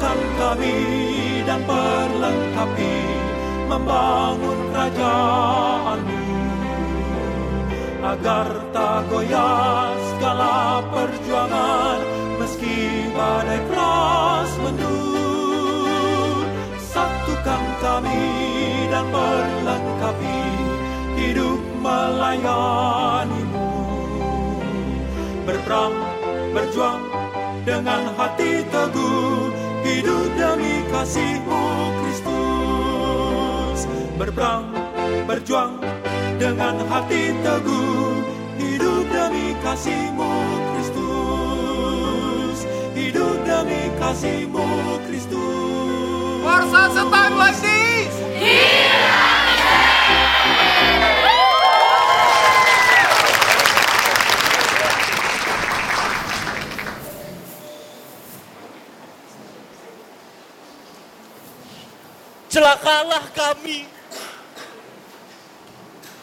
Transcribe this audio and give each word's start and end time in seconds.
Satukan 0.00 0.32
kami 0.40 0.80
dan 1.44 1.60
perlengkapi 1.68 2.96
membangun 3.68 4.58
kerajaanmu. 4.72 6.24
Agar 8.00 8.48
tak 8.72 9.12
goyah 9.12 9.92
segala 10.00 10.80
perjuangan 10.88 12.00
meski 12.40 13.12
badai 13.12 13.60
keras 13.68 14.48
mendung 14.64 16.48
satukan 16.80 17.60
kami 17.84 18.24
dan 18.88 19.04
perlengkapi 19.12 20.40
hidup 21.20 21.60
melayanimu. 21.84 23.68
Berperang 25.44 25.92
berjuang 26.56 27.04
dengan 27.68 28.16
hati 28.16 28.64
teguh 28.64 29.39
hidup 30.00 30.32
demi 30.32 30.80
kasihmu 30.88 31.60
Kristus. 32.00 33.84
Berperang 34.16 34.72
berjuang 35.28 35.76
dengan 36.40 36.80
hati 36.88 37.36
teguh. 37.44 38.24
Hidup 38.56 39.04
demi 39.12 39.52
kasihmu 39.60 40.32
Kristus. 40.72 42.64
Hidup 42.96 43.44
demi 43.44 43.92
kasihmu 44.00 44.64
Kristus. 45.04 46.40
Warsa 46.40 46.88
setang 46.96 47.36
lagi. 47.36 48.08
Celakalah 62.60 63.24
kami. 63.32 63.88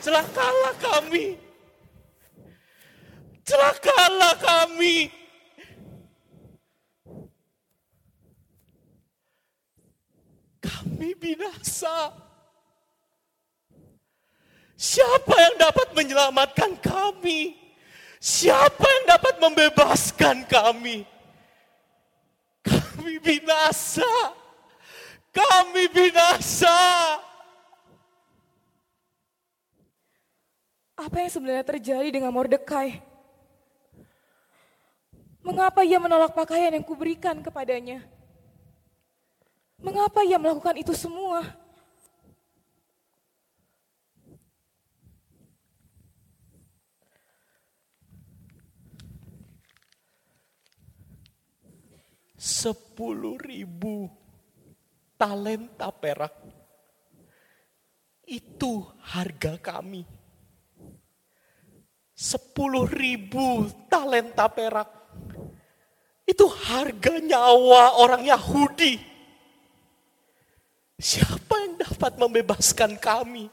Celakalah 0.05 0.75
kami. 0.77 1.33
Celakalah 3.41 4.37
kami. 4.37 5.09
Kami 10.61 11.09
binasa. 11.17 12.13
Siapa 14.77 15.33
yang 15.41 15.57
dapat 15.57 15.89
menyelamatkan 15.97 16.77
kami? 16.85 17.57
Siapa 18.21 18.85
yang 18.85 19.05
dapat 19.09 19.41
membebaskan 19.41 20.45
kami? 20.45 21.01
Kami 22.61 23.17
binasa. 23.25 24.36
Kami 25.37 25.85
binasa. 25.93 26.73
Apa 30.97 31.21
yang 31.21 31.29
sebenarnya 31.29 31.61
terjadi 31.61 32.09
dengan 32.09 32.33
Mordekai? 32.33 33.05
Mengapa 35.45 35.85
ia 35.85 36.01
menolak 36.01 36.33
pakaian 36.33 36.73
yang 36.73 36.81
kuberikan 36.81 37.37
kepadanya? 37.45 38.01
Mengapa 39.77 40.25
ia 40.25 40.41
melakukan 40.41 40.73
itu 40.81 40.97
semua? 40.97 41.45
Sepuluh 52.41 53.37
ribu 53.37 54.09
talenta 55.17 55.89
perak. 55.89 56.33
Itu 58.23 58.85
harga 59.01 59.57
kami. 59.57 60.05
Sepuluh 62.13 62.85
ribu 62.89 63.69
talenta 63.89 64.49
perak. 64.49 64.89
Itu 66.27 66.49
harga 66.49 67.17
nyawa 67.23 68.03
orang 68.03 68.23
Yahudi. 68.25 68.99
Siapa 70.97 71.55
yang 71.61 71.73
dapat 71.77 72.17
membebaskan 72.17 72.97
kami? 72.97 73.47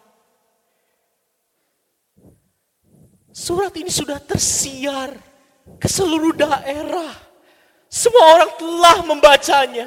Surat 3.34 3.74
ini 3.76 3.90
sudah 3.90 4.18
tersiar 4.22 5.12
ke 5.76 5.88
seluruh 5.90 6.34
daerah. 6.34 7.12
Semua 7.90 8.24
orang 8.38 8.50
telah 8.58 8.96
membacanya. 9.06 9.86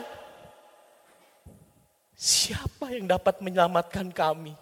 Siapa 2.18 2.98
yang 2.98 3.06
dapat 3.06 3.46
menyelamatkan 3.46 4.10
kami? 4.10 4.58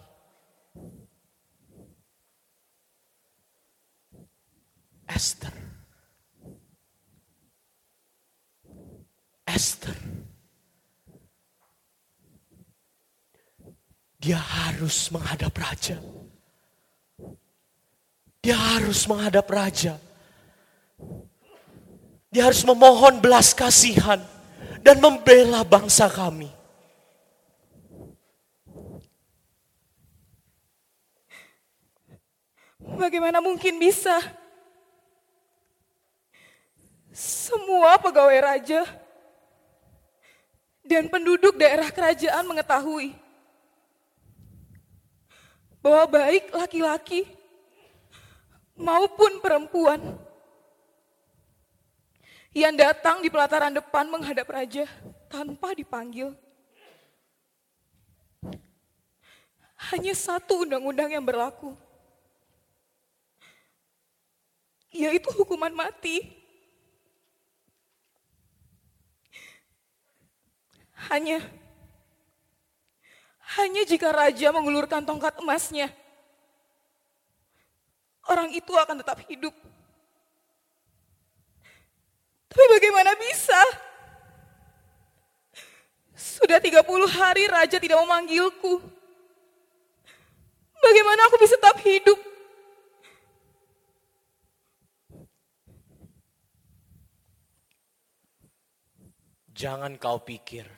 Esther. 5.08 5.56
Esther. 9.48 9.96
Dia 14.20 14.36
harus 14.36 15.08
menghadap 15.08 15.56
raja. 15.56 15.96
Dia 18.44 18.56
harus 18.76 19.08
menghadap 19.08 19.48
raja. 19.48 19.96
Dia 22.28 22.52
harus 22.52 22.60
memohon 22.68 23.16
belas 23.24 23.56
kasihan 23.56 24.20
dan 24.84 25.00
membela 25.00 25.64
bangsa 25.64 26.12
kami. 26.12 26.55
Bagaimana 32.96 33.44
mungkin 33.44 33.76
bisa? 33.76 34.16
Semua 37.12 38.00
pegawai 38.00 38.40
raja 38.40 38.84
dan 40.80 41.08
penduduk 41.12 41.60
daerah 41.60 41.92
kerajaan 41.92 42.44
mengetahui 42.48 43.16
bahwa 45.80 46.04
baik 46.08 46.50
laki-laki 46.56 47.24
maupun 48.76 49.38
perempuan 49.40 50.00
yang 52.56 52.72
datang 52.72 53.20
di 53.20 53.28
pelataran 53.28 53.76
depan 53.76 54.08
menghadap 54.08 54.48
raja 54.48 54.88
tanpa 55.28 55.76
dipanggil. 55.76 56.32
Hanya 59.92 60.16
satu 60.16 60.64
undang-undang 60.64 61.12
yang 61.12 61.22
berlaku, 61.22 61.76
yaitu 64.96 65.28
hukuman 65.36 65.72
mati. 65.72 66.24
Hanya 71.12 71.44
hanya 73.56 73.86
jika 73.86 74.10
raja 74.10 74.52
mengulurkan 74.52 75.06
tongkat 75.06 75.38
emasnya, 75.40 75.88
orang 78.26 78.52
itu 78.52 78.72
akan 78.74 79.00
tetap 79.00 79.22
hidup. 79.30 79.54
Tapi 82.50 82.64
bagaimana 82.72 83.12
bisa? 83.16 83.60
Sudah 86.16 86.60
30 86.60 86.84
hari 87.08 87.44
raja 87.48 87.76
tidak 87.80 88.00
memanggilku. 88.00 88.80
Bagaimana 90.80 91.28
aku 91.28 91.36
bisa 91.40 91.56
tetap 91.56 91.80
hidup? 91.80 92.35
Jangan 99.56 99.96
kau 99.96 100.20
pikir, 100.20 100.68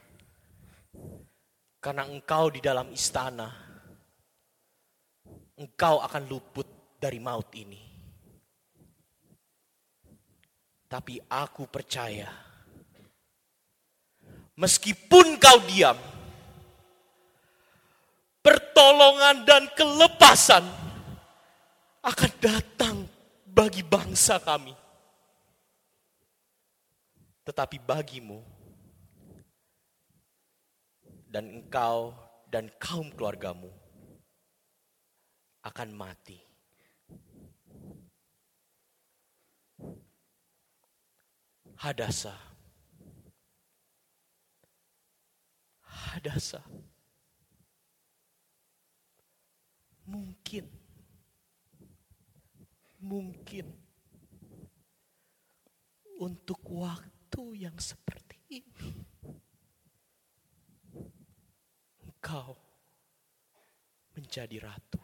karena 1.83 2.07
engkau 2.07 2.47
di 2.47 2.63
dalam 2.63 2.95
istana, 2.95 3.51
engkau 5.59 5.99
akan 5.99 6.23
luput 6.31 6.95
dari 6.95 7.19
maut 7.19 7.51
ini. 7.59 7.83
Tapi 10.87 11.19
aku 11.27 11.67
percaya, 11.67 12.31
meskipun 14.55 15.43
kau 15.43 15.59
diam, 15.67 15.99
pertolongan 18.39 19.43
dan 19.43 19.67
kelepasan 19.75 20.63
akan 22.07 22.33
datang 22.39 22.97
bagi 23.43 23.83
bangsa 23.83 24.39
kami. 24.39 24.71
Tetapi 27.43 27.83
bagimu, 27.83 28.58
dan 31.29 31.61
engkau 31.61 32.17
dan 32.49 32.73
kaum 32.81 33.13
keluargamu 33.13 33.69
akan 35.61 35.89
mati. 35.93 36.41
Hadasa, 41.79 42.35
Hadasa. 45.85 46.65
Mungkin, 50.09 50.65
mungkin 52.99 53.69
untuk 56.19 56.59
waktu 56.67 57.69
yang 57.69 57.77
seperti 57.77 58.41
ini, 58.51 59.08
engkau 62.29 62.61
menjadi 64.13 64.61
ratu. 64.61 65.01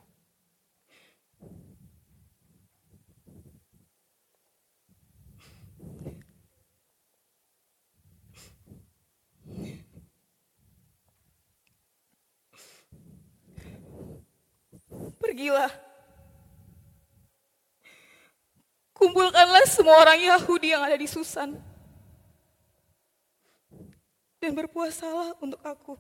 Pergilah. 15.17 15.73
Kumpulkanlah 18.93 19.65
semua 19.65 19.97
orang 20.05 20.21
Yahudi 20.21 20.77
yang 20.77 20.85
ada 20.85 21.01
di 21.01 21.09
Susan. 21.09 21.57
Dan 24.37 24.53
berpuasalah 24.53 25.41
untuk 25.41 25.65
aku. 25.65 25.97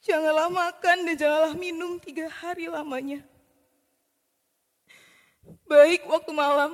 Janganlah 0.00 0.48
makan 0.48 1.04
dan 1.04 1.16
janganlah 1.16 1.52
minum 1.52 2.00
tiga 2.00 2.24
hari 2.24 2.72
lamanya. 2.72 3.20
Baik 5.68 6.08
waktu 6.08 6.32
malam, 6.32 6.72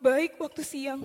baik 0.00 0.40
waktu 0.40 0.64
siang. 0.64 1.04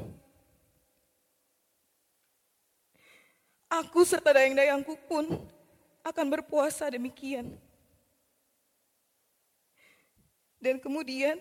Aku 3.67 4.07
serta 4.07 4.31
dayang-dayangku 4.31 4.95
pun 5.11 5.27
akan 6.07 6.25
berpuasa 6.31 6.87
demikian. 6.87 7.59
Dan 10.55 10.79
kemudian 10.79 11.35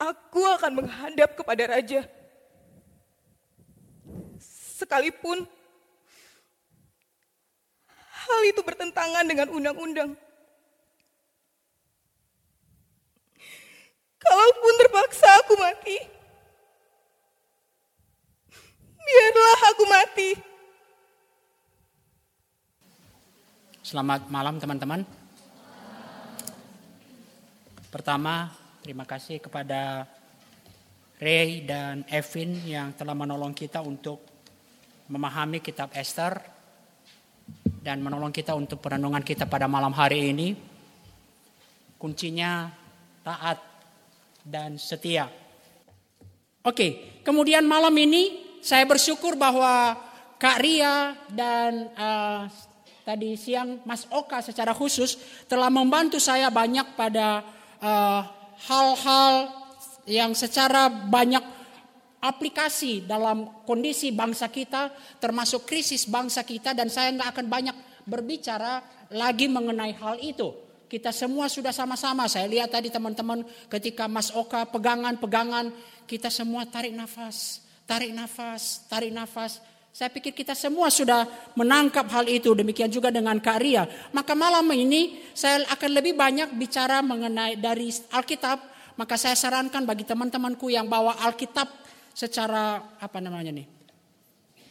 aku 0.00 0.40
akan 0.56 0.72
menghadap 0.72 1.36
kepada 1.36 1.68
raja. 1.68 2.08
Sekalipun 4.76 5.44
hal 8.26 8.40
itu 8.50 8.60
bertentangan 8.66 9.24
dengan 9.26 9.48
undang-undang. 9.54 10.10
Kalaupun 14.18 14.72
terpaksa 14.82 15.28
aku 15.46 15.54
mati, 15.54 15.96
biarlah 18.98 19.60
aku 19.70 19.84
mati. 19.86 20.30
Selamat 23.86 24.26
malam 24.26 24.58
teman-teman. 24.58 25.06
Pertama, 27.86 28.50
terima 28.82 29.06
kasih 29.06 29.38
kepada 29.38 30.10
Ray 31.22 31.62
dan 31.62 32.02
Evin 32.10 32.66
yang 32.66 32.90
telah 32.98 33.14
menolong 33.14 33.54
kita 33.54 33.78
untuk 33.78 34.20
memahami 35.06 35.62
kitab 35.62 35.94
Esther 35.94 36.55
dan 37.86 38.02
menolong 38.02 38.34
kita 38.34 38.50
untuk 38.58 38.82
perenungan 38.82 39.22
kita 39.22 39.46
pada 39.46 39.70
malam 39.70 39.94
hari 39.94 40.34
ini. 40.34 40.58
Kuncinya 41.94 42.66
taat 43.22 43.62
dan 44.42 44.74
setia. 44.74 45.30
Oke, 46.66 47.22
kemudian 47.22 47.62
malam 47.62 47.94
ini 47.94 48.42
saya 48.58 48.82
bersyukur 48.90 49.38
bahwa 49.38 49.94
Kak 50.34 50.58
Ria 50.58 51.14
dan 51.30 51.94
uh, 51.94 52.50
tadi 53.06 53.38
siang 53.38 53.78
Mas 53.86 54.02
Oka 54.10 54.42
secara 54.42 54.74
khusus 54.74 55.14
telah 55.46 55.70
membantu 55.70 56.18
saya 56.18 56.50
banyak 56.50 56.98
pada 56.98 57.46
eh, 57.78 58.20
hal-hal 58.66 59.32
uh, 59.46 59.52
yang 60.10 60.34
secara 60.34 60.90
banyak 60.90 61.55
aplikasi 62.26 63.06
dalam 63.06 63.62
kondisi 63.62 64.10
bangsa 64.10 64.50
kita, 64.50 64.90
termasuk 65.22 65.62
krisis 65.62 66.10
bangsa 66.10 66.42
kita, 66.42 66.74
dan 66.74 66.90
saya 66.90 67.14
nggak 67.14 67.30
akan 67.38 67.46
banyak 67.46 67.76
berbicara 68.02 68.82
lagi 69.14 69.46
mengenai 69.46 69.94
hal 69.94 70.18
itu. 70.18 70.50
Kita 70.86 71.10
semua 71.10 71.50
sudah 71.50 71.74
sama-sama. 71.74 72.30
Saya 72.30 72.46
lihat 72.46 72.70
tadi 72.70 72.90
teman-teman 72.90 73.42
ketika 73.66 74.06
Mas 74.06 74.30
Oka 74.30 74.62
pegangan-pegangan, 74.70 75.74
kita 76.06 76.30
semua 76.30 76.62
tarik 76.62 76.94
nafas, 76.94 77.58
tarik 77.86 78.14
nafas, 78.14 78.86
tarik 78.86 79.10
nafas. 79.10 79.58
Saya 79.90 80.12
pikir 80.12 80.36
kita 80.36 80.52
semua 80.52 80.92
sudah 80.92 81.26
menangkap 81.56 82.06
hal 82.12 82.28
itu. 82.30 82.52
Demikian 82.52 82.92
juga 82.92 83.08
dengan 83.10 83.40
Kak 83.42 83.58
Ria. 83.58 83.88
Maka 84.12 84.36
malam 84.36 84.68
ini 84.76 85.24
saya 85.32 85.64
akan 85.72 85.90
lebih 85.90 86.14
banyak 86.14 86.54
bicara 86.54 87.00
mengenai 87.02 87.58
dari 87.58 87.90
Alkitab. 88.12 88.76
Maka 88.94 89.16
saya 89.16 89.34
sarankan 89.34 89.88
bagi 89.88 90.04
teman-temanku 90.04 90.68
yang 90.68 90.86
bawa 90.86 91.18
Alkitab 91.24 91.85
secara 92.16 92.96
apa 92.96 93.20
namanya 93.20 93.52
nih? 93.52 93.68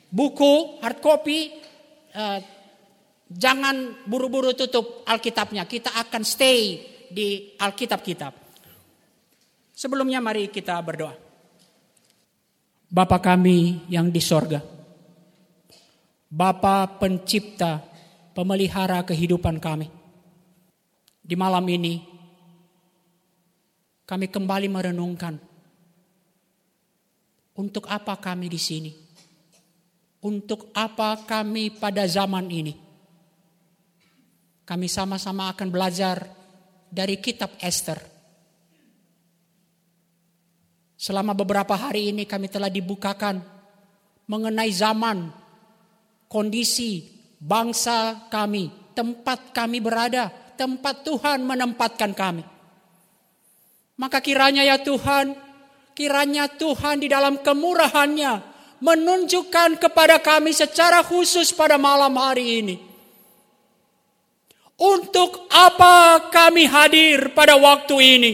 Buku, 0.10 0.82
hard 0.82 0.98
copy, 0.98 1.54
uh, 2.18 2.42
jangan 3.30 4.02
buru-buru 4.10 4.58
tutup 4.58 5.06
Alkitabnya. 5.06 5.70
Kita 5.70 5.94
akan 5.94 6.26
stay 6.26 6.82
di 7.06 7.54
Alkitab 7.62 8.02
kita. 8.02 8.34
Sebelumnya 9.76 10.18
mari 10.26 10.50
kita 10.50 10.82
berdoa. 10.82 11.14
Bapa 12.90 13.22
kami 13.22 13.86
yang 13.92 14.10
di 14.10 14.24
sorga. 14.24 14.64
Bapa 16.32 16.98
pencipta, 16.98 17.84
pemelihara 18.34 19.06
kehidupan 19.06 19.62
kami. 19.62 19.92
Di 21.20 21.36
malam 21.36 21.66
ini, 21.68 22.02
kami 24.06 24.32
kembali 24.32 24.68
merenungkan 24.70 25.55
untuk 27.56 27.88
apa 27.88 28.20
kami 28.20 28.52
di 28.52 28.60
sini? 28.60 28.92
Untuk 30.26 30.74
apa 30.74 31.24
kami 31.24 31.72
pada 31.76 32.04
zaman 32.10 32.50
ini? 32.50 32.74
Kami 34.66 34.88
sama-sama 34.90 35.54
akan 35.54 35.70
belajar 35.70 36.26
dari 36.90 37.22
kitab 37.22 37.54
Esther. 37.62 38.02
Selama 40.98 41.38
beberapa 41.38 41.78
hari 41.78 42.10
ini 42.10 42.26
kami 42.26 42.50
telah 42.50 42.72
dibukakan 42.72 43.46
mengenai 44.26 44.74
zaman, 44.74 45.30
kondisi, 46.26 47.06
bangsa 47.38 48.26
kami, 48.34 48.74
tempat 48.98 49.54
kami 49.54 49.78
berada, 49.78 50.34
tempat 50.58 51.06
Tuhan 51.06 51.46
menempatkan 51.46 52.18
kami. 52.18 52.42
Maka 54.02 54.18
kiranya 54.20 54.66
ya 54.66 54.82
Tuhan, 54.82 55.45
Kiranya 55.96 56.52
Tuhan 56.52 57.00
di 57.00 57.08
dalam 57.08 57.40
kemurahannya 57.40 58.44
menunjukkan 58.84 59.80
kepada 59.80 60.20
kami 60.20 60.52
secara 60.52 61.00
khusus 61.00 61.56
pada 61.56 61.80
malam 61.80 62.12
hari 62.20 62.60
ini. 62.60 62.76
Untuk 64.76 65.48
apa 65.48 66.28
kami 66.28 66.68
hadir 66.68 67.32
pada 67.32 67.56
waktu 67.56 67.96
ini? 67.96 68.34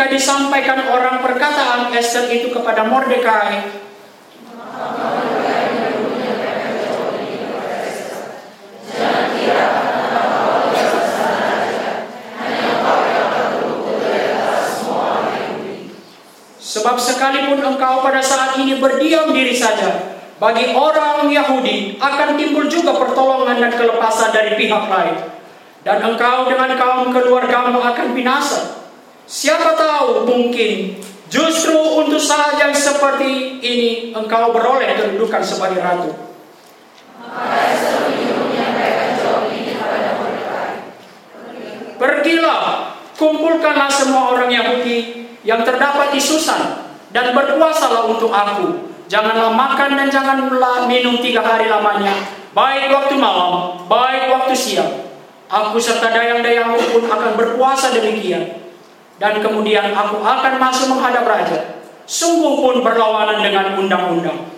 Ketika 0.01 0.17
disampaikan 0.17 0.81
orang 0.89 1.21
perkataan 1.21 1.93
Esther 1.93 2.25
itu 2.33 2.49
kepada 2.49 2.89
Mordekai, 2.89 3.69
Sebab 16.57 16.97
sekalipun 16.97 17.61
engkau 17.61 18.01
pada 18.01 18.25
saat 18.25 18.57
ini 18.57 18.81
berdiam 18.81 19.29
diri 19.29 19.53
saja, 19.53 20.17
bagi 20.41 20.73
orang 20.73 21.29
Yahudi 21.29 22.01
akan 22.01 22.41
timbul 22.41 22.65
juga 22.65 22.97
pertolongan 22.97 23.61
dan 23.61 23.69
kelepasan 23.77 24.33
dari 24.33 24.57
pihak 24.57 24.81
lain. 24.89 25.29
Dan 25.85 26.01
engkau 26.01 26.49
dengan 26.49 26.73
kaum 26.73 27.13
keluargamu 27.13 27.77
akan 27.77 28.17
binasa. 28.17 28.70
Siapa 29.41 29.73
tahu 29.73 30.29
mungkin 30.29 31.01
justru 31.25 31.73
untuk 31.73 32.21
saat 32.21 32.61
yang 32.61 32.69
seperti 32.77 33.57
ini 33.57 34.13
engkau 34.13 34.53
beroleh 34.53 34.93
kedudukan 34.93 35.41
sebagai 35.41 35.81
ratu. 35.81 36.13
Pergilah, 41.97 42.93
kumpulkanlah 43.17 43.89
semua 43.89 44.37
orang 44.37 44.53
Yahudi 44.53 45.25
yang 45.41 45.65
terdapat 45.65 46.13
di 46.13 46.21
Susan 46.21 46.93
dan 47.09 47.33
berpuasalah 47.33 48.13
untuk 48.13 48.29
aku. 48.29 48.93
Janganlah 49.09 49.57
makan 49.57 49.97
dan 49.97 50.13
janganlah 50.13 50.85
minum 50.85 51.17
tiga 51.17 51.41
hari 51.41 51.65
lamanya, 51.65 52.13
baik 52.53 52.93
waktu 52.93 53.17
malam, 53.17 53.81
baik 53.89 54.29
waktu 54.37 54.53
siang. 54.53 55.09
Aku 55.49 55.81
serta 55.81 56.13
dayang-dayangku 56.13 56.93
pun 56.93 57.03
akan 57.09 57.33
berpuasa 57.33 57.89
demikian 57.89 58.60
dan 59.21 59.37
kemudian 59.37 59.93
aku 59.93 60.17
akan 60.17 60.57
masuk 60.57 60.97
menghadap 60.97 61.21
raja. 61.29 61.77
Sungguh 62.09 62.57
pun 62.57 62.81
berlawanan 62.81 63.45
dengan 63.45 63.77
undang-undang. 63.77 64.49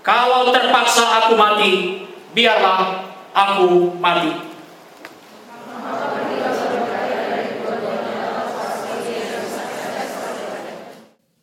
Kalau 0.00 0.48
terpaksa 0.56 1.04
aku 1.20 1.36
mati, 1.36 2.00
biarlah 2.32 3.04
aku 3.36 3.92
mati. 4.00 4.32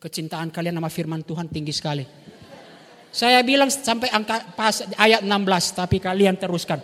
Kecintaan 0.02 0.50
kalian 0.50 0.76
sama 0.76 0.90
firman 0.90 1.22
Tuhan 1.22 1.48
tinggi 1.48 1.72
sekali. 1.72 2.04
Saya 3.14 3.40
bilang 3.46 3.70
sampai 3.70 4.10
angka 4.10 4.42
pas 4.58 4.82
ayat 4.98 5.22
16, 5.22 5.78
tapi 5.78 6.02
kalian 6.02 6.34
teruskan. 6.34 6.82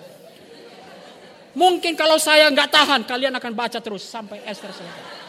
Mungkin 1.59 1.99
kalau 1.99 2.17
saya 2.17 2.47
nggak 2.49 2.71
tahan, 2.71 3.03
kalian 3.03 3.35
akan 3.35 3.53
baca 3.59 3.83
terus 3.83 4.07
sampai 4.07 4.39
Esther 4.47 4.71
selesai. 4.71 5.20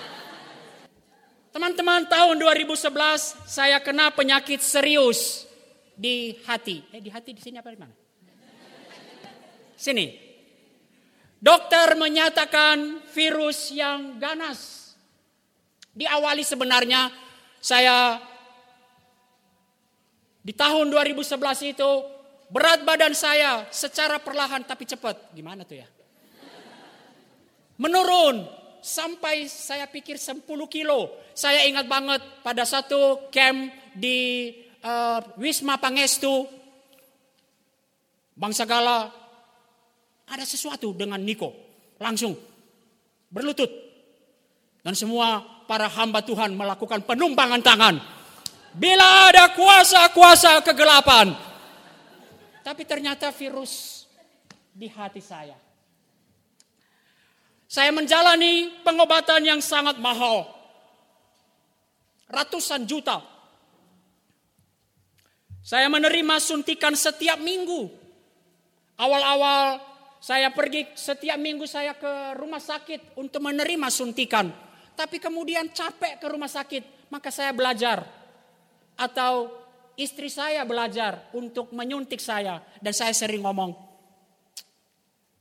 Teman-teman 1.52 2.08
tahun 2.08 2.40
2011 2.40 2.88
saya 3.44 3.76
kena 3.84 4.08
penyakit 4.16 4.64
serius 4.64 5.44
di 6.00 6.40
hati. 6.48 6.80
Eh 6.96 7.04
di 7.04 7.12
hati 7.12 7.36
di 7.36 7.44
sini 7.44 7.60
apa 7.60 7.76
di 7.76 7.80
mana? 7.80 7.92
Sini. 9.76 10.16
Dokter 11.44 12.00
menyatakan 12.00 13.04
virus 13.12 13.76
yang 13.76 14.16
ganas. 14.16 14.96
Diawali 15.92 16.48
sebenarnya 16.48 17.12
saya 17.60 18.16
di 20.40 20.56
tahun 20.56 20.88
2011 20.88 21.76
itu 21.76 21.92
berat 22.48 22.88
badan 22.88 23.12
saya 23.12 23.68
secara 23.76 24.24
perlahan 24.24 24.64
tapi 24.64 24.88
cepat. 24.88 25.36
Gimana 25.36 25.68
tuh 25.68 25.84
ya? 25.84 25.88
Menurun 27.76 28.61
sampai 28.82 29.46
saya 29.46 29.86
pikir 29.88 30.18
10 30.18 30.44
kilo. 30.68 31.14
Saya 31.38 31.64
ingat 31.70 31.86
banget 31.86 32.22
pada 32.42 32.66
satu 32.66 33.30
camp 33.30 33.72
di 33.94 34.52
uh, 34.84 35.22
Wisma 35.38 35.78
Pangestu, 35.78 36.50
Bangsa 38.36 38.66
Gala, 38.66 39.08
ada 40.28 40.44
sesuatu 40.44 40.92
dengan 40.98 41.22
Niko. 41.22 41.54
Langsung 42.02 42.34
berlutut. 43.30 43.70
Dan 44.82 44.98
semua 44.98 45.46
para 45.70 45.86
hamba 45.86 46.26
Tuhan 46.26 46.58
melakukan 46.58 47.06
penumpangan 47.06 47.62
tangan. 47.62 47.96
Bila 48.74 49.30
ada 49.30 49.54
kuasa-kuasa 49.54 50.66
kegelapan. 50.66 51.32
Tapi 52.66 52.82
ternyata 52.86 53.30
virus 53.30 54.06
di 54.74 54.90
hati 54.90 55.22
saya 55.22 55.71
saya 57.72 57.88
menjalani 57.96 58.84
pengobatan 58.84 59.48
yang 59.48 59.64
sangat 59.64 59.96
mahal. 59.96 60.44
Ratusan 62.28 62.84
juta. 62.84 63.24
Saya 65.64 65.88
menerima 65.88 66.36
suntikan 66.44 66.92
setiap 67.00 67.40
minggu. 67.40 67.88
Awal-awal 69.00 69.80
saya 70.20 70.52
pergi 70.52 70.84
setiap 71.00 71.40
minggu 71.40 71.64
saya 71.64 71.96
ke 71.96 72.36
rumah 72.36 72.60
sakit 72.60 73.16
untuk 73.16 73.40
menerima 73.40 73.88
suntikan. 73.88 74.52
Tapi 74.92 75.24
kemudian 75.24 75.72
capek 75.72 76.20
ke 76.20 76.28
rumah 76.28 76.52
sakit, 76.52 77.08
maka 77.08 77.32
saya 77.32 77.56
belajar. 77.56 78.04
Atau 79.00 79.48
istri 79.96 80.28
saya 80.28 80.68
belajar 80.68 81.32
untuk 81.32 81.72
menyuntik 81.72 82.20
saya. 82.20 82.60
Dan 82.84 82.92
saya 82.92 83.16
sering 83.16 83.48
ngomong, 83.48 83.72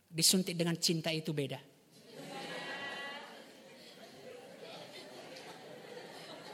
disuntik 0.07 0.55
dengan 0.55 0.79
cinta 0.79 1.11
itu 1.11 1.35
beda. 1.35 1.70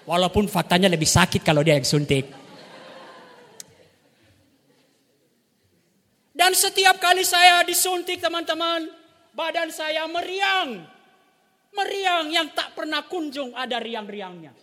Walaupun 0.06 0.46
faktanya 0.46 0.86
lebih 0.86 1.10
sakit 1.10 1.42
kalau 1.42 1.66
dia 1.66 1.74
yang 1.74 1.82
suntik. 1.82 2.30
Dan 6.36 6.54
setiap 6.54 7.02
kali 7.02 7.26
saya 7.26 7.66
disuntik 7.66 8.22
teman-teman, 8.22 8.86
badan 9.34 9.72
saya 9.74 10.06
meriang. 10.06 10.84
Meriang 11.74 12.30
yang 12.30 12.54
tak 12.54 12.78
pernah 12.78 13.02
kunjung 13.08 13.50
ada 13.50 13.82
riang-riangnya. 13.82 14.54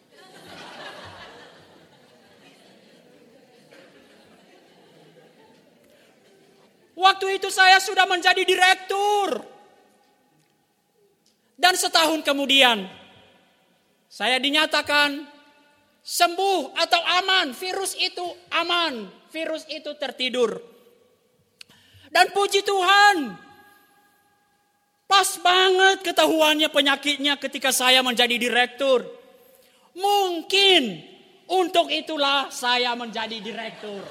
Waktu 6.93 7.41
itu 7.41 7.49
saya 7.51 7.81
sudah 7.83 8.05
menjadi 8.05 8.47
direktur. 8.47 9.43
Dan 11.57 11.73
setahun 11.73 12.21
kemudian, 12.21 12.85
saya 14.07 14.37
dinyatakan 14.37 15.32
sembuh 16.03 16.75
atau 16.75 17.01
aman. 17.23 17.55
Virus 17.55 17.95
itu 17.95 18.27
aman. 18.51 19.07
Virus 19.31 19.63
itu 19.71 19.95
tertidur. 19.95 20.59
Dan 22.11 22.29
puji 22.35 22.61
Tuhan. 22.61 23.39
Pas 25.07 25.29
banget 25.39 26.03
ketahuannya 26.05 26.69
penyakitnya 26.69 27.39
ketika 27.39 27.71
saya 27.71 28.03
menjadi 28.05 28.35
direktur. 28.35 29.07
Mungkin 29.97 31.01
untuk 31.49 31.89
itulah 31.89 32.51
saya 32.53 32.93
menjadi 32.93 33.37
direktur. 33.41 34.03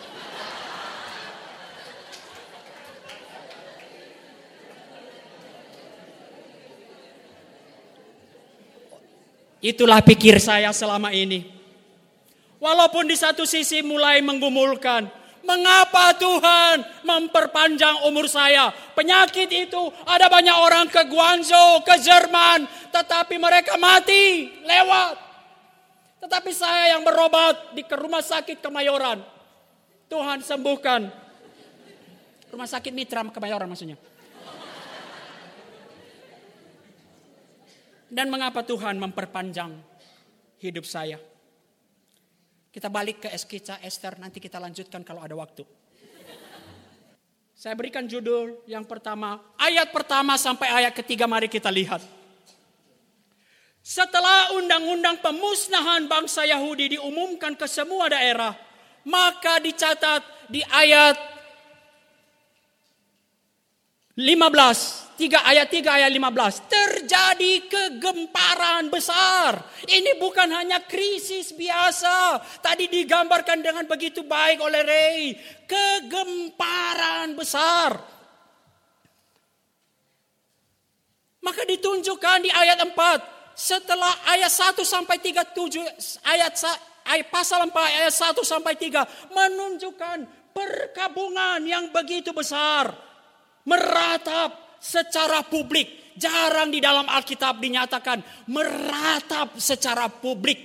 Itulah 9.62 10.02
pikir 10.02 10.42
saya 10.42 10.74
selama 10.74 11.14
ini. 11.14 11.51
Walaupun 12.62 13.10
di 13.10 13.18
satu 13.18 13.42
sisi 13.42 13.82
mulai 13.82 14.22
menggumulkan, 14.22 15.10
Mengapa 15.42 16.14
Tuhan 16.14 17.02
memperpanjang 17.02 18.06
umur 18.06 18.30
saya? 18.30 18.70
Penyakit 18.94 19.50
itu 19.50 19.82
ada 20.06 20.30
banyak 20.30 20.54
orang 20.54 20.86
ke 20.86 21.02
Guangzhou, 21.10 21.82
ke 21.82 21.98
Jerman, 21.98 22.62
tetapi 22.94 23.42
mereka 23.42 23.74
mati 23.74 24.54
lewat. 24.62 25.18
Tetapi 26.22 26.50
saya 26.54 26.94
yang 26.94 27.02
berobat 27.02 27.74
di 27.74 27.82
rumah 27.90 28.22
sakit 28.22 28.62
Kemayoran. 28.62 29.18
Tuhan 30.06 30.46
sembuhkan. 30.46 31.10
Rumah 32.54 32.68
sakit 32.70 32.94
Mitra 32.94 33.26
Kemayoran 33.26 33.66
maksudnya. 33.66 33.98
Dan 38.06 38.30
mengapa 38.30 38.62
Tuhan 38.62 38.94
memperpanjang 39.02 39.74
hidup 40.62 40.86
saya? 40.86 41.31
Kita 42.72 42.88
balik 42.88 43.22
ke 43.22 43.28
Eskisa 43.28 43.76
Esther, 43.84 44.16
nanti 44.16 44.40
kita 44.40 44.56
lanjutkan 44.56 45.04
kalau 45.04 45.20
ada 45.20 45.36
waktu. 45.36 45.60
Saya 47.52 47.76
berikan 47.76 48.08
judul 48.08 48.64
yang 48.64 48.88
pertama, 48.88 49.38
ayat 49.60 49.92
pertama 49.92 50.40
sampai 50.40 50.72
ayat 50.72 50.96
ketiga 50.96 51.28
mari 51.28 51.52
kita 51.52 51.68
lihat. 51.68 52.00
Setelah 53.84 54.56
undang-undang 54.56 55.20
pemusnahan 55.20 56.08
bangsa 56.08 56.48
Yahudi 56.48 56.96
diumumkan 56.96 57.52
ke 57.52 57.68
semua 57.68 58.08
daerah, 58.08 58.56
maka 59.04 59.60
dicatat 59.60 60.22
di 60.48 60.64
ayat 60.64 61.18
15, 64.16 65.01
3 65.16 65.44
ayat 65.44 65.68
3 65.68 65.98
ayat 66.02 66.10
15 66.10 66.72
terjadi 66.72 67.52
kegemparan 67.68 68.88
besar. 68.88 69.60
Ini 69.84 70.16
bukan 70.16 70.48
hanya 70.50 70.80
krisis 70.88 71.52
biasa. 71.52 72.40
Tadi 72.64 72.88
digambarkan 72.88 73.60
dengan 73.60 73.84
begitu 73.84 74.24
baik 74.24 74.64
oleh 74.64 74.82
Ray. 74.82 75.22
Kegemparan 75.68 77.36
besar. 77.36 77.90
Maka 81.42 81.62
ditunjukkan 81.66 82.38
di 82.46 82.50
ayat 82.54 82.78
4 82.80 82.94
setelah 83.52 84.14
ayat 84.30 84.48
1 84.48 84.80
sampai 84.86 85.18
3 85.20 85.52
7 85.52 86.24
ayat 86.24 86.54
ayat 87.04 87.26
pasal 87.28 87.68
4 87.68 87.74
ayat 87.74 88.14
1 88.14 88.40
sampai 88.46 88.74
3 88.78 89.34
menunjukkan 89.34 90.18
perkabungan 90.54 91.60
yang 91.66 91.90
begitu 91.90 92.30
besar 92.30 92.94
meratap 93.66 94.61
secara 94.82 95.46
publik. 95.46 96.02
Jarang 96.18 96.68
di 96.74 96.82
dalam 96.82 97.06
Alkitab 97.06 97.62
dinyatakan 97.62 98.50
meratap 98.50 99.56
secara 99.56 100.10
publik. 100.10 100.60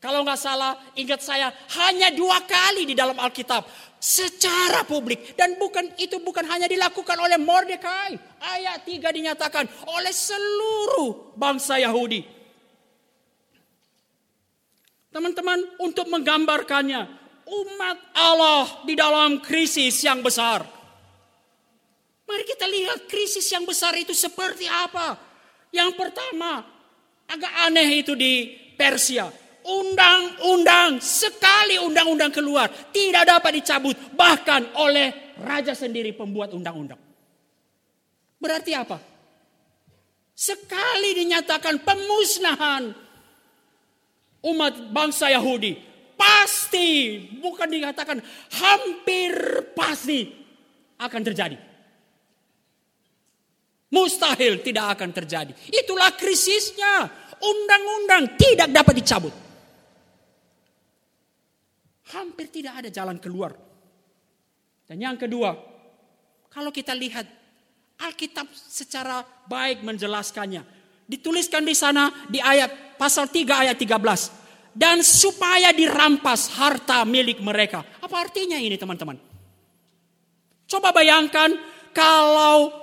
Kalau 0.00 0.24
nggak 0.24 0.40
salah, 0.40 0.80
ingat 0.96 1.20
saya 1.20 1.52
hanya 1.76 2.08
dua 2.16 2.40
kali 2.48 2.88
di 2.88 2.96
dalam 2.96 3.14
Alkitab 3.20 3.68
secara 4.00 4.80
publik 4.88 5.36
dan 5.36 5.60
bukan 5.60 5.92
itu 6.00 6.16
bukan 6.24 6.48
hanya 6.48 6.64
dilakukan 6.64 7.20
oleh 7.20 7.36
Mordekai. 7.36 8.16
Ayat 8.40 8.88
3 8.88 8.96
dinyatakan 9.12 9.68
oleh 9.92 10.08
seluruh 10.08 11.36
bangsa 11.36 11.76
Yahudi. 11.76 12.24
Teman-teman, 15.12 15.58
untuk 15.84 16.08
menggambarkannya, 16.08 17.02
umat 17.44 17.98
Allah 18.16 18.66
di 18.88 18.94
dalam 18.96 19.42
krisis 19.42 20.00
yang 20.00 20.24
besar 20.24 20.79
Mari 22.30 22.46
kita 22.46 22.62
lihat 22.70 23.10
krisis 23.10 23.42
yang 23.50 23.66
besar 23.66 23.90
itu 23.98 24.14
seperti 24.14 24.70
apa. 24.70 25.18
Yang 25.74 25.98
pertama, 25.98 26.62
agak 27.26 27.52
aneh 27.66 28.06
itu 28.06 28.14
di 28.14 28.54
Persia. 28.78 29.26
Undang-undang, 29.66 31.02
sekali 31.02 31.82
undang-undang 31.82 32.30
keluar, 32.30 32.70
tidak 32.94 33.26
dapat 33.26 33.58
dicabut. 33.58 33.98
Bahkan 34.14 34.78
oleh 34.78 35.34
raja 35.42 35.74
sendiri 35.74 36.14
pembuat 36.14 36.54
undang-undang. 36.54 37.02
Berarti 38.38 38.78
apa? 38.78 39.02
Sekali 40.30 41.10
dinyatakan 41.26 41.82
pemusnahan 41.82 42.94
umat 44.46 44.74
bangsa 44.94 45.34
Yahudi. 45.34 45.74
Pasti, 46.14 47.18
bukan 47.42 47.66
dikatakan 47.66 48.22
hampir 48.54 49.34
pasti 49.74 50.30
akan 50.94 51.22
terjadi. 51.26 51.69
Mustahil 53.90 54.62
tidak 54.62 54.98
akan 54.98 55.10
terjadi. 55.10 55.52
Itulah 55.70 56.14
krisisnya. 56.14 57.10
Undang-undang 57.40 58.38
tidak 58.38 58.68
dapat 58.70 58.94
dicabut. 59.02 59.34
Hampir 62.14 62.46
tidak 62.50 62.84
ada 62.84 62.88
jalan 62.90 63.18
keluar. 63.18 63.54
Dan 64.86 64.98
yang 64.98 65.18
kedua, 65.18 65.54
kalau 66.50 66.70
kita 66.74 66.94
lihat 66.94 67.26
Alkitab 68.00 68.48
secara 68.54 69.20
baik 69.44 69.84
menjelaskannya. 69.84 70.64
Dituliskan 71.04 71.66
di 71.66 71.74
sana 71.76 72.08
di 72.30 72.40
ayat 72.40 72.96
pasal 72.96 73.28
3 73.28 73.68
ayat 73.68 73.76
13. 73.76 74.72
Dan 74.72 75.02
supaya 75.02 75.74
dirampas 75.74 76.54
harta 76.56 77.02
milik 77.02 77.42
mereka. 77.42 77.82
Apa 78.00 78.30
artinya 78.30 78.56
ini 78.56 78.78
teman-teman? 78.78 79.18
Coba 80.70 80.94
bayangkan 80.94 81.50
kalau 81.90 82.79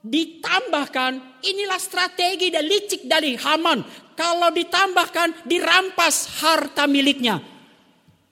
Ditambahkan 0.00 1.44
inilah 1.44 1.76
strategi 1.76 2.48
dan 2.48 2.64
licik 2.64 3.04
dari 3.04 3.36
Haman. 3.36 3.84
Kalau 4.16 4.48
ditambahkan 4.48 5.44
dirampas 5.44 6.40
harta 6.40 6.88
miliknya. 6.88 7.40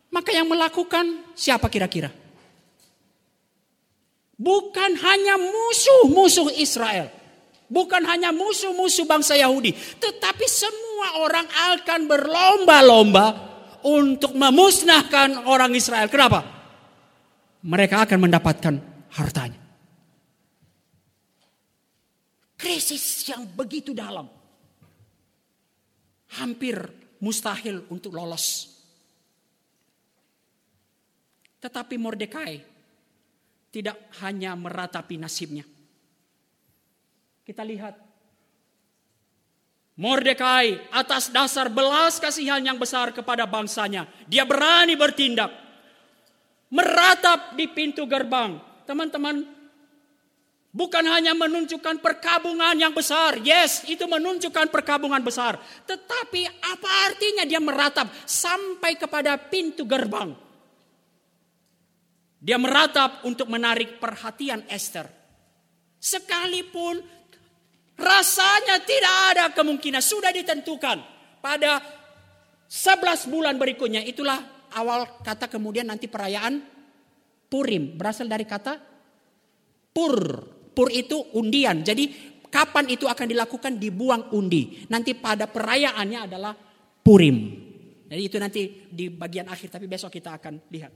Maka 0.09 0.33
yang 0.33 0.48
melakukan 0.48 1.37
siapa 1.37 1.68
kira-kira? 1.68 2.09
Bukan 4.38 4.90
hanya 5.02 5.37
musuh-musuh 5.37 6.57
Israel. 6.57 7.12
Bukan 7.68 8.00
hanya 8.09 8.33
musuh-musuh 8.33 9.04
bangsa 9.04 9.37
Yahudi. 9.37 9.76
Tetapi 9.76 10.46
semua 10.48 11.20
orang 11.20 11.44
akan 11.76 12.00
berlomba-lomba 12.09 13.26
untuk 13.85 14.33
memusnahkan 14.33 15.44
orang 15.44 15.76
Israel. 15.76 16.09
Kenapa? 16.09 16.40
Mereka 17.61 18.09
akan 18.09 18.18
mendapatkan 18.24 18.74
hartanya. 19.12 19.58
Krisis 22.59 23.23
yang 23.31 23.47
begitu 23.47 23.94
dalam. 23.94 24.27
Hampir 26.42 26.77
mustahil 27.23 27.87
untuk 27.87 28.18
lolos. 28.18 28.75
Tetapi 31.62 31.94
Mordekai 31.99 32.59
tidak 33.71 34.11
hanya 34.23 34.59
meratapi 34.59 35.14
nasibnya. 35.18 35.62
Kita 37.47 37.62
lihat 37.62 37.94
Mordekai 39.99 40.94
atas 40.94 41.27
dasar 41.35 41.66
belas 41.66 42.23
kasihan 42.23 42.62
yang 42.62 42.79
besar 42.79 43.11
kepada 43.11 43.51
bangsanya. 43.51 44.07
Dia 44.31 44.47
berani 44.47 44.94
bertindak. 44.94 45.51
Meratap 46.71 47.59
di 47.59 47.66
pintu 47.66 48.07
gerbang. 48.07 48.62
Teman-teman 48.87 49.42
Bukan 50.78 51.02
hanya 51.10 51.34
menunjukkan 51.34 51.98
perkabungan 51.98 52.78
yang 52.78 52.94
besar. 52.94 53.42
Yes, 53.42 53.82
itu 53.90 54.06
menunjukkan 54.06 54.70
perkabungan 54.70 55.18
besar. 55.26 55.58
Tetapi 55.58 56.46
apa 56.46 56.90
artinya 57.10 57.42
dia 57.42 57.58
meratap 57.58 58.06
sampai 58.22 58.94
kepada 58.94 59.34
pintu 59.34 59.82
gerbang? 59.82 60.30
Dia 62.38 62.62
meratap 62.62 63.26
untuk 63.26 63.50
menarik 63.50 63.98
perhatian 63.98 64.70
Esther. 64.70 65.10
Sekalipun 65.98 67.02
rasanya 67.98 68.78
tidak 68.86 69.14
ada 69.34 69.44
kemungkinan. 69.50 69.98
Sudah 69.98 70.30
ditentukan 70.30 71.02
pada 71.42 71.82
11 72.70 73.26
bulan 73.26 73.58
berikutnya. 73.58 74.06
Itulah 74.06 74.70
awal 74.78 75.26
kata 75.26 75.50
kemudian 75.50 75.90
nanti 75.90 76.06
perayaan 76.06 76.62
Purim. 77.50 77.98
Berasal 77.98 78.30
dari 78.30 78.46
kata 78.46 78.78
Pur 79.90 80.54
Pur 80.78 80.94
itu 80.94 81.18
undian. 81.34 81.82
Jadi 81.82 82.06
kapan 82.46 82.86
itu 82.86 83.10
akan 83.10 83.26
dilakukan 83.26 83.82
dibuang 83.82 84.30
undi. 84.30 84.86
Nanti 84.86 85.18
pada 85.18 85.50
perayaannya 85.50 86.20
adalah 86.30 86.54
Purim. 87.02 87.66
Jadi 88.06 88.22
itu 88.22 88.38
nanti 88.38 88.86
di 88.86 89.10
bagian 89.10 89.50
akhir 89.50 89.74
tapi 89.74 89.90
besok 89.90 90.14
kita 90.14 90.38
akan 90.38 90.70
lihat. 90.70 90.94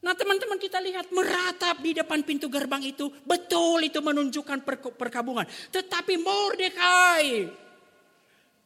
Nah 0.00 0.16
teman-teman 0.16 0.56
kita 0.56 0.80
lihat 0.80 1.12
meratap 1.12 1.84
di 1.84 2.00
depan 2.00 2.24
pintu 2.24 2.48
gerbang 2.48 2.80
itu. 2.80 3.12
Betul 3.28 3.92
itu 3.92 4.00
menunjukkan 4.00 4.64
perkabungan. 4.96 5.44
Tetapi 5.68 6.16
Mordekai. 6.16 7.44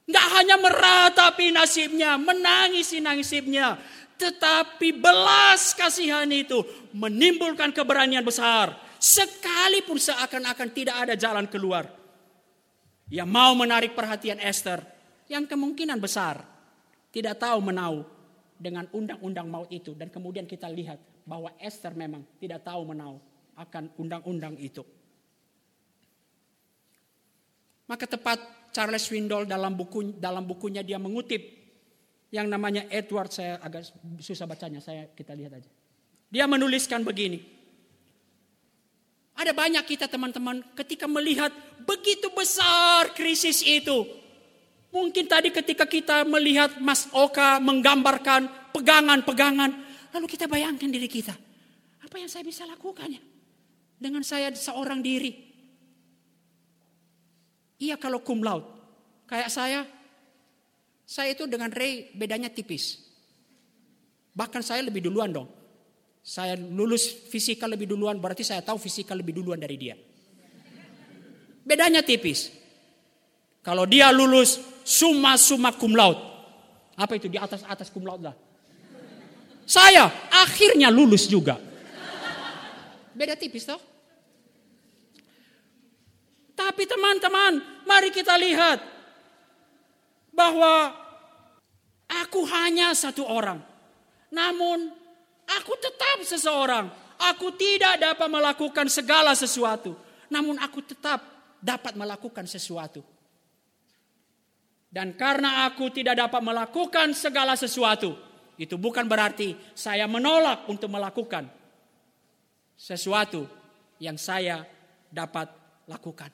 Nggak 0.06 0.26
hanya 0.38 0.54
meratapi 0.54 1.50
nasibnya, 1.50 2.14
menangisi 2.14 3.02
nasibnya. 3.02 3.74
Tetapi 4.22 5.02
belas 5.02 5.74
kasihan 5.74 6.30
itu 6.30 6.62
menimbulkan 6.94 7.74
keberanian 7.74 8.22
besar 8.22 8.91
Sekalipun 9.02 9.98
seakan-akan 9.98 10.68
tidak 10.70 10.94
ada 11.02 11.14
jalan 11.18 11.50
keluar. 11.50 11.90
Yang 13.10 13.28
mau 13.34 13.50
menarik 13.58 13.98
perhatian 13.98 14.38
Esther. 14.38 14.78
Yang 15.26 15.50
kemungkinan 15.50 15.98
besar. 15.98 16.46
Tidak 17.10 17.34
tahu 17.34 17.58
menau 17.58 18.06
dengan 18.54 18.86
undang-undang 18.94 19.50
maut 19.50 19.66
itu. 19.74 19.98
Dan 19.98 20.06
kemudian 20.06 20.46
kita 20.46 20.70
lihat 20.70 21.02
bahwa 21.26 21.50
Esther 21.58 21.98
memang 21.98 22.22
tidak 22.38 22.62
tahu 22.62 22.86
menau 22.86 23.18
akan 23.58 23.90
undang-undang 23.98 24.54
itu. 24.62 24.86
Maka 27.90 28.06
tepat 28.06 28.38
Charles 28.70 29.02
Swindoll 29.02 29.50
dalam 29.50 29.74
buku 29.74 30.16
dalam 30.16 30.46
bukunya 30.46 30.80
dia 30.80 30.96
mengutip 30.96 31.42
yang 32.32 32.48
namanya 32.48 32.88
Edward 32.88 33.28
saya 33.28 33.60
agak 33.60 33.84
susah 34.22 34.48
bacanya 34.48 34.80
saya 34.80 35.10
kita 35.12 35.36
lihat 35.36 35.58
aja. 35.58 35.70
Dia 36.32 36.48
menuliskan 36.48 37.04
begini. 37.04 37.61
Ada 39.32 39.56
banyak 39.56 39.84
kita 39.88 40.06
teman-teman 40.08 40.60
ketika 40.76 41.08
melihat 41.08 41.50
begitu 41.88 42.28
besar 42.32 43.16
krisis 43.16 43.64
itu. 43.64 44.04
Mungkin 44.92 45.24
tadi 45.24 45.48
ketika 45.48 45.88
kita 45.88 46.28
melihat 46.28 46.76
Mas 46.76 47.08
Oka 47.16 47.56
menggambarkan 47.64 48.72
pegangan-pegangan. 48.76 49.70
Lalu 50.12 50.26
kita 50.28 50.44
bayangkan 50.44 50.92
diri 50.92 51.08
kita. 51.08 51.32
Apa 52.04 52.20
yang 52.20 52.28
saya 52.28 52.44
bisa 52.44 52.68
lakukannya? 52.68 53.24
Dengan 53.96 54.20
saya 54.20 54.52
seorang 54.52 55.00
diri. 55.00 55.32
Iya 57.80 57.96
kalau 57.96 58.20
cum 58.20 58.44
laude. 58.44 58.68
Kayak 59.24 59.48
saya. 59.48 59.80
Saya 61.08 61.32
itu 61.32 61.48
dengan 61.48 61.72
Ray 61.72 62.12
bedanya 62.12 62.52
tipis. 62.52 63.00
Bahkan 64.36 64.60
saya 64.60 64.84
lebih 64.84 65.08
duluan 65.08 65.32
dong. 65.32 65.48
Saya 66.22 66.54
lulus 66.54 67.10
fisika 67.26 67.66
lebih 67.66 67.90
duluan 67.90 68.14
berarti 68.22 68.46
saya 68.46 68.62
tahu 68.62 68.78
fisika 68.78 69.10
lebih 69.10 69.42
duluan 69.42 69.58
dari 69.58 69.74
dia. 69.74 69.98
Bedanya 71.66 72.02
tipis. 72.06 72.54
Kalau 73.62 73.86
dia 73.86 74.10
lulus 74.14 74.58
summa 74.86 75.34
summa 75.34 75.74
cum 75.74 75.98
laude. 75.98 76.22
Apa 76.94 77.18
itu 77.18 77.26
di 77.26 77.38
atas 77.38 77.66
atas 77.66 77.90
cum 77.90 78.06
laude 78.06 78.30
lah. 78.30 78.36
Saya 79.66 80.10
akhirnya 80.30 80.90
lulus 80.94 81.26
juga. 81.26 81.58
Beda 83.14 83.34
tipis 83.34 83.66
toh. 83.66 83.82
Tapi 86.54 86.86
teman-teman, 86.86 87.82
mari 87.82 88.14
kita 88.14 88.38
lihat 88.38 88.78
bahwa 90.30 90.94
aku 92.06 92.46
hanya 92.46 92.94
satu 92.94 93.26
orang. 93.26 93.58
Namun 94.30 95.01
Aku 95.48 95.72
tetap 95.78 96.22
seseorang. 96.22 96.90
Aku 97.22 97.54
tidak 97.54 98.02
dapat 98.02 98.28
melakukan 98.30 98.86
segala 98.90 99.34
sesuatu. 99.38 99.94
Namun 100.30 100.58
aku 100.58 100.82
tetap 100.82 101.22
dapat 101.62 101.94
melakukan 101.94 102.46
sesuatu. 102.50 103.02
Dan 104.92 105.16
karena 105.16 105.64
aku 105.64 105.88
tidak 105.88 106.20
dapat 106.20 106.42
melakukan 106.44 107.16
segala 107.16 107.56
sesuatu, 107.56 108.12
itu 108.60 108.76
bukan 108.76 109.08
berarti 109.08 109.56
saya 109.72 110.04
menolak 110.04 110.68
untuk 110.68 110.92
melakukan 110.92 111.48
sesuatu 112.76 113.48
yang 113.96 114.20
saya 114.20 114.68
dapat 115.08 115.48
lakukan. 115.88 116.28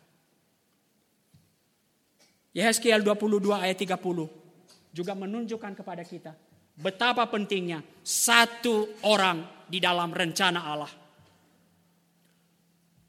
Yehezkiel 2.50 3.04
22 3.06 3.46
ayat 3.54 3.78
30 3.78 3.94
juga 4.90 5.12
menunjukkan 5.14 5.78
kepada 5.78 6.02
kita 6.02 6.34
betapa 6.78 7.26
pentingnya 7.26 7.82
satu 8.06 9.02
orang 9.02 9.66
di 9.66 9.82
dalam 9.82 10.14
rencana 10.14 10.60
Allah. 10.62 10.92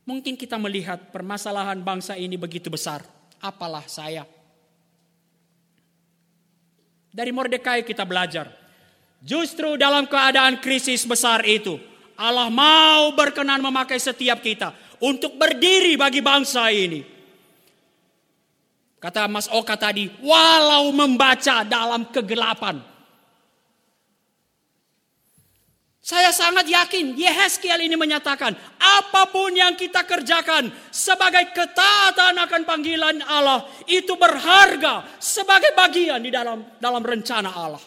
Mungkin 0.10 0.34
kita 0.34 0.58
melihat 0.58 1.13
permasalahan 1.13 1.77
bangsa 1.86 2.17
ini 2.17 2.34
begitu 2.34 2.73
besar. 2.73 3.05
Apalah 3.39 3.86
saya? 3.86 4.25
Dari 7.13 7.29
Mordekai 7.29 7.86
kita 7.86 8.10
belajar. 8.10 8.49
Justru 9.21 9.77
dalam 9.77 10.10
keadaan 10.10 10.58
krisis 10.58 11.05
besar 11.05 11.45
itu, 11.45 11.77
Allah 12.17 12.49
mau 12.49 13.13
berkenan 13.13 13.62
memakai 13.62 14.01
setiap 14.01 14.41
kita 14.41 14.73
untuk 14.97 15.38
berdiri 15.38 15.93
bagi 15.93 16.25
bangsa 16.25 16.73
ini. 16.73 17.05
Kata 18.99 19.32
Mas 19.32 19.47
Oka 19.47 19.79
tadi, 19.79 20.12
walau 20.19 20.91
membaca 20.91 21.63
dalam 21.63 22.12
kegelapan, 22.12 22.84
Saya 26.10 26.34
sangat 26.34 26.65
yakin 26.65 27.13
Yehezkiel 27.13 27.86
ini 27.86 27.93
menyatakan 27.93 28.58
apa 28.82 29.30
pun 29.30 29.54
yang 29.54 29.78
kita 29.78 30.10
kerjakan 30.10 30.74
sebagai 30.89 31.54
ketaatan 31.54 32.34
akan 32.34 32.65
panggilan 32.65 33.22
Allah 33.30 33.69
itu 33.86 34.17
berharga 34.17 35.06
sebagai 35.22 35.69
bagian 35.78 36.17
di 36.17 36.34
dalam 36.34 36.65
dalam 36.82 37.06
rencana 37.06 37.54
Allah. 37.54 37.84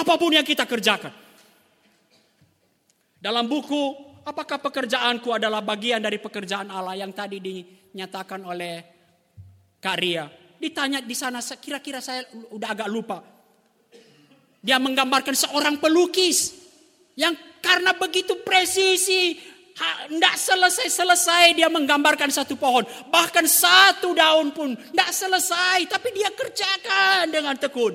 Apa 0.00 0.16
pun 0.16 0.32
yang 0.32 0.48
kita 0.48 0.64
kerjakan. 0.64 1.12
Dalam 3.20 3.44
buku 3.44 3.92
apakah 4.24 4.56
pekerjaanku 4.56 5.28
adalah 5.36 5.60
bagian 5.60 6.00
dari 6.00 6.16
pekerjaan 6.16 6.72
Allah 6.72 6.96
yang 6.96 7.12
tadi 7.12 7.36
dinyatakan 7.36 8.40
oleh 8.48 8.74
Karya. 9.76 10.24
Ditanya 10.56 11.04
di 11.04 11.12
sana 11.12 11.44
kira-kira 11.60 12.00
saya 12.00 12.24
udah 12.48 12.68
agak 12.72 12.88
lupa 12.88 13.35
dia 14.66 14.82
menggambarkan 14.82 15.38
seorang 15.38 15.78
pelukis 15.78 16.50
yang 17.14 17.38
karena 17.62 17.94
begitu 17.94 18.42
presisi, 18.42 19.38
tidak 20.10 20.34
selesai-selesai 20.34 21.54
dia 21.54 21.70
menggambarkan 21.70 22.34
satu 22.34 22.58
pohon. 22.58 22.82
Bahkan 23.06 23.46
satu 23.46 24.10
daun 24.10 24.50
pun 24.50 24.74
tidak 24.74 25.10
selesai, 25.14 25.86
tapi 25.86 26.10
dia 26.18 26.34
kerjakan 26.34 27.30
dengan 27.30 27.54
tekun. 27.54 27.94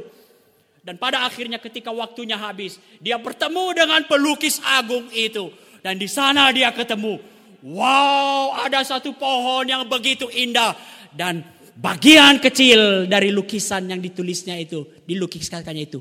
Dan 0.81 0.95
pada 0.95 1.27
akhirnya 1.27 1.59
ketika 1.59 1.91
waktunya 1.91 2.39
habis, 2.39 2.79
dia 3.03 3.19
bertemu 3.19 3.65
dengan 3.75 4.01
pelukis 4.07 4.63
agung 4.63 5.11
itu. 5.11 5.51
Dan 5.83 5.99
di 5.99 6.07
sana 6.07 6.55
dia 6.55 6.71
ketemu, 6.71 7.19
wow 7.67 8.63
ada 8.63 8.79
satu 8.81 9.11
pohon 9.11 9.67
yang 9.67 9.83
begitu 9.91 10.31
indah. 10.31 10.73
Dan 11.11 11.43
bagian 11.75 12.39
kecil 12.39 13.11
dari 13.11 13.29
lukisan 13.29 13.91
yang 13.91 13.99
ditulisnya 13.99 14.55
itu, 14.55 14.87
dilukiskannya 15.03 15.83
itu 15.83 15.99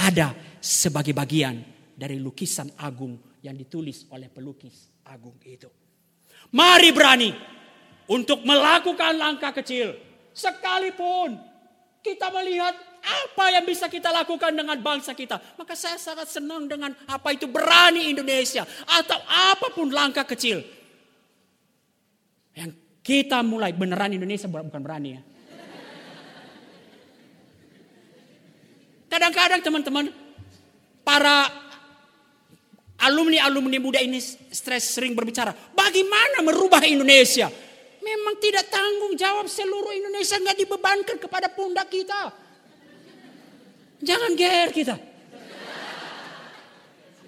ada 0.00 0.32
sebagai 0.60 1.12
bagian 1.12 1.60
dari 1.92 2.16
lukisan 2.16 2.72
agung 2.80 3.20
yang 3.44 3.52
ditulis 3.52 4.08
oleh 4.12 4.32
pelukis 4.32 5.04
agung 5.04 5.36
itu. 5.44 5.68
Mari 6.56 6.90
berani 6.90 7.30
untuk 8.08 8.40
melakukan 8.42 9.20
langkah 9.20 9.52
kecil. 9.52 9.92
Sekalipun 10.32 11.36
kita 12.00 12.32
melihat 12.32 12.72
apa 13.00 13.44
yang 13.52 13.64
bisa 13.64 13.88
kita 13.88 14.08
lakukan 14.08 14.52
dengan 14.56 14.76
bangsa 14.80 15.12
kita. 15.12 15.36
Maka 15.56 15.76
saya 15.76 16.00
sangat 16.00 16.28
senang 16.32 16.64
dengan 16.68 16.92
apa 17.08 17.36
itu 17.36 17.48
berani 17.48 18.12
Indonesia. 18.12 18.64
Atau 18.88 19.20
apa 19.28 19.68
pun 19.72 19.92
langkah 19.92 20.24
kecil. 20.24 20.64
Yang 22.56 22.76
kita 23.00 23.40
mulai 23.44 23.72
beneran 23.76 24.16
Indonesia 24.16 24.48
bukan 24.48 24.82
berani 24.82 25.10
ya. 25.16 25.22
Kadang-kadang 29.10 29.58
teman-teman, 29.58 30.06
para 31.02 31.50
alumni-alumni 33.02 33.82
muda 33.82 33.98
ini 33.98 34.22
stres 34.54 34.94
sering 34.94 35.18
berbicara, 35.18 35.50
bagaimana 35.74 36.46
merubah 36.46 36.78
Indonesia? 36.86 37.50
Memang 38.00 38.38
tidak 38.38 38.70
tanggung 38.70 39.18
jawab 39.18 39.50
seluruh 39.50 39.92
Indonesia 39.92 40.38
nggak 40.38 40.58
dibebankan 40.62 41.16
kepada 41.18 41.50
pundak 41.50 41.90
kita. 41.90 42.32
Jangan 44.00 44.32
ger 44.38 44.70
kita. 44.72 44.96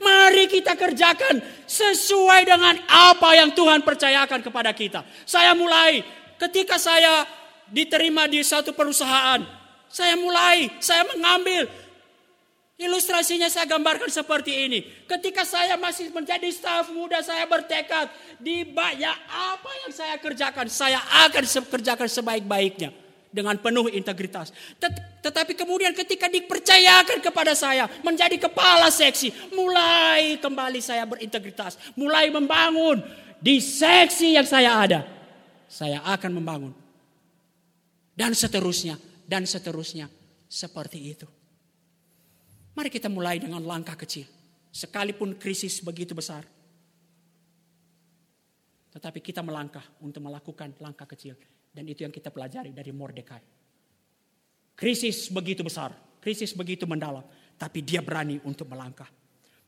Mari 0.03 0.51
kita 0.51 0.75
kerjakan 0.75 1.39
sesuai 1.69 2.43
dengan 2.43 2.75
apa 2.91 3.39
yang 3.39 3.55
Tuhan 3.55 3.87
percayakan 3.87 4.41
kepada 4.43 4.71
kita. 4.75 5.07
Saya 5.29 5.55
mulai 5.55 6.03
ketika 6.41 6.81
saya 6.81 7.23
diterima 7.71 8.27
di 8.27 8.43
satu 8.43 8.75
perusahaan, 8.75 9.62
saya 9.93 10.17
mulai, 10.17 10.73
saya 10.81 11.05
mengambil. 11.05 11.69
Ilustrasinya 12.81 13.47
saya 13.53 13.69
gambarkan 13.69 14.09
seperti 14.09 14.67
ini. 14.67 14.81
Ketika 15.05 15.45
saya 15.45 15.77
masih 15.77 16.09
menjadi 16.11 16.49
staf 16.49 16.89
muda, 16.91 17.21
saya 17.21 17.45
bertekad. 17.45 18.09
Di 18.41 18.65
banyak 18.65 19.17
apa 19.29 19.71
yang 19.85 19.93
saya 19.93 20.17
kerjakan, 20.17 20.67
saya 20.73 20.99
akan 21.29 21.45
kerjakan 21.69 22.09
sebaik-baiknya. 22.09 22.91
Dengan 23.33 23.57
penuh 23.57 23.89
integritas. 23.89 24.53
Tet 24.77 24.93
tetapi 25.25 25.57
kemudian 25.57 25.97
ketika 25.97 26.29
dipercayakan 26.29 27.25
kepada 27.25 27.57
saya 27.57 27.89
menjadi 28.05 28.37
kepala 28.37 28.93
seksi. 28.93 29.33
Mulai 29.57 30.37
kembali 30.37 30.85
saya 30.85 31.09
berintegritas. 31.09 31.81
Mulai 31.97 32.29
membangun 32.29 33.01
di 33.41 33.57
seksi 33.57 34.37
yang 34.37 34.45
saya 34.45 34.77
ada. 34.85 35.01
Saya 35.65 36.05
akan 36.05 36.45
membangun. 36.45 36.73
Dan 38.13 38.37
seterusnya 38.37 39.01
dan 39.33 39.49
seterusnya 39.49 40.13
seperti 40.45 41.01
itu. 41.01 41.25
Mari 42.77 42.93
kita 42.93 43.09
mulai 43.09 43.41
dengan 43.41 43.65
langkah 43.65 43.97
kecil. 43.97 44.29
Sekalipun 44.69 45.41
krisis 45.41 45.81
begitu 45.81 46.13
besar. 46.13 46.45
Tetapi 48.93 49.25
kita 49.25 49.41
melangkah 49.41 49.85
untuk 50.05 50.21
melakukan 50.29 50.77
langkah 50.77 51.09
kecil. 51.09 51.33
Dan 51.73 51.89
itu 51.89 52.05
yang 52.05 52.13
kita 52.13 52.29
pelajari 52.29 52.77
dari 52.77 52.93
Mordekai. 52.93 53.41
Krisis 54.77 55.33
begitu 55.33 55.65
besar, 55.65 55.97
krisis 56.21 56.53
begitu 56.53 56.85
mendalam. 56.85 57.25
tetapi 57.53 57.79
dia 57.79 58.03
berani 58.03 58.43
untuk 58.43 58.67
melangkah. 58.67 59.07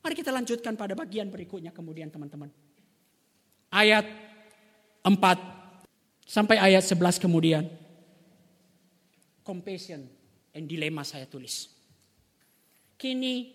Mari 0.03 0.19
kita 0.19 0.35
lanjutkan 0.35 0.75
pada 0.75 0.99
bagian 0.99 1.31
berikutnya 1.31 1.71
kemudian 1.71 2.11
teman-teman. 2.11 2.51
Ayat 3.71 4.03
4 5.07 5.15
sampai 6.27 6.59
ayat 6.59 6.83
11 6.83 7.23
kemudian. 7.23 7.84
Compassion 9.45 10.09
and 10.57 10.65
dilema 10.65 11.05
saya 11.05 11.29
tulis. 11.29 11.69
Kini 12.97 13.53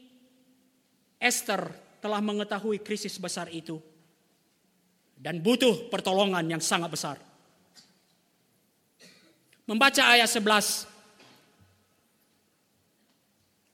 Esther 1.17 1.73
telah 1.99 2.21
mengetahui 2.21 2.79
krisis 2.79 3.17
besar 3.19 3.49
itu 3.51 3.81
dan 5.19 5.43
butuh 5.43 5.91
pertolongan 5.91 6.47
yang 6.47 6.63
sangat 6.63 6.87
besar. 6.87 7.17
Membaca 9.67 10.01
ayat 10.01 10.29
11 10.31 10.87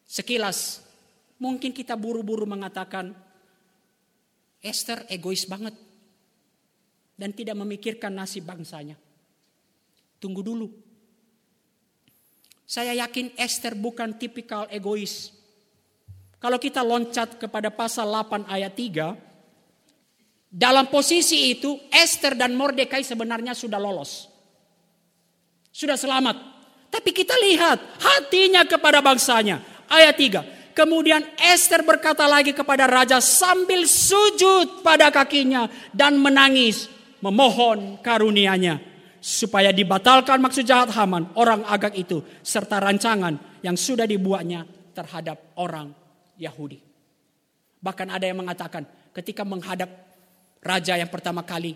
sekilas 0.10 0.84
mungkin 1.38 1.75
kita 1.75 1.93
buru-buru 1.99 2.47
mengatakan 2.47 3.12
Esther 4.63 5.06
egois 5.13 5.45
banget 5.45 5.78
dan 7.15 7.32
tidak 7.32 7.56
memikirkan 7.56 8.12
nasib 8.12 8.43
bangsanya. 8.43 8.97
Tunggu 10.19 10.41
dulu. 10.41 10.85
Saya 12.65 12.97
yakin 12.97 13.38
Esther 13.38 13.78
bukan 13.78 14.17
tipikal 14.17 14.65
egois. 14.73 15.30
Kalau 16.41 16.58
kita 16.58 16.82
loncat 16.82 17.38
kepada 17.38 17.69
pasal 17.69 18.10
8 18.10 18.49
ayat 18.49 18.73
3, 18.73 19.13
dalam 20.49 20.89
posisi 20.89 21.54
itu 21.54 21.78
Esther 21.93 22.34
dan 22.34 22.58
Mordekai 22.58 23.06
sebenarnya 23.06 23.54
sudah 23.54 23.78
lolos. 23.78 24.30
Sudah 25.69 25.93
selamat. 25.93 26.38
Tapi 26.89 27.10
kita 27.13 27.38
lihat 27.38 27.78
hatinya 28.01 28.65
kepada 28.65 28.97
bangsanya. 29.01 29.62
Ayat 29.86 30.15
3. 30.17 30.73
Kemudian 30.73 31.21
Esther 31.38 31.86
berkata 31.86 32.25
lagi 32.25 32.51
kepada 32.51 32.89
raja 32.89 33.21
sambil 33.21 33.86
sujud 33.86 34.82
pada 34.84 35.08
kakinya 35.13 35.69
dan 35.95 36.19
menangis 36.19 36.91
memohon 37.23 38.01
karunianya 38.04 38.94
supaya 39.25 39.73
dibatalkan 39.73 40.38
maksud 40.38 40.69
jahat 40.69 40.93
Haman, 40.93 41.33
orang 41.33 41.65
agak 41.65 41.97
itu, 41.97 42.21
serta 42.45 42.77
rancangan 42.77 43.57
yang 43.65 43.73
sudah 43.73 44.05
dibuatnya 44.05 44.69
terhadap 44.93 45.57
orang 45.57 45.89
Yahudi. 46.38 46.77
Bahkan 47.81 48.13
ada 48.13 48.21
yang 48.29 48.45
mengatakan 48.45 48.85
ketika 49.17 49.41
menghadap 49.41 49.89
raja 50.61 50.93
yang 50.93 51.09
pertama 51.09 51.41
kali, 51.41 51.73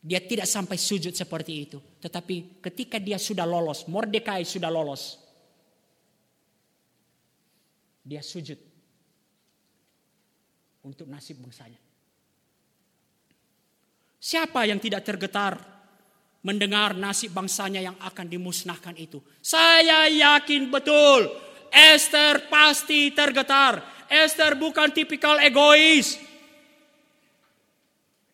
dia 0.00 0.24
tidak 0.24 0.48
sampai 0.48 0.80
sujud 0.80 1.12
seperti 1.12 1.52
itu. 1.68 1.76
Tetapi 2.00 2.64
ketika 2.64 2.96
dia 2.96 3.20
sudah 3.20 3.44
lolos, 3.44 3.84
Mordekai 3.84 4.40
sudah 4.48 4.72
lolos, 4.72 5.20
dia 8.00 8.24
sujud 8.24 8.56
untuk 10.80 11.12
nasib 11.12 11.44
bangsanya. 11.44 11.80
Siapa 14.16 14.64
yang 14.64 14.80
tidak 14.80 15.04
tergetar 15.04 15.73
mendengar 16.44 16.92
nasib 16.92 17.32
bangsanya 17.32 17.80
yang 17.80 17.96
akan 18.04 18.28
dimusnahkan 18.28 18.94
itu. 19.00 19.18
Saya 19.40 20.06
yakin 20.12 20.68
betul 20.68 21.26
Esther 21.74 22.46
pasti 22.46 23.10
tergetar. 23.10 23.82
Esther 24.06 24.54
bukan 24.54 24.94
tipikal 24.94 25.42
egois. 25.42 26.20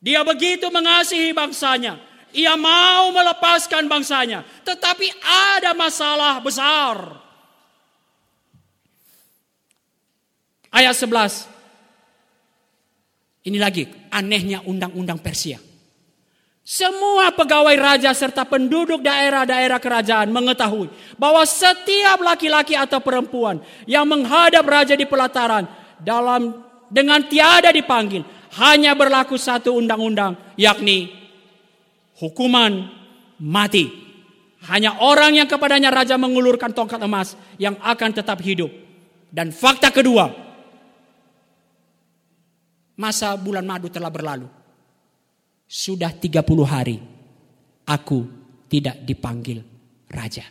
Dia 0.03 0.20
begitu 0.20 0.68
mengasihi 0.68 1.33
bangsanya. 1.33 1.96
Ia 2.37 2.59
mau 2.59 3.14
melepaskan 3.16 3.88
bangsanya. 3.88 4.44
Tetapi 4.66 5.09
ada 5.25 5.73
masalah 5.73 6.37
besar. 6.44 7.16
Ayat 10.68 10.94
11. 10.94 11.49
Ini 13.40 13.57
lagi 13.57 13.88
anehnya 14.12 14.61
undang-undang 14.68 15.18
Persia. 15.18 15.69
Semua 16.70 17.35
pegawai 17.35 17.74
raja 17.74 18.14
serta 18.14 18.46
penduduk 18.46 19.02
daerah-daerah 19.02 19.83
kerajaan 19.83 20.30
mengetahui 20.30 20.87
bahwa 21.18 21.42
setiap 21.42 22.22
laki-laki 22.22 22.78
atau 22.78 23.02
perempuan 23.02 23.59
yang 23.90 24.06
menghadap 24.06 24.62
raja 24.62 24.94
di 24.94 25.02
pelataran 25.02 25.66
dalam 25.98 26.62
dengan 26.87 27.26
tiada 27.26 27.74
dipanggil 27.74 28.22
hanya 28.62 28.94
berlaku 28.94 29.35
satu 29.35 29.83
undang-undang 29.83 30.38
yakni 30.54 31.11
hukuman 32.22 32.87
mati. 33.42 33.90
Hanya 34.70 35.02
orang 35.02 35.42
yang 35.42 35.50
kepadanya 35.50 35.90
raja 35.90 36.14
mengulurkan 36.14 36.70
tongkat 36.70 37.02
emas 37.02 37.35
yang 37.59 37.74
akan 37.83 38.14
tetap 38.14 38.38
hidup. 38.46 38.70
Dan 39.26 39.50
fakta 39.50 39.90
kedua, 39.90 40.30
masa 42.94 43.35
bulan 43.35 43.66
madu 43.66 43.90
telah 43.90 44.12
berlalu 44.12 44.60
sudah 45.70 46.11
30 46.11 46.42
hari 46.66 46.98
aku 47.87 48.26
tidak 48.66 49.06
dipanggil 49.06 49.62
raja. 50.11 50.42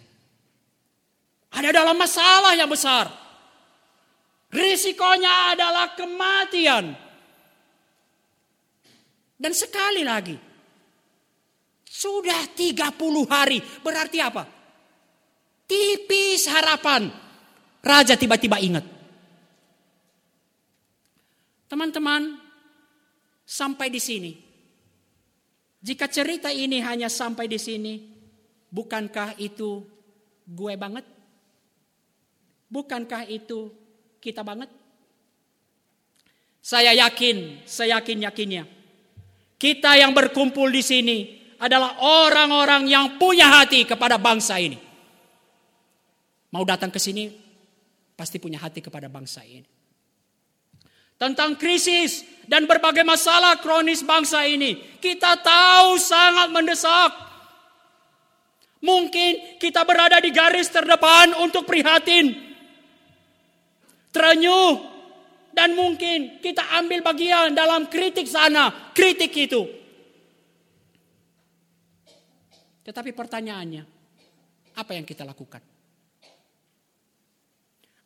Ada 1.51 1.75
dalam 1.75 1.99
masalah 1.99 2.55
yang 2.55 2.71
besar. 2.71 3.11
Risikonya 4.47 5.59
adalah 5.59 5.91
kematian. 5.99 6.95
Dan 9.39 9.51
sekali 9.55 10.07
lagi, 10.07 10.35
sudah 11.83 12.47
30 12.55 13.27
hari. 13.27 13.59
Berarti 13.59 14.19
apa? 14.23 14.43
Tipis 15.67 16.47
harapan. 16.47 17.11
Raja 17.79 18.19
tiba-tiba 18.19 18.59
ingat. 18.59 18.83
Teman-teman, 21.69 22.35
sampai 23.45 23.87
di 23.93 24.01
sini 24.01 24.48
jika 25.79 26.11
cerita 26.11 26.51
ini 26.51 26.83
hanya 26.83 27.07
sampai 27.07 27.47
di 27.47 27.55
sini, 27.55 28.03
bukankah 28.67 29.39
itu 29.39 29.87
gue 30.43 30.73
banget? 30.75 31.07
Bukankah 32.67 33.23
itu 33.31 33.71
kita 34.19 34.43
banget? 34.43 34.67
Saya 36.59 36.91
yakin, 36.91 37.63
saya 37.63 37.97
yakin 37.97 38.27
yakinnya. 38.27 38.63
Kita 39.55 39.95
yang 39.95 40.11
berkumpul 40.11 40.67
di 40.67 40.83
sini 40.83 41.17
adalah 41.59 42.03
orang-orang 42.03 42.87
yang 42.87 43.15
punya 43.15 43.47
hati 43.47 43.87
kepada 43.87 44.19
bangsa 44.19 44.59
ini. 44.59 44.75
Mau 46.51 46.67
datang 46.67 46.91
ke 46.91 46.99
sini 46.99 47.31
pasti 48.19 48.35
punya 48.35 48.59
hati 48.59 48.83
kepada 48.83 49.07
bangsa 49.07 49.47
ini 49.47 49.78
tentang 51.19 51.59
krisis 51.59 52.23
dan 52.47 52.65
berbagai 52.65 53.03
masalah 53.03 53.59
kronis 53.59 54.01
bangsa 54.01 54.47
ini. 54.47 54.97
Kita 54.97 55.37
tahu 55.37 55.99
sangat 55.99 56.47
mendesak. 56.49 57.11
Mungkin 58.79 59.59
kita 59.59 59.83
berada 59.83 60.23
di 60.23 60.31
garis 60.31 60.71
terdepan 60.71 61.35
untuk 61.43 61.67
prihatin, 61.67 62.31
terenyuh, 64.15 64.79
dan 65.51 65.75
mungkin 65.75 66.39
kita 66.39 66.63
ambil 66.79 67.03
bagian 67.03 67.51
dalam 67.51 67.91
kritik 67.91 68.23
sana, 68.23 68.71
kritik 68.95 69.35
itu. 69.35 69.67
Tetapi 72.87 73.11
pertanyaannya, 73.11 73.83
apa 74.79 74.91
yang 74.95 75.03
kita 75.03 75.27
lakukan? 75.27 75.59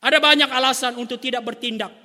Ada 0.04 0.18
banyak 0.20 0.50
alasan 0.50 0.98
untuk 0.98 1.22
tidak 1.22 1.46
bertindak 1.46 2.03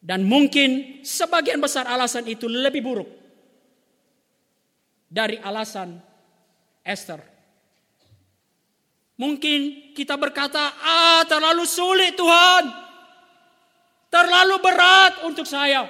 dan 0.00 0.24
mungkin 0.24 1.04
sebagian 1.04 1.60
besar 1.60 1.84
alasan 1.84 2.24
itu 2.24 2.48
lebih 2.48 2.80
buruk 2.80 3.10
dari 5.04 5.36
alasan 5.44 6.00
Esther. 6.80 7.20
Mungkin 9.20 9.92
kita 9.92 10.16
berkata, 10.16 10.80
ah 10.80 11.20
terlalu 11.28 11.68
sulit 11.68 12.16
Tuhan. 12.16 12.64
Terlalu 14.08 14.56
berat 14.64 15.20
untuk 15.28 15.44
saya. 15.44 15.84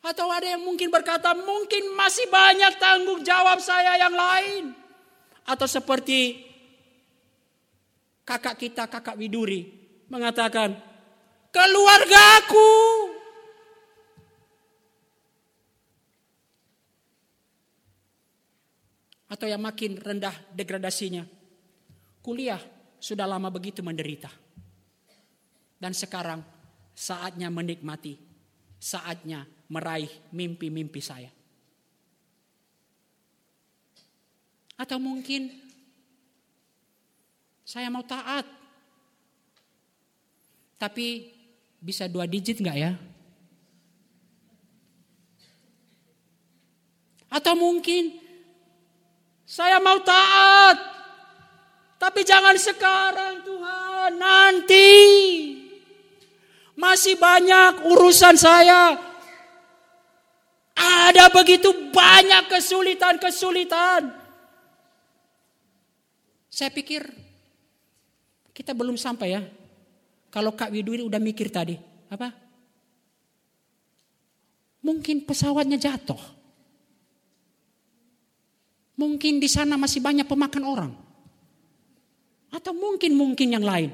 Atau 0.00 0.30
ada 0.32 0.56
yang 0.56 0.64
mungkin 0.64 0.88
berkata, 0.88 1.36
mungkin 1.36 1.92
masih 1.98 2.30
banyak 2.32 2.78
tanggung 2.80 3.20
jawab 3.20 3.60
saya 3.60 4.00
yang 4.00 4.14
lain. 4.14 4.72
Atau 5.44 5.68
seperti 5.68 6.46
kakak 8.24 8.56
kita, 8.56 8.88
kakak 8.88 9.18
Widuri, 9.18 9.66
mengatakan, 10.06 10.78
keluargaku. 11.56 12.72
Atau 19.32 19.48
yang 19.48 19.64
makin 19.64 19.96
rendah 19.96 20.36
degradasinya. 20.52 21.24
Kuliah 22.20 22.60
sudah 23.00 23.24
lama 23.24 23.48
begitu 23.48 23.80
menderita. 23.80 24.28
Dan 25.80 25.96
sekarang 25.96 26.44
saatnya 26.92 27.48
menikmati. 27.48 28.20
Saatnya 28.76 29.48
meraih 29.72 30.12
mimpi-mimpi 30.36 31.00
saya. 31.00 31.32
Atau 34.76 35.00
mungkin 35.00 35.64
Saya 37.66 37.90
mau 37.90 38.06
taat. 38.06 38.46
Tapi 40.78 41.35
bisa 41.86 42.10
dua 42.10 42.26
digit 42.26 42.58
nggak 42.58 42.78
ya? 42.82 42.98
Atau 47.30 47.54
mungkin 47.54 48.18
saya 49.46 49.78
mau 49.78 50.02
taat, 50.02 50.82
tapi 52.02 52.26
jangan 52.26 52.58
sekarang 52.58 53.46
Tuhan, 53.46 54.10
nanti 54.18 54.90
masih 56.74 57.14
banyak 57.14 57.86
urusan 57.86 58.34
saya. 58.34 58.98
Ada 60.74 61.30
begitu 61.30 61.70
banyak 61.94 62.50
kesulitan-kesulitan. 62.50 64.10
Saya 66.50 66.68
pikir 66.74 67.06
kita 68.50 68.74
belum 68.74 68.98
sampai 68.98 69.38
ya. 69.38 69.42
Kalau 70.36 70.52
Kak 70.52 70.68
Widuri 70.68 71.00
udah 71.00 71.16
mikir 71.16 71.48
tadi, 71.48 71.80
apa? 72.12 72.28
Mungkin 74.84 75.24
pesawatnya 75.24 75.80
jatuh. 75.80 76.20
Mungkin 79.00 79.40
di 79.40 79.48
sana 79.48 79.80
masih 79.80 80.04
banyak 80.04 80.28
pemakan 80.28 80.64
orang. 80.68 80.92
Atau 82.52 82.76
mungkin-mungkin 82.76 83.48
yang 83.48 83.64
lain. 83.64 83.88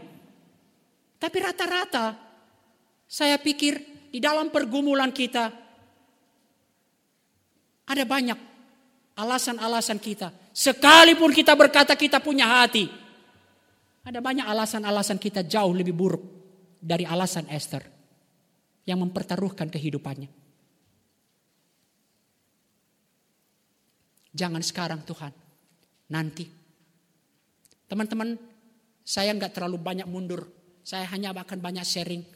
Tapi 1.22 1.36
rata-rata 1.38 2.18
saya 3.06 3.38
pikir 3.38 3.78
di 4.10 4.18
dalam 4.18 4.50
pergumulan 4.50 5.14
kita 5.14 5.46
ada 7.86 8.02
banyak 8.02 8.38
alasan-alasan 9.14 10.02
kita. 10.02 10.34
Sekalipun 10.50 11.30
kita 11.30 11.54
berkata 11.54 11.94
kita 11.94 12.18
punya 12.18 12.50
hati. 12.50 13.01
Ada 14.02 14.18
banyak 14.18 14.46
alasan-alasan 14.46 15.22
kita 15.22 15.46
jauh 15.46 15.70
lebih 15.70 15.94
buruk 15.94 16.22
dari 16.82 17.06
alasan 17.06 17.46
Esther. 17.46 17.86
Yang 18.82 18.98
mempertaruhkan 18.98 19.70
kehidupannya. 19.70 20.26
Jangan 24.34 24.58
sekarang 24.58 25.06
Tuhan. 25.06 25.30
Nanti. 26.10 26.50
Teman-teman, 27.86 28.34
saya 29.06 29.30
nggak 29.38 29.54
terlalu 29.54 29.78
banyak 29.78 30.10
mundur. 30.10 30.50
Saya 30.82 31.06
hanya 31.14 31.30
akan 31.30 31.62
banyak 31.62 31.86
sharing 31.86 32.26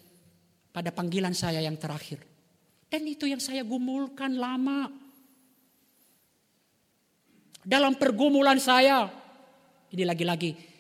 pada 0.71 0.95
panggilan 0.95 1.35
saya 1.35 1.59
yang 1.59 1.75
terakhir. 1.75 2.23
Dan 2.87 3.03
itu 3.11 3.27
yang 3.27 3.43
saya 3.43 3.67
gumulkan 3.67 4.39
lama. 4.39 4.87
Dalam 7.67 7.99
pergumulan 7.99 8.63
saya, 8.63 9.11
ini 9.91 10.07
lagi-lagi 10.07 10.76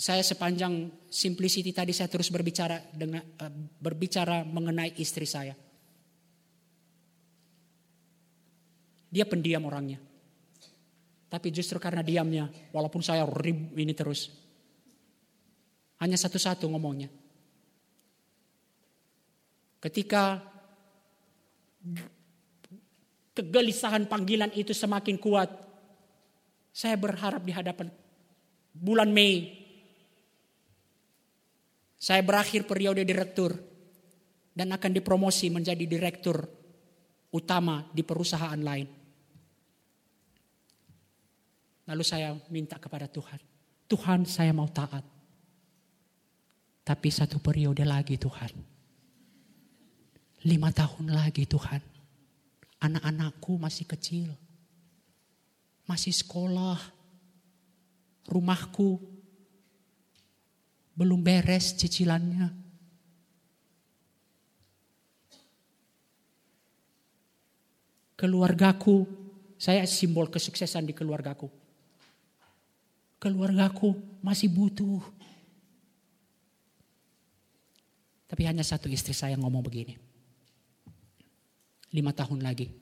saya 0.00 0.24
sepanjang 0.24 0.88
simplicity 1.12 1.76
tadi 1.76 1.92
saya 1.92 2.08
terus 2.08 2.32
berbicara 2.32 2.80
dengan 2.88 3.20
uh, 3.20 3.52
berbicara 3.84 4.48
mengenai 4.48 4.96
istri 4.96 5.28
saya. 5.28 5.52
Dia 9.12 9.28
pendiam 9.28 9.60
orangnya. 9.68 10.00
Tapi 11.28 11.52
justru 11.52 11.76
karena 11.76 12.00
diamnya, 12.00 12.48
walaupun 12.72 13.04
saya 13.04 13.28
rib 13.28 13.76
ini 13.76 13.92
terus. 13.92 14.32
Hanya 16.00 16.16
satu-satu 16.16 16.64
ngomongnya. 16.72 17.12
Ketika 19.84 20.40
kegelisahan 23.36 24.08
panggilan 24.08 24.48
itu 24.56 24.72
semakin 24.72 25.20
kuat, 25.20 25.52
saya 26.72 26.96
berharap 26.96 27.44
di 27.44 27.52
hadapan 27.52 27.92
bulan 28.72 29.12
Mei. 29.12 29.59
Saya 32.00 32.24
berakhir 32.24 32.64
periode 32.64 33.04
direktur 33.04 33.52
dan 34.56 34.72
akan 34.72 34.88
dipromosi 34.96 35.52
menjadi 35.52 35.84
direktur 35.84 36.48
utama 37.28 37.84
di 37.92 38.00
perusahaan 38.00 38.56
lain. 38.56 38.88
Lalu 41.84 42.00
saya 42.00 42.32
minta 42.48 42.80
kepada 42.80 43.04
Tuhan. 43.04 43.36
Tuhan 43.84 44.24
saya 44.24 44.56
mau 44.56 44.70
taat. 44.72 45.04
Tapi 46.86 47.08
satu 47.12 47.36
periode 47.36 47.84
lagi 47.84 48.16
Tuhan. 48.16 48.48
Lima 50.48 50.72
tahun 50.72 51.12
lagi 51.12 51.44
Tuhan. 51.44 51.84
Anak-anakku 52.80 53.60
masih 53.60 53.84
kecil. 53.84 54.32
Masih 55.84 56.16
sekolah. 56.16 56.80
Rumahku 58.24 59.09
belum 61.00 61.24
beres 61.24 61.72
cicilannya. 61.80 62.52
Keluargaku, 68.20 69.08
saya 69.56 69.88
simbol 69.88 70.28
kesuksesan 70.28 70.84
di 70.84 70.92
keluargaku 70.92 71.48
keluargaku 73.20 73.92
masih 74.24 74.48
butuh. 74.48 75.04
Tapi 78.24 78.42
hanya 78.48 78.64
satu 78.64 78.88
istri 78.88 79.12
saya 79.12 79.36
ngomong 79.36 79.60
begini. 79.60 79.94
Lima 81.92 82.16
tahun 82.16 82.40
lagi. 82.40 82.72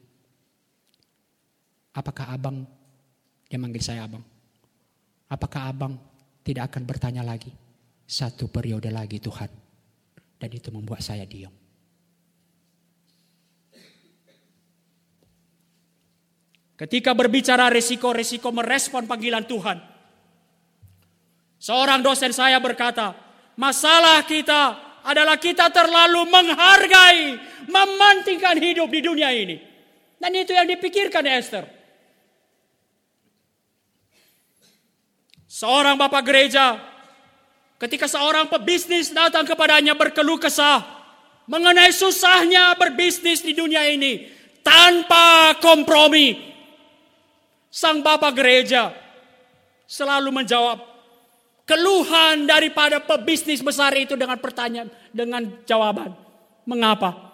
Apakah 1.99 2.31
abang, 2.31 2.63
dia 3.51 3.59
manggil 3.59 3.83
saya 3.83 4.07
abang. 4.07 4.23
Apakah 5.27 5.67
abang 5.67 5.99
tidak 6.47 6.71
akan 6.71 6.87
bertanya 6.87 7.27
lagi? 7.27 7.51
Satu 8.09 8.49
periode 8.49 8.89
lagi 8.89 9.21
Tuhan. 9.21 9.53
Dan 10.41 10.49
itu 10.49 10.73
membuat 10.73 11.05
saya 11.05 11.29
diam. 11.29 11.53
Ketika 16.79 17.13
berbicara 17.13 17.69
resiko-resiko 17.69 18.49
merespon 18.55 19.05
panggilan 19.05 19.45
Tuhan. 19.45 19.77
Seorang 21.59 22.01
dosen 22.07 22.31
saya 22.31 22.63
berkata, 22.63 23.19
masalah 23.59 24.23
kita 24.23 24.79
adalah 25.03 25.37
kita 25.43 25.75
terlalu 25.75 26.23
menghargai, 26.31 27.35
memantingkan 27.67 28.57
hidup 28.63 28.89
di 28.95 29.01
dunia 29.03 29.35
ini. 29.35 29.59
Dan 30.23 30.33
itu 30.39 30.55
yang 30.55 30.71
dipikirkan 30.71 31.27
Esther. 31.27 31.67
Seorang 35.51 35.99
bapak 35.99 36.23
gereja, 36.23 36.79
ketika 37.79 38.11
seorang 38.11 38.51
pebisnis 38.51 39.15
datang 39.15 39.47
kepadanya 39.47 39.95
berkeluh 39.95 40.39
kesah 40.39 40.83
mengenai 41.49 41.95
susahnya 41.95 42.77
berbisnis 42.77 43.41
di 43.41 43.57
dunia 43.57 43.89
ini 43.89 44.29
tanpa 44.61 45.57
kompromi. 45.63 46.47
Sang 47.69 48.01
bapak 48.05 48.33
gereja 48.37 48.93
selalu 49.89 50.33
menjawab, 50.33 50.81
keluhan 51.69 52.49
daripada 52.49 53.01
pebisnis 53.01 53.61
besar 53.65 53.97
itu 53.97 54.17
dengan 54.17 54.37
pertanyaan, 54.41 54.89
dengan 55.13 55.45
jawaban. 55.65 56.13
Mengapa? 56.69 57.29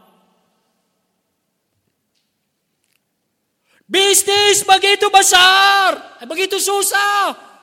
Bisnis 3.84 4.66
begitu 4.66 5.06
besar, 5.10 6.18
begitu 6.26 6.58
susah. 6.58 7.53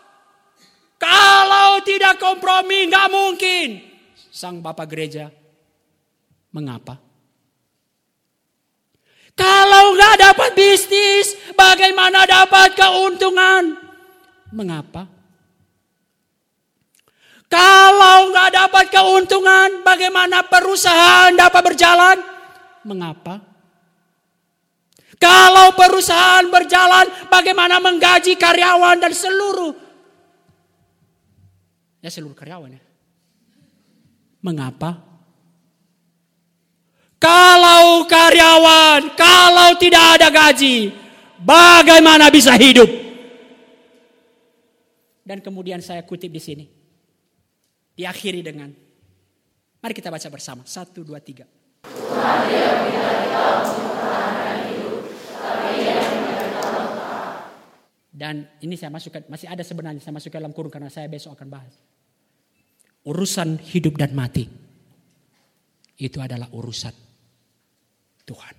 Kalau 1.01 1.81
tidak 1.81 2.21
kompromi 2.21 2.85
nggak 2.85 3.09
mungkin. 3.09 3.81
Sang 4.29 4.61
bapak 4.61 4.85
gereja, 4.85 5.33
mengapa? 6.53 7.01
Kalau 9.33 9.97
nggak 9.97 10.15
dapat 10.21 10.49
bisnis, 10.53 11.33
bagaimana 11.57 12.29
dapat 12.29 12.77
keuntungan? 12.77 13.81
Mengapa? 14.53 15.09
Kalau 17.49 18.29
nggak 18.29 18.49
dapat 18.53 18.85
keuntungan, 18.93 19.81
bagaimana 19.81 20.45
perusahaan 20.45 21.33
dapat 21.33 21.61
berjalan? 21.65 22.17
Mengapa? 22.85 23.41
Kalau 25.17 25.73
perusahaan 25.73 26.45
berjalan, 26.47 27.09
bagaimana 27.27 27.81
menggaji 27.81 28.37
karyawan 28.37 29.01
dan 29.01 29.11
seluruh? 29.11 29.90
Ya 32.01 32.09
seluruh 32.09 32.33
karyawan 32.33 32.75
ya. 32.75 32.81
Mengapa? 34.41 34.97
Kalau 37.21 38.09
karyawan, 38.09 39.13
kalau 39.13 39.77
tidak 39.77 40.17
ada 40.17 40.33
gaji, 40.33 40.89
bagaimana 41.37 42.33
bisa 42.33 42.57
hidup? 42.57 42.89
Dan 45.21 45.37
kemudian 45.45 45.85
saya 45.85 46.01
kutip 46.01 46.33
di 46.33 46.41
sini. 46.41 46.65
Diakhiri 47.93 48.41
dengan, 48.41 48.73
mari 49.77 49.93
kita 49.93 50.09
baca 50.09 50.25
bersama. 50.33 50.65
Satu, 50.65 51.05
dua, 51.05 51.21
tiga. 51.21 51.45
Dan 58.21 58.45
ini 58.61 58.77
saya 58.77 58.93
masukkan, 58.93 59.25
masih 59.25 59.49
ada 59.49 59.65
sebenarnya 59.65 59.97
saya 59.97 60.13
masuk 60.13 60.29
dalam 60.29 60.53
kurung 60.53 60.69
karena 60.69 60.93
saya 60.93 61.09
besok 61.09 61.33
akan 61.33 61.49
bahas. 61.49 61.73
Urusan 63.01 63.57
hidup 63.57 63.97
dan 63.97 64.13
mati 64.13 64.45
itu 65.97 66.21
adalah 66.21 66.45
urusan 66.53 66.93
Tuhan. 68.21 68.55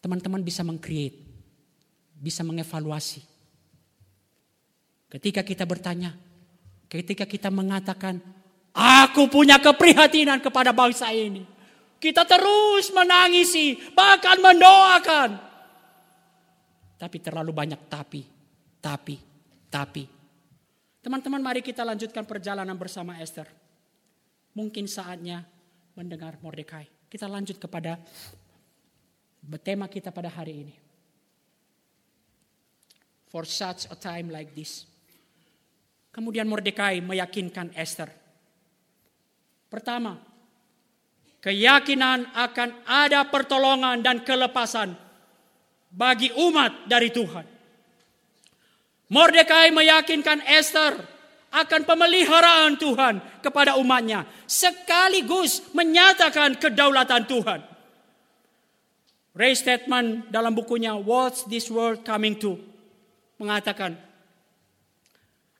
Teman-teman 0.00 0.40
bisa 0.40 0.64
mengcreate, 0.64 1.20
bisa 2.16 2.40
mengevaluasi. 2.48 3.20
Ketika 5.12 5.44
kita 5.44 5.68
bertanya, 5.68 6.16
ketika 6.88 7.28
kita 7.28 7.52
mengatakan, 7.52 8.24
aku 8.72 9.28
punya 9.28 9.60
keprihatinan 9.60 10.40
kepada 10.40 10.72
bangsa 10.72 11.12
ini. 11.12 11.44
Kita 12.00 12.24
terus 12.24 12.88
menangisi, 12.96 13.76
bahkan 13.92 14.40
mendoakan. 14.40 15.45
Tapi 16.96 17.20
terlalu 17.20 17.52
banyak 17.52 17.80
tapi, 17.92 18.24
tapi, 18.80 19.16
tapi. 19.68 20.04
Teman-teman 21.04 21.38
mari 21.38 21.60
kita 21.62 21.86
lanjutkan 21.86 22.24
perjalanan 22.26 22.74
bersama 22.74 23.20
Esther. 23.20 23.46
Mungkin 24.56 24.88
saatnya 24.88 25.44
mendengar 25.94 26.40
Mordekai. 26.40 26.88
Kita 27.06 27.30
lanjut 27.30 27.60
kepada 27.60 28.00
tema 29.62 29.86
kita 29.86 30.10
pada 30.10 30.32
hari 30.32 30.66
ini. 30.66 30.74
For 33.30 33.46
such 33.46 33.86
a 33.92 33.96
time 33.96 34.32
like 34.32 34.56
this. 34.56 34.88
Kemudian 36.10 36.48
Mordekai 36.48 37.04
meyakinkan 37.04 37.76
Esther. 37.76 38.08
Pertama, 39.68 40.16
keyakinan 41.44 42.32
akan 42.32 42.82
ada 42.88 43.28
pertolongan 43.28 44.00
dan 44.00 44.24
kelepasan 44.24 45.05
bagi 45.96 46.28
umat 46.36 46.84
dari 46.84 47.08
Tuhan. 47.08 47.56
Mordekai 49.08 49.72
meyakinkan 49.72 50.44
Esther 50.44 51.00
akan 51.48 51.82
pemeliharaan 51.88 52.76
Tuhan 52.76 53.14
kepada 53.40 53.80
umatnya 53.80 54.28
sekaligus 54.44 55.64
menyatakan 55.72 56.60
kedaulatan 56.60 57.24
Tuhan. 57.24 57.60
Ray 59.32 59.56
Statement 59.56 60.28
dalam 60.28 60.52
bukunya 60.52 60.92
What's 60.96 61.48
This 61.48 61.72
World 61.72 62.04
Coming 62.04 62.36
To 62.44 62.60
mengatakan 63.40 63.96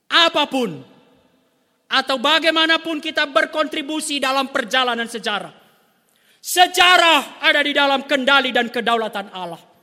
apa 0.09 0.45
pun 0.49 0.81
atau 1.87 2.17
bagaimanapun 2.19 2.99
kita 2.99 3.29
berkontribusi 3.31 4.19
dalam 4.19 4.51
perjalanan 4.51 5.07
sejarah. 5.07 5.55
Sejarah 6.43 7.43
ada 7.43 7.61
di 7.63 7.73
dalam 7.75 8.07
kendali 8.07 8.51
dan 8.51 8.71
kedaulatan 8.71 9.31
Allah. 9.31 9.76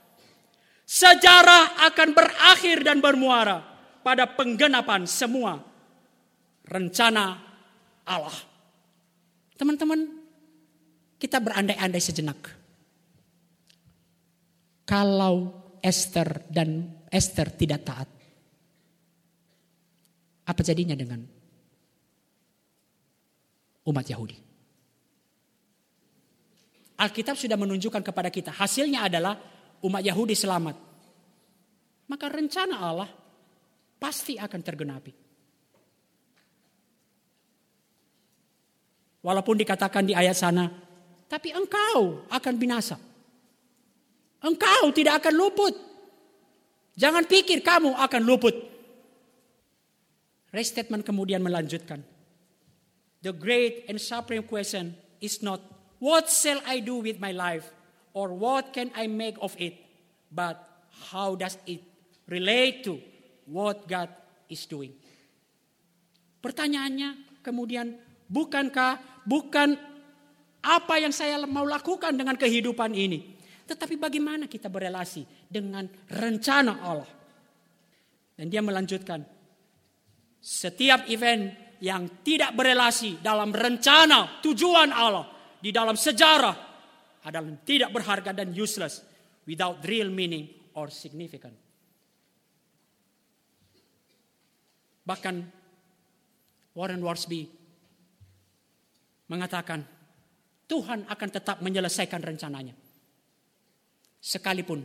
Sejarah 0.84 1.88
akan 1.90 2.10
berakhir 2.12 2.84
dan 2.84 3.00
bermuara 3.00 3.64
pada 4.04 4.28
penggenapan 4.28 5.08
semua 5.08 5.64
rencana 6.68 7.40
Allah. 8.04 8.38
Teman-teman, 9.56 10.00
kita 11.16 11.40
berandai-andai 11.40 12.04
sejenak. 12.04 12.40
Kalau 14.84 15.64
Esther 15.80 16.44
dan 16.52 16.92
Esther 17.08 17.48
tidak 17.56 17.88
taat, 17.88 18.10
apa 20.44 20.62
jadinya 20.64 21.00
dengan 21.00 21.24
umat 23.88 24.04
Yahudi? 24.04 24.36
Alkitab 27.00 27.40
sudah 27.40 27.56
menunjukkan 27.56 28.04
kepada 28.04 28.28
kita, 28.28 28.52
hasilnya 28.52 29.08
adalah 29.08 29.40
umat 29.84 30.02
Yahudi 30.02 30.34
selamat. 30.34 30.76
Maka 32.08 32.26
rencana 32.32 32.76
Allah 32.80 33.10
pasti 34.00 34.40
akan 34.40 34.62
tergenapi. 34.64 35.14
Walaupun 39.24 39.56
dikatakan 39.56 40.04
di 40.04 40.12
ayat 40.12 40.36
sana, 40.36 40.68
tapi 41.32 41.56
engkau 41.56 42.28
akan 42.28 42.54
binasa. 42.60 43.00
Engkau 44.44 44.92
tidak 44.92 45.24
akan 45.24 45.34
luput. 45.40 45.76
Jangan 47.00 47.24
pikir 47.24 47.64
kamu 47.64 47.96
akan 47.96 48.22
luput. 48.28 48.52
Restatement 50.52 51.08
kemudian 51.08 51.40
melanjutkan. 51.40 52.04
The 53.24 53.32
great 53.32 53.88
and 53.88 53.96
supreme 53.98 54.44
question 54.44 55.00
is 55.24 55.40
not, 55.40 55.64
what 56.04 56.28
shall 56.28 56.60
I 56.68 56.84
do 56.84 57.00
with 57.00 57.24
my 57.24 57.32
life? 57.32 57.72
Or 58.14 58.30
what 58.34 58.70
can 58.74 58.93
I 58.93 59.09
make 59.09 59.41
of 59.41 59.57
it? 59.57 59.74
But 60.30 60.61
how 61.14 61.34
does 61.34 61.57
it 61.66 61.82
relate 62.30 62.86
to 62.86 63.01
what 63.49 63.89
God 63.89 64.09
is 64.49 64.70
doing? 64.70 64.93
Pertanyaannya 66.41 67.41
kemudian, 67.41 67.97
bukankah 68.30 69.26
bukan 69.26 69.74
apa 70.64 70.95
yang 71.01 71.11
saya 71.11 71.41
mau 71.43 71.66
lakukan 71.66 72.16
dengan 72.16 72.38
kehidupan 72.39 72.93
ini. 72.93 73.34
Tetapi 73.64 73.95
bagaimana 73.95 74.45
kita 74.45 74.68
berelasi 74.68 75.49
dengan 75.49 75.88
rencana 76.11 76.74
Allah. 76.84 77.11
Dan 78.34 78.49
dia 78.51 78.59
melanjutkan. 78.59 79.24
Setiap 80.43 81.07
event 81.07 81.78
yang 81.80 82.24
tidak 82.24 82.51
berelasi 82.55 83.24
dalam 83.24 83.55
rencana 83.55 84.43
tujuan 84.43 84.91
Allah. 84.91 85.32
Di 85.64 85.72
dalam 85.72 85.95
sejarah 85.95 86.73
adalah 87.24 87.56
tidak 87.64 87.90
berharga 87.92 88.32
dan 88.36 88.52
useless. 88.52 89.04
Without 89.44 89.84
real 89.84 90.08
meaning 90.08 90.48
or 90.80 90.88
significant. 90.88 91.52
Bahkan 95.04 95.36
Warren 96.80 97.04
Worsby 97.04 97.44
mengatakan 99.28 99.84
Tuhan 100.64 101.04
akan 101.12 101.30
tetap 101.30 101.60
menyelesaikan 101.60 102.24
rencananya. 102.24 102.72
Sekalipun 104.24 104.80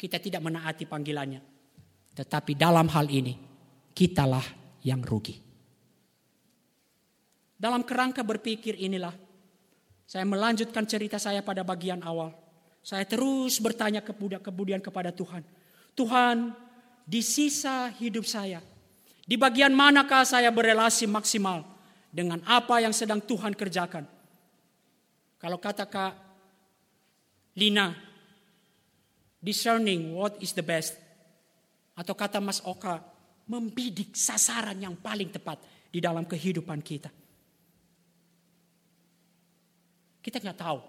kita 0.00 0.16
tidak 0.16 0.40
menaati 0.40 0.88
panggilannya. 0.88 1.40
Tetapi 2.16 2.56
dalam 2.56 2.88
hal 2.88 3.06
ini 3.12 3.36
kitalah 3.92 4.44
yang 4.80 5.04
rugi. 5.04 5.36
Dalam 7.60 7.84
kerangka 7.84 8.24
berpikir 8.24 8.72
inilah 8.80 9.12
saya 10.10 10.26
melanjutkan 10.26 10.82
cerita 10.90 11.22
saya 11.22 11.38
pada 11.38 11.62
bagian 11.62 12.02
awal. 12.02 12.34
Saya 12.82 13.06
terus 13.06 13.62
bertanya 13.62 14.02
kemudian 14.42 14.82
kepada 14.82 15.14
Tuhan. 15.14 15.46
Tuhan, 15.94 16.50
di 17.06 17.22
sisa 17.22 17.94
hidup 17.94 18.26
saya, 18.26 18.58
di 19.22 19.38
bagian 19.38 19.70
manakah 19.70 20.26
saya 20.26 20.50
berelasi 20.50 21.06
maksimal 21.06 21.62
dengan 22.10 22.42
apa 22.42 22.82
yang 22.82 22.90
sedang 22.90 23.22
Tuhan 23.22 23.54
kerjakan. 23.54 24.02
Kalau 25.38 25.62
kata 25.62 25.86
Kak 25.86 26.18
Lina, 27.54 27.94
discerning 29.38 30.18
what 30.18 30.34
is 30.42 30.50
the 30.58 30.64
best. 30.66 30.98
Atau 31.94 32.18
kata 32.18 32.42
Mas 32.42 32.58
Oka, 32.66 32.98
membidik 33.46 34.18
sasaran 34.18 34.74
yang 34.74 34.98
paling 34.98 35.30
tepat 35.30 35.62
di 35.86 36.02
dalam 36.02 36.26
kehidupan 36.26 36.82
kita. 36.82 37.19
Kita 40.20 40.36
nggak 40.36 40.58
tahu 40.60 40.80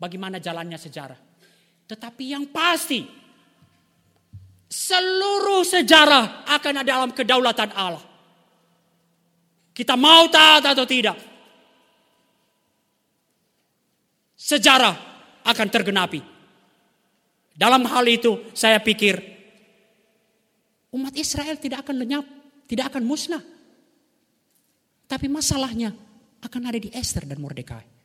bagaimana 0.00 0.40
jalannya 0.40 0.80
sejarah. 0.80 1.20
Tetapi 1.86 2.24
yang 2.32 2.48
pasti, 2.48 3.04
seluruh 4.72 5.62
sejarah 5.62 6.48
akan 6.48 6.74
ada 6.80 6.88
dalam 6.88 7.10
kedaulatan 7.12 7.70
Allah. 7.76 8.04
Kita 9.72 9.96
mau 9.96 10.28
taat 10.32 10.64
atau 10.64 10.84
tidak. 10.88 11.16
Sejarah 14.36 14.96
akan 15.44 15.68
tergenapi. 15.68 16.20
Dalam 17.52 17.84
hal 17.84 18.04
itu 18.08 18.52
saya 18.56 18.80
pikir 18.80 19.20
umat 20.92 21.12
Israel 21.16 21.56
tidak 21.60 21.84
akan 21.84 21.96
lenyap, 22.00 22.24
tidak 22.64 22.92
akan 22.92 23.04
musnah. 23.04 23.44
Tapi 25.08 25.28
masalahnya 25.28 25.92
akan 26.40 26.62
ada 26.68 26.80
di 26.80 26.88
Esther 26.92 27.28
dan 27.28 27.36
Mordekai. 27.40 28.01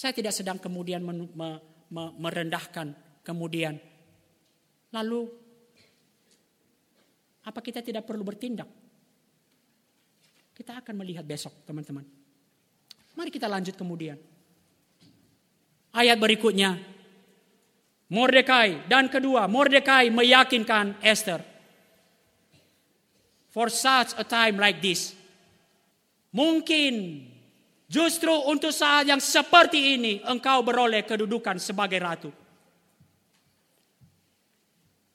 Saya 0.00 0.16
tidak 0.16 0.32
sedang 0.32 0.56
kemudian 0.56 1.04
merendahkan 2.16 2.96
kemudian 3.20 3.76
Lalu, 4.90 5.22
apa 7.46 7.60
kita 7.62 7.78
tidak 7.78 8.02
perlu 8.02 8.26
bertindak? 8.26 8.66
Kita 10.50 10.82
akan 10.82 10.94
melihat 10.98 11.22
besok, 11.22 11.54
teman-teman. 11.62 12.04
Mari 13.14 13.30
kita 13.30 13.46
lanjut 13.46 13.78
kemudian. 13.78 14.18
Ayat 15.94 16.18
berikutnya. 16.18 16.78
Mordekai 18.10 18.90
dan 18.90 19.06
kedua, 19.06 19.46
Mordekai 19.46 20.10
meyakinkan 20.10 20.98
Esther. 20.98 21.46
For 23.54 23.70
such 23.70 24.18
a 24.18 24.26
time 24.26 24.58
like 24.58 24.82
this. 24.82 25.14
Mungkin 26.34 27.26
justru 27.90 28.30
untuk 28.46 28.70
saat 28.70 29.10
yang 29.10 29.18
seperti 29.18 29.98
ini 29.98 30.22
engkau 30.22 30.62
beroleh 30.62 31.02
kedudukan 31.02 31.58
sebagai 31.58 31.98
ratu. 31.98 32.30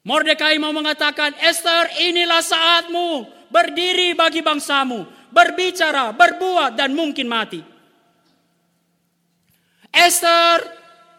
Mordekai 0.06 0.60
mau 0.62 0.70
mengatakan, 0.70 1.34
Esther 1.42 1.90
inilah 2.04 2.44
saatmu 2.44 3.26
berdiri 3.50 4.14
bagi 4.14 4.44
bangsamu, 4.44 5.08
berbicara, 5.34 6.14
berbuat 6.14 6.78
dan 6.78 6.94
mungkin 6.94 7.26
mati. 7.26 7.64
Esther 9.90 10.62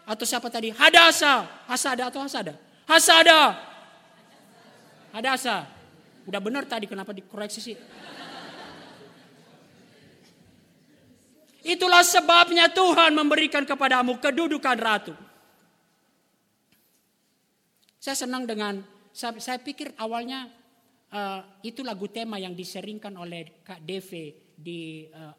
atau 0.07 0.23
siapa 0.23 0.47
tadi? 0.47 0.71
Hadasa, 0.71 1.43
Hasada 1.67 2.07
atau 2.07 2.23
Hasada? 2.23 2.55
Hasada. 2.87 3.41
Hadasa. 5.11 5.67
Udah 6.23 6.39
benar 6.39 6.63
tadi 6.63 6.87
kenapa 6.87 7.11
dikoreksi 7.11 7.59
sih? 7.59 7.75
Itulah 11.67 11.99
sebabnya 11.99 12.71
Tuhan 12.71 13.11
memberikan 13.11 13.67
kepadamu 13.67 14.15
kedudukan 14.23 14.77
ratu. 14.79 15.11
Saya 17.99 18.15
senang 18.15 18.47
dengan, 18.47 18.79
saya, 19.11 19.35
saya 19.43 19.59
pikir 19.59 19.91
awalnya 19.99 20.47
uh, 21.11 21.43
itu 21.59 21.83
lagu 21.83 22.07
tema 22.07 22.39
yang 22.39 22.55
diseringkan 22.55 23.11
oleh 23.19 23.59
Kak 23.67 23.83
DV 23.83 24.11
di 24.55 25.11
uh, 25.11 25.35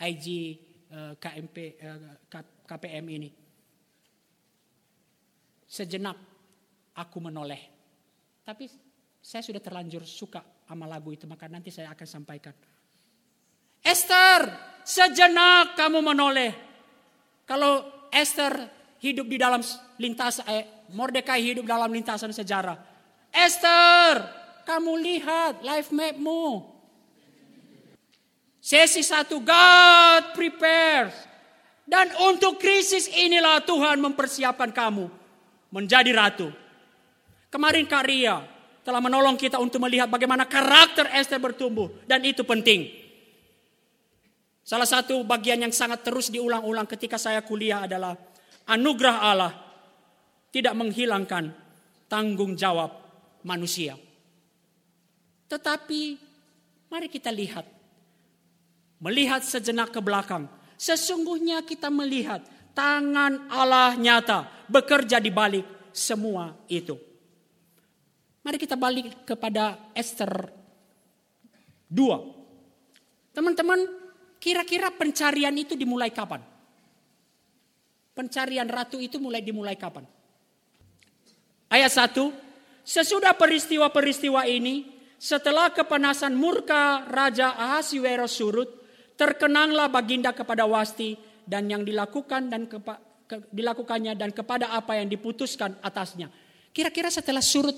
IG 0.00 0.26
uh, 0.96 1.12
KMP 1.20 1.76
uh, 1.84 2.16
KPM 2.64 3.04
ini. 3.12 3.28
Sejenak 5.68 6.16
aku 6.96 7.20
menoleh. 7.20 7.60
Tapi 8.40 8.64
saya 9.20 9.44
sudah 9.44 9.60
terlanjur 9.60 10.08
suka 10.08 10.40
sama 10.64 10.88
lagu 10.88 11.12
itu, 11.12 11.28
maka 11.28 11.52
nanti 11.52 11.68
saya 11.68 11.92
akan 11.92 12.08
sampaikan. 12.08 12.56
Esther, 13.82 14.40
sejenak 14.84 15.74
kamu 15.74 16.00
menoleh. 16.04 16.52
Kalau 17.48 17.84
Esther 18.12 18.68
hidup 19.00 19.26
di 19.28 19.36
dalam 19.36 19.60
lintas 20.00 20.42
eh, 20.46 20.76
Mordekai 20.94 21.42
hidup 21.42 21.66
dalam 21.66 21.90
lintasan 21.90 22.30
sejarah. 22.30 22.78
Esther, 23.34 24.22
kamu 24.62 24.92
lihat 25.02 25.66
life 25.66 25.90
mapmu. 25.90 26.62
Sesi 28.62 29.02
satu, 29.02 29.42
God 29.42 30.34
prepares. 30.34 31.14
Dan 31.86 32.10
untuk 32.26 32.58
krisis 32.58 33.06
inilah 33.06 33.62
Tuhan 33.62 34.02
mempersiapkan 34.02 34.74
kamu 34.74 35.06
menjadi 35.70 36.10
ratu. 36.10 36.50
Kemarin 37.46 37.86
Karya 37.86 38.42
telah 38.82 38.98
menolong 38.98 39.38
kita 39.38 39.62
untuk 39.62 39.78
melihat 39.86 40.10
bagaimana 40.10 40.50
karakter 40.50 41.06
Esther 41.14 41.38
bertumbuh. 41.38 41.90
Dan 42.10 42.26
itu 42.26 42.42
penting. 42.42 43.05
Salah 44.66 44.88
satu 44.88 45.22
bagian 45.22 45.62
yang 45.62 45.70
sangat 45.70 46.02
terus 46.02 46.26
diulang-ulang 46.26 46.90
ketika 46.90 47.14
saya 47.14 47.38
kuliah 47.46 47.86
adalah 47.86 48.18
anugerah 48.66 49.16
Allah 49.22 49.52
tidak 50.50 50.74
menghilangkan 50.74 51.54
tanggung 52.10 52.58
jawab 52.58 52.90
manusia. 53.46 53.94
Tetapi 55.46 56.18
mari 56.90 57.06
kita 57.06 57.30
lihat. 57.30 57.62
Melihat 58.98 59.46
sejenak 59.46 59.94
ke 59.94 60.02
belakang. 60.02 60.50
Sesungguhnya 60.74 61.62
kita 61.62 61.86
melihat 61.86 62.42
tangan 62.74 63.46
Allah 63.46 63.94
nyata 63.94 64.66
bekerja 64.66 65.22
di 65.22 65.30
balik 65.30 65.94
semua 65.94 66.50
itu. 66.66 66.98
Mari 68.42 68.58
kita 68.58 68.74
balik 68.74 69.22
kepada 69.22 69.78
Esther 69.94 70.50
2. 71.86 73.36
Teman-teman, 73.36 74.05
kira-kira 74.46 74.94
pencarian 74.94 75.50
itu 75.58 75.74
dimulai 75.74 76.14
kapan? 76.14 76.38
Pencarian 78.14 78.70
ratu 78.70 79.02
itu 79.02 79.18
mulai 79.18 79.42
dimulai 79.42 79.74
kapan? 79.74 80.06
Ayat 81.66 81.90
1, 81.90 82.14
sesudah 82.86 83.34
peristiwa-peristiwa 83.34 84.46
ini, 84.46 84.86
setelah 85.18 85.74
kepanasan 85.74 86.38
murka 86.38 87.02
Raja 87.10 87.58
Ahasiweros 87.58 88.38
surut, 88.38 88.70
terkenanglah 89.18 89.90
baginda 89.90 90.30
kepada 90.30 90.62
Wasti 90.62 91.18
dan 91.42 91.66
yang 91.66 91.82
dilakukan 91.82 92.46
dan 92.46 92.70
kepa, 92.70 93.02
ke, 93.26 93.50
dilakukannya 93.50 94.14
dan 94.14 94.30
kepada 94.30 94.70
apa 94.70 94.94
yang 94.94 95.10
diputuskan 95.10 95.74
atasnya. 95.82 96.30
Kira-kira 96.70 97.10
setelah 97.10 97.42
surut 97.42 97.74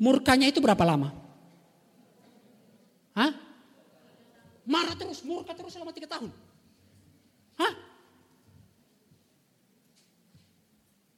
murkanya 0.00 0.48
itu 0.48 0.64
berapa 0.64 0.80
lama? 0.80 1.12
Hah? 3.12 3.47
Marah 4.68 4.92
terus, 4.92 5.24
murka 5.24 5.56
terus 5.56 5.72
selama 5.72 5.96
tiga 5.96 6.04
tahun. 6.04 6.28
Hah? 7.56 7.72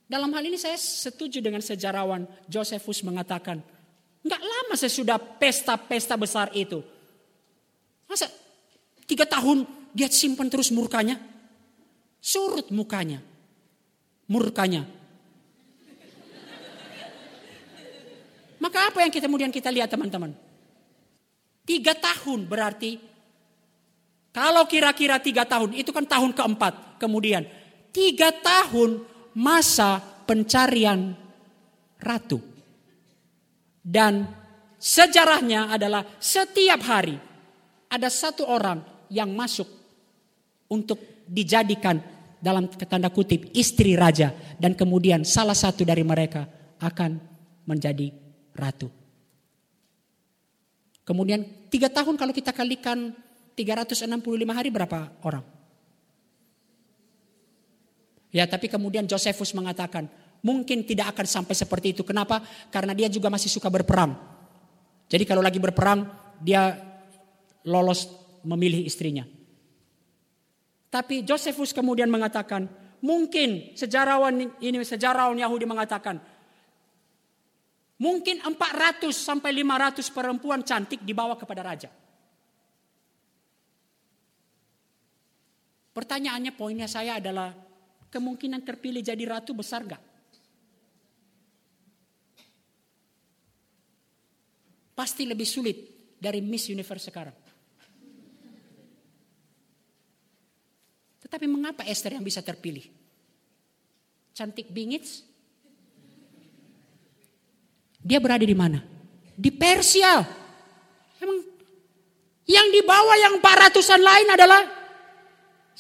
Dalam 0.07 0.31
hal 0.31 0.43
ini 0.47 0.55
saya 0.55 0.79
setuju 0.79 1.43
dengan 1.43 1.59
sejarawan 1.59 2.31
Josephus 2.47 3.03
mengatakan, 3.03 3.59
nggak 4.23 4.43
lama 4.43 4.75
sesudah 4.79 5.19
pesta-pesta 5.19 6.15
besar 6.15 6.55
itu. 6.55 6.79
Masa 8.07 8.31
tiga 9.07 9.27
tahun 9.27 9.67
dia 9.91 10.07
simpan 10.07 10.47
terus 10.47 10.71
murkanya? 10.71 11.19
Surut 12.23 12.71
mukanya. 12.71 13.19
Murkanya. 14.31 14.87
Maka 18.63 18.95
apa 18.95 19.03
yang 19.03 19.11
kita 19.11 19.27
kemudian 19.27 19.51
kita 19.51 19.75
lihat 19.75 19.91
teman-teman? 19.91 20.37
Tiga 21.67 21.97
tahun 21.99 22.47
berarti 22.47 23.10
kalau 24.31 24.63
kira-kira 24.71 25.19
tiga 25.19 25.43
tahun, 25.43 25.75
itu 25.75 25.91
kan 25.91 26.07
tahun 26.07 26.31
keempat. 26.31 27.03
Kemudian 27.03 27.43
tiga 27.91 28.31
tahun 28.31 29.03
masa 29.35 29.99
pencarian 30.27 31.19
ratu. 31.99 32.39
Dan 33.83 34.29
sejarahnya 34.79 35.75
adalah 35.75 36.07
setiap 36.23 36.81
hari 36.87 37.19
ada 37.91 38.07
satu 38.07 38.47
orang 38.47 38.87
yang 39.11 39.35
masuk 39.35 39.67
untuk 40.71 41.27
dijadikan 41.27 41.99
dalam 42.39 42.71
tanda 42.87 43.11
kutip 43.11 43.51
istri 43.53 43.99
raja 43.99 44.31
dan 44.57 44.79
kemudian 44.79 45.27
salah 45.27 45.59
satu 45.59 45.83
dari 45.83 46.07
mereka 46.07 46.47
akan 46.79 47.19
menjadi 47.67 48.15
ratu. 48.55 48.89
Kemudian 51.03 51.43
tiga 51.67 51.91
tahun 51.91 52.15
kalau 52.15 52.31
kita 52.31 52.55
kalikan 52.55 53.11
365 53.55 54.11
hari 54.51 54.71
berapa 54.73 55.11
orang? 55.27 55.45
Ya, 58.31 58.47
tapi 58.47 58.71
kemudian 58.71 59.11
Josephus 59.11 59.51
mengatakan, 59.55 60.07
mungkin 60.47 60.87
tidak 60.87 61.15
akan 61.17 61.27
sampai 61.27 61.55
seperti 61.55 61.93
itu. 61.99 62.03
Kenapa? 62.07 62.41
Karena 62.71 62.95
dia 62.95 63.11
juga 63.11 63.27
masih 63.27 63.51
suka 63.51 63.67
berperang. 63.67 64.15
Jadi 65.11 65.27
kalau 65.27 65.43
lagi 65.43 65.59
berperang, 65.59 66.07
dia 66.39 66.79
lolos 67.67 68.07
memilih 68.47 68.87
istrinya. 68.87 69.27
Tapi 70.91 71.23
Josephus 71.27 71.75
kemudian 71.75 72.11
mengatakan, 72.11 72.67
mungkin 73.03 73.75
sejarawan 73.75 74.59
ini 74.63 74.79
sejarawan 74.87 75.39
Yahudi 75.39 75.67
mengatakan, 75.67 76.23
mungkin 77.99 78.43
400 78.43 79.11
sampai 79.11 79.51
500 79.59 80.07
perempuan 80.11 80.63
cantik 80.63 81.03
dibawa 81.03 81.35
kepada 81.35 81.63
raja. 81.67 81.91
Pertanyaannya 86.01 86.57
poinnya 86.57 86.89
saya 86.89 87.21
adalah 87.21 87.53
kemungkinan 88.09 88.65
terpilih 88.65 89.05
jadi 89.05 89.21
ratu 89.29 89.53
besar 89.53 89.85
gak? 89.85 90.01
Pasti 94.97 95.29
lebih 95.29 95.45
sulit 95.45 95.77
dari 96.17 96.41
Miss 96.41 96.73
Universe 96.73 97.05
sekarang. 97.05 97.37
Tetapi 101.21 101.45
mengapa 101.45 101.85
Esther 101.85 102.17
yang 102.17 102.25
bisa 102.25 102.41
terpilih? 102.41 102.89
Cantik 104.33 104.73
bingit? 104.73 105.05
Dia 108.01 108.17
berada 108.25 108.49
di 108.49 108.57
mana? 108.57 108.81
Di 109.37 109.53
Persia. 109.53 110.25
Emang 111.21 111.45
yang 112.49 112.73
dibawa 112.73 113.21
yang 113.21 113.37
400-an 113.37 114.01
lain 114.01 114.29
adalah 114.33 114.80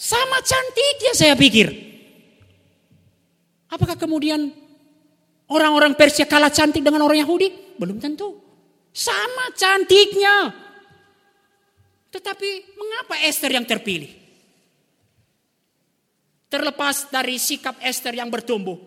sama 0.00 0.40
cantiknya 0.40 1.12
saya 1.12 1.36
pikir. 1.36 1.68
Apakah 3.68 4.00
kemudian 4.00 4.48
orang-orang 5.44 5.92
Persia 5.92 6.24
kalah 6.24 6.48
cantik 6.48 6.80
dengan 6.80 7.04
orang 7.04 7.20
Yahudi? 7.20 7.76
Belum 7.76 8.00
tentu. 8.00 8.40
Sama 8.96 9.52
cantiknya. 9.52 10.56
Tetapi 12.08 12.48
mengapa 12.80 13.20
Esther 13.28 13.52
yang 13.52 13.68
terpilih? 13.68 14.08
Terlepas 16.48 17.12
dari 17.12 17.36
sikap 17.36 17.76
Esther 17.84 18.16
yang 18.16 18.32
bertumbuh. 18.32 18.80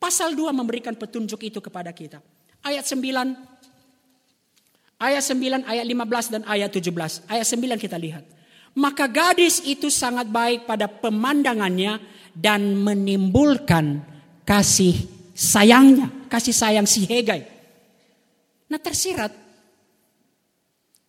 Pasal 0.00 0.32
2 0.32 0.50
memberikan 0.56 0.96
petunjuk 0.96 1.38
itu 1.44 1.60
kepada 1.60 1.92
kita. 1.92 2.24
Ayat 2.64 2.88
9 2.88 3.58
Ayat 4.98 5.22
9, 5.22 5.62
ayat 5.62 5.86
15 5.86 6.34
dan 6.34 6.42
ayat 6.42 6.74
17. 6.74 7.22
Ayat 7.30 7.46
9 7.46 7.78
kita 7.78 7.94
lihat. 7.94 8.37
Maka 8.78 9.10
gadis 9.10 9.58
itu 9.66 9.90
sangat 9.90 10.30
baik 10.30 10.62
pada 10.62 10.86
pemandangannya 10.86 11.98
dan 12.30 12.78
menimbulkan 12.78 14.06
kasih 14.46 14.94
sayangnya, 15.34 16.06
kasih 16.30 16.54
sayang 16.54 16.86
si 16.86 17.02
Hegai. 17.02 17.42
Nah 18.70 18.78
tersirat, 18.78 19.34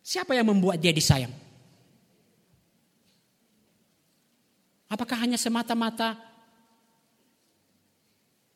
siapa 0.02 0.34
yang 0.34 0.50
membuat 0.50 0.82
dia 0.82 0.90
disayang? 0.90 1.30
Apakah 4.90 5.22
hanya 5.22 5.38
semata-mata 5.38 6.18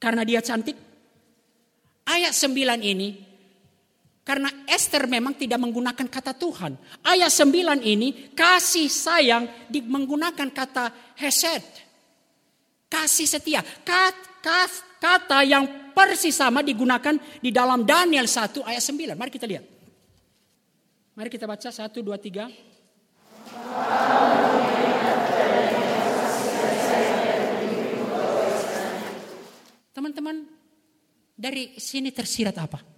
karena 0.02 0.26
dia 0.26 0.42
cantik? 0.42 0.74
Ayat 2.04 2.34
9 2.34 2.82
ini, 2.82 3.23
karena 4.24 4.48
Esther 4.64 5.04
memang 5.04 5.36
tidak 5.36 5.60
menggunakan 5.60 6.08
kata 6.08 6.32
Tuhan. 6.32 6.80
Ayat 7.04 7.28
9 7.28 7.84
ini, 7.84 8.32
kasih 8.32 8.88
sayang 8.88 9.44
menggunakan 9.68 10.48
kata 10.48 11.12
hesed. 11.20 11.60
Kasih 12.88 13.28
setia. 13.28 13.60
Kata 13.84 15.44
yang 15.44 15.92
persis 15.92 16.40
sama 16.40 16.64
digunakan 16.64 17.20
di 17.44 17.52
dalam 17.52 17.84
Daniel 17.84 18.24
1 18.24 18.64
ayat 18.64 18.80
9. 18.80 19.12
Mari 19.12 19.28
kita 19.28 19.44
lihat. 19.44 19.68
Mari 21.12 21.28
kita 21.28 21.44
baca 21.44 21.68
1, 21.68 21.84
2, 21.92 22.16
3. 22.16 22.48
Teman-teman, 29.92 30.48
dari 31.36 31.76
sini 31.76 32.08
tersirat 32.08 32.56
apa? 32.56 32.93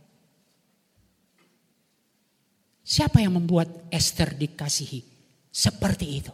Siapa 2.87 3.19
yang 3.19 3.35
membuat 3.35 3.91
Esther 3.91 4.39
dikasihi 4.39 5.03
seperti 5.51 6.23
itu? 6.23 6.31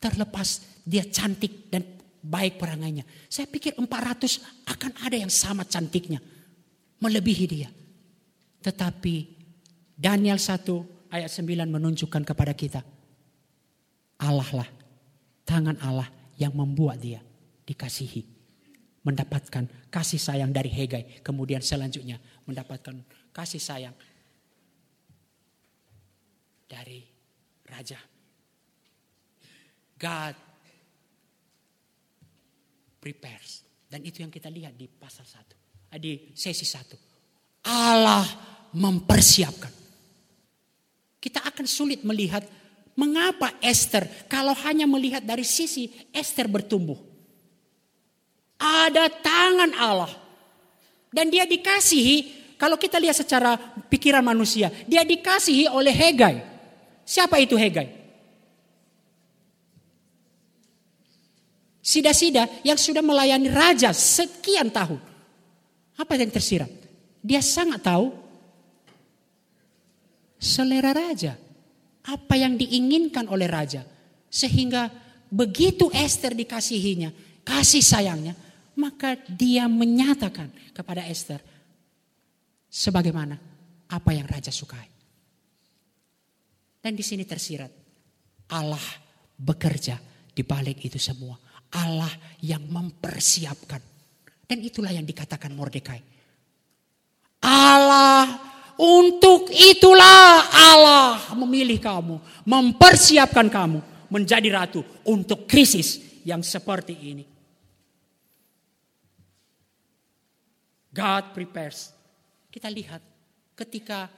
Terlepas 0.00 0.64
dia 0.80 1.04
cantik 1.04 1.68
dan 1.68 1.84
baik 2.24 2.56
perangainya. 2.56 3.04
Saya 3.28 3.44
pikir 3.44 3.76
400 3.76 4.64
akan 4.64 4.92
ada 5.04 5.16
yang 5.20 5.28
sama 5.28 5.68
cantiknya. 5.68 6.16
Melebihi 7.04 7.44
dia. 7.44 7.68
Tetapi 8.64 9.28
Daniel 9.92 10.40
1 10.40 11.12
ayat 11.12 11.28
9 11.28 11.68
menunjukkan 11.68 12.22
kepada 12.24 12.56
kita. 12.56 12.80
Allah 14.24 14.64
lah, 14.64 14.68
tangan 15.44 15.76
Allah 15.84 16.08
yang 16.40 16.56
membuat 16.56 16.96
dia 16.96 17.20
dikasihi. 17.68 18.24
Mendapatkan 19.04 19.68
kasih 19.92 20.20
sayang 20.20 20.48
dari 20.48 20.72
Hegai. 20.72 21.20
Kemudian 21.20 21.60
selanjutnya 21.60 22.16
mendapatkan 22.48 23.04
kasih 23.36 23.60
sayang 23.60 23.96
dari 26.70 27.02
Raja. 27.66 27.98
God 29.98 30.34
prepares. 33.02 33.66
Dan 33.90 34.06
itu 34.06 34.22
yang 34.22 34.30
kita 34.30 34.46
lihat 34.46 34.78
di 34.78 34.86
pasal 34.86 35.26
1. 35.26 35.90
Eh, 35.90 35.98
di 35.98 36.12
sesi 36.30 36.62
1. 36.62 37.66
Allah 37.66 38.22
mempersiapkan. 38.70 39.72
Kita 41.18 41.42
akan 41.42 41.66
sulit 41.66 42.06
melihat 42.06 42.46
mengapa 42.94 43.58
Esther 43.60 44.06
kalau 44.30 44.54
hanya 44.62 44.86
melihat 44.86 45.20
dari 45.20 45.42
sisi 45.42 45.90
Esther 46.14 46.46
bertumbuh. 46.46 46.96
Ada 48.60 49.10
tangan 49.10 49.72
Allah. 49.74 50.12
Dan 51.10 51.26
dia 51.26 51.42
dikasihi, 51.42 52.40
kalau 52.54 52.78
kita 52.78 53.02
lihat 53.02 53.18
secara 53.18 53.58
pikiran 53.90 54.22
manusia, 54.22 54.70
dia 54.86 55.02
dikasihi 55.02 55.66
oleh 55.66 55.90
Hegai. 55.90 56.49
Siapa 57.10 57.42
itu 57.42 57.58
Hegai? 57.58 57.90
Sida-sida 61.82 62.46
yang 62.62 62.78
sudah 62.78 63.02
melayani 63.02 63.50
raja 63.50 63.90
sekian 63.90 64.70
tahun. 64.70 65.02
Apa 65.98 66.14
yang 66.14 66.30
tersirat? 66.30 66.70
Dia 67.18 67.42
sangat 67.42 67.82
tahu 67.82 68.14
selera 70.38 70.94
raja. 70.94 71.34
Apa 72.06 72.38
yang 72.38 72.54
diinginkan 72.54 73.26
oleh 73.26 73.50
raja. 73.50 73.82
Sehingga 74.30 74.86
begitu 75.26 75.90
Esther 75.90 76.38
dikasihinya, 76.38 77.10
kasih 77.42 77.82
sayangnya, 77.82 78.38
maka 78.78 79.18
dia 79.26 79.66
menyatakan 79.66 80.46
kepada 80.70 81.02
Esther 81.10 81.42
sebagaimana 82.70 83.34
apa 83.90 84.10
yang 84.14 84.30
raja 84.30 84.54
sukai. 84.54 84.89
Dan 86.80 86.96
di 86.96 87.04
sini 87.04 87.28
tersirat 87.28 87.68
Allah 88.56 88.86
bekerja 89.36 90.00
di 90.32 90.42
balik 90.42 90.80
itu 90.84 90.96
semua. 90.96 91.36
Allah 91.76 92.10
yang 92.42 92.64
mempersiapkan. 92.66 93.78
Dan 94.48 94.58
itulah 94.64 94.90
yang 94.90 95.06
dikatakan 95.06 95.54
Mordekai. 95.54 96.00
Allah 97.44 98.50
untuk 98.80 99.52
itulah 99.52 100.48
Allah 100.50 101.36
memilih 101.36 101.76
kamu, 101.76 102.16
mempersiapkan 102.48 103.46
kamu 103.52 103.78
menjadi 104.08 104.48
ratu 104.50 104.80
untuk 105.04 105.44
krisis 105.44 106.00
yang 106.24 106.40
seperti 106.40 106.96
ini. 106.96 107.24
God 110.90 111.36
prepares. 111.36 111.94
Kita 112.50 112.66
lihat 112.66 112.98
ketika 113.54 114.10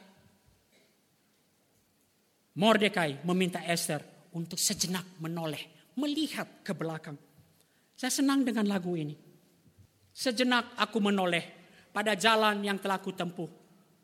Mordekai 2.52 3.24
meminta 3.24 3.64
Esther 3.64 4.04
untuk 4.36 4.60
sejenak 4.60 5.16
menoleh, 5.24 5.88
melihat 5.96 6.44
ke 6.60 6.76
belakang. 6.76 7.16
Saya 7.96 8.12
senang 8.12 8.44
dengan 8.44 8.68
lagu 8.68 8.92
ini. 8.92 9.16
Sejenak 10.12 10.76
aku 10.76 11.00
menoleh 11.00 11.44
pada 11.96 12.12
jalan 12.12 12.60
yang 12.60 12.76
telah 12.76 13.00
kutempuh. 13.00 13.48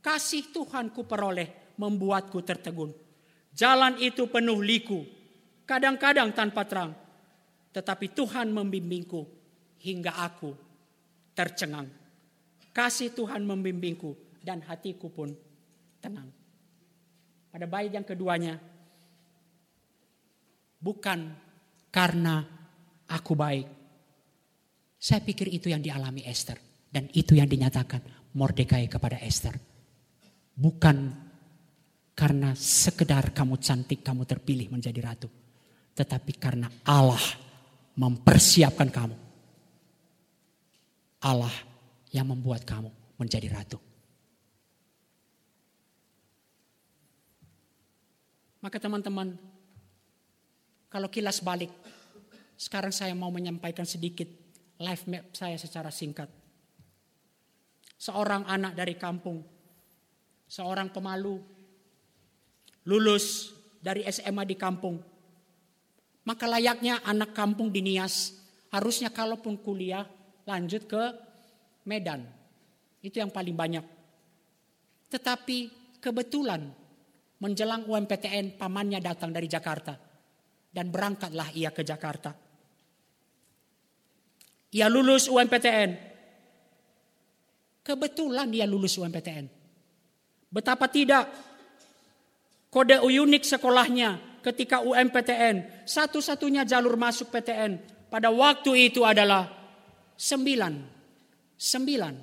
Kasih 0.01 0.49
Tuhan 0.49 0.97
ku 0.97 1.05
peroleh 1.05 1.77
membuatku 1.77 2.41
tertegun. 2.41 2.89
Jalan 3.53 4.01
itu 4.01 4.25
penuh 4.33 4.65
liku, 4.65 5.05
kadang-kadang 5.69 6.33
tanpa 6.33 6.65
terang. 6.65 6.97
Tetapi 7.77 8.17
Tuhan 8.17 8.49
membimbingku 8.49 9.29
hingga 9.85 10.25
aku 10.25 10.57
tercengang. 11.37 11.93
Kasih 12.73 13.13
Tuhan 13.13 13.45
membimbingku 13.45 14.41
dan 14.41 14.65
hatiku 14.65 15.13
pun 15.13 15.37
tenang. 16.01 16.38
Pada 17.49 17.65
bait 17.65 17.89
yang 17.89 18.05
keduanya, 18.05 18.61
bukan 20.79 21.33
karena 21.89 22.45
aku 23.09 23.33
baik, 23.33 23.67
saya 24.99 25.23
pikir 25.23 25.49
itu 25.55 25.71
yang 25.71 25.81
dialami 25.81 26.27
Esther. 26.27 26.59
Dan 26.89 27.09
itu 27.13 27.37
yang 27.37 27.47
dinyatakan 27.47 28.33
Mordekai 28.35 28.89
kepada 28.89 29.21
Esther. 29.21 29.57
Bukan 30.57 30.97
karena 32.19 32.51
sekedar 32.57 33.31
kamu 33.31 33.63
cantik, 33.63 34.03
kamu 34.03 34.27
terpilih 34.27 34.73
menjadi 34.73 35.01
ratu. 35.05 35.29
Tetapi 35.95 36.33
karena 36.41 36.67
Allah 36.83 37.23
mempersiapkan 37.95 38.89
kamu. 38.91 39.17
Allah 41.23 41.55
yang 42.11 42.27
membuat 42.31 42.67
kamu 42.67 42.91
menjadi 43.19 43.51
ratu. 43.51 43.88
Maka 48.69 48.85
teman-teman, 48.85 49.33
kalau 50.93 51.09
kilas 51.09 51.41
balik, 51.41 51.73
sekarang 52.53 52.93
saya 52.93 53.16
mau 53.16 53.33
menyampaikan 53.33 53.89
sedikit 53.89 54.29
life 54.77 55.09
map 55.09 55.33
saya 55.33 55.57
secara 55.57 55.89
singkat. 55.89 56.29
Seorang 57.97 58.45
anak 58.45 58.77
dari 58.77 58.93
kampung, 59.01 59.41
seorang 60.45 60.93
pemalu, 60.93 61.41
lulus 62.85 63.57
dari 63.81 64.05
SMA 64.05 64.45
di 64.45 64.61
kampung. 64.61 65.01
Maka 66.29 66.45
layaknya 66.45 67.01
anak 67.09 67.33
kampung 67.33 67.73
di 67.73 67.81
Nias, 67.81 68.37
harusnya 68.69 69.09
kalaupun 69.09 69.57
kuliah 69.64 70.05
lanjut 70.45 70.85
ke 70.85 71.16
Medan. 71.89 72.21
Itu 73.01 73.16
yang 73.16 73.33
paling 73.33 73.57
banyak. 73.57 73.85
Tetapi 75.09 75.59
kebetulan 76.05 76.69
menjelang 77.39 77.86
UMPTN 77.86 78.59
pamannya 78.59 78.99
datang 79.03 79.30
dari 79.30 79.47
Jakarta. 79.47 79.95
Dan 80.68 80.93
berangkatlah 80.93 81.55
ia 81.57 81.72
ke 81.72 81.82
Jakarta. 81.82 82.34
Ia 84.74 84.86
lulus 84.93 85.32
UMPTN. 85.32 85.91
Kebetulan 87.80 88.53
dia 88.53 88.68
lulus 88.68 89.01
UMPTN. 89.01 89.49
Betapa 90.49 90.93
tidak 90.93 91.24
kode 92.68 93.01
unik 93.01 93.43
sekolahnya 93.49 94.41
ketika 94.45 94.84
UMPTN. 94.84 95.89
Satu-satunya 95.89 96.68
jalur 96.68 96.97
masuk 97.01 97.32
PTN 97.32 97.80
pada 98.12 98.28
waktu 98.32 98.93
itu 98.93 99.05
adalah 99.05 99.49
sembilan, 100.16 100.74
sembilan, 101.57 102.14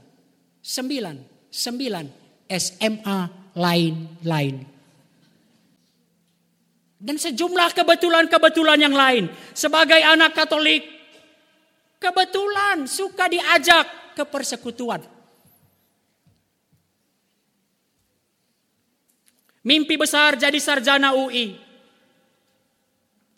sembilan, 0.61 1.15
sembilan 1.49 2.05
SMA 2.49 3.19
lain-lain. 3.57 4.74
Dan 7.05 7.21
sejumlah 7.21 7.77
kebetulan-kebetulan 7.77 8.81
yang 8.81 8.97
lain. 8.97 9.29
Sebagai 9.53 10.01
anak 10.01 10.33
Katolik, 10.33 10.81
kebetulan 12.01 12.89
suka 12.89 13.29
diajak 13.29 14.17
ke 14.17 14.25
persekutuan. 14.25 15.05
Mimpi 19.61 20.01
besar 20.01 20.33
jadi 20.33 20.57
sarjana 20.57 21.13
UI. 21.13 21.53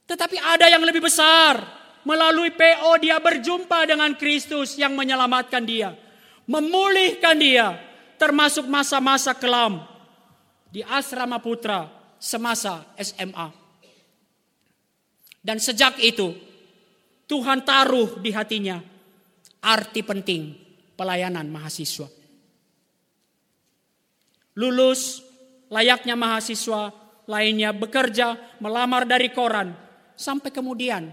Tetapi 0.07 0.38
ada 0.39 0.72
yang 0.72 0.88
lebih 0.88 1.03
besar. 1.03 1.59
Melalui 2.07 2.55
PO 2.55 3.03
dia 3.03 3.20
berjumpa 3.20 3.84
dengan 3.84 4.15
Kristus 4.15 4.80
yang 4.80 4.95
menyelamatkan 4.95 5.68
dia. 5.68 5.91
Memulihkan 6.47 7.36
dia. 7.36 7.76
Termasuk 8.15 8.63
masa-masa 8.72 9.36
kelam. 9.36 9.84
Di 10.72 10.80
asrama 10.88 11.43
putra 11.43 11.97
semasa 12.20 12.93
SMA. 12.99 13.47
Dan 15.41 15.57
sejak 15.63 16.01
itu 16.03 16.36
Tuhan 17.28 17.63
taruh 17.63 18.20
di 18.20 18.36
hatinya 18.36 18.82
arti 19.63 20.01
penting 20.03 20.55
pelayanan 20.97 21.47
mahasiswa. 21.47 22.07
Lulus 24.57 25.22
layaknya 25.70 26.18
mahasiswa 26.18 26.89
lainnya 27.28 27.76
bekerja, 27.76 28.57
melamar 28.63 29.03
dari 29.03 29.30
koran, 29.36 29.76
sampai 30.15 30.49
kemudian 30.49 31.11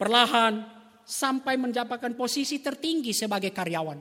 perlahan 0.00 0.64
sampai 1.06 1.54
mendapatkan 1.60 2.16
posisi 2.18 2.58
tertinggi 2.58 3.14
sebagai 3.14 3.54
karyawan. 3.54 4.00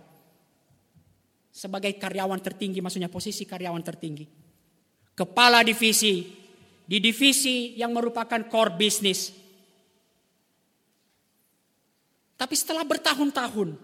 Sebagai 1.56 1.96
karyawan 1.96 2.42
tertinggi 2.44 2.84
maksudnya 2.84 3.08
posisi 3.08 3.48
karyawan 3.48 3.84
tertinggi. 3.86 4.45
Kepala 5.16 5.64
divisi 5.64 6.28
di 6.86 7.00
divisi 7.00 7.74
yang 7.80 7.96
merupakan 7.96 8.44
core 8.52 8.76
business. 8.76 9.32
Tapi 12.36 12.52
setelah 12.52 12.84
bertahun-tahun 12.84 13.80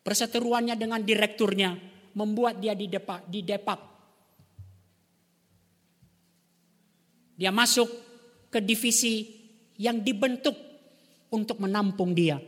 perseteruannya 0.00 0.74
dengan 0.80 1.04
direkturnya 1.04 1.76
membuat 2.16 2.56
dia 2.58 2.72
di 2.72 2.88
depak. 2.88 3.80
Dia 7.38 7.52
masuk 7.52 7.86
ke 8.48 8.64
divisi 8.64 9.28
yang 9.76 10.00
dibentuk 10.02 10.56
untuk 11.30 11.60
menampung 11.60 12.16
dia. 12.16 12.40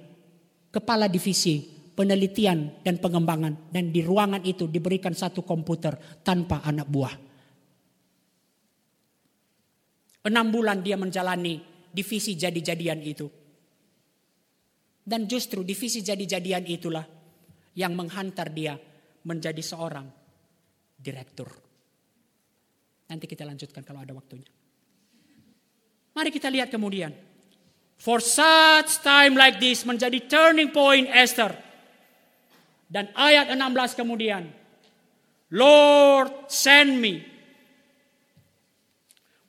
Kepala 0.72 1.06
divisi 1.06 1.60
penelitian 1.92 2.80
dan 2.80 2.96
pengembangan 2.96 3.68
dan 3.68 3.92
di 3.92 4.00
ruangan 4.00 4.40
itu 4.48 4.64
diberikan 4.64 5.12
satu 5.12 5.44
komputer 5.44 6.24
tanpa 6.24 6.64
anak 6.64 6.88
buah. 6.88 7.29
Enam 10.20 10.52
bulan 10.52 10.84
dia 10.84 11.00
menjalani 11.00 11.56
divisi 11.88 12.36
jadi-jadian 12.36 13.00
itu. 13.00 13.26
Dan 15.00 15.24
justru 15.24 15.64
divisi 15.64 16.04
jadi-jadian 16.04 16.64
itulah 16.68 17.06
yang 17.74 17.96
menghantar 17.96 18.52
dia 18.52 18.76
menjadi 19.24 19.62
seorang 19.64 20.06
direktur. 21.00 21.48
Nanti 23.10 23.26
kita 23.26 23.42
lanjutkan 23.42 23.82
kalau 23.82 24.04
ada 24.04 24.14
waktunya. 24.14 24.46
Mari 26.14 26.30
kita 26.30 26.52
lihat 26.52 26.68
kemudian. 26.68 27.10
For 28.00 28.20
such 28.20 29.04
time 29.04 29.36
like 29.36 29.60
this 29.60 29.84
menjadi 29.84 30.24
turning 30.28 30.72
point 30.72 31.08
Esther. 31.10 31.52
Dan 32.90 33.08
ayat 33.16 33.50
16 33.52 33.98
kemudian. 33.98 34.50
Lord 35.50 36.50
send 36.52 36.98
me. 37.00 37.29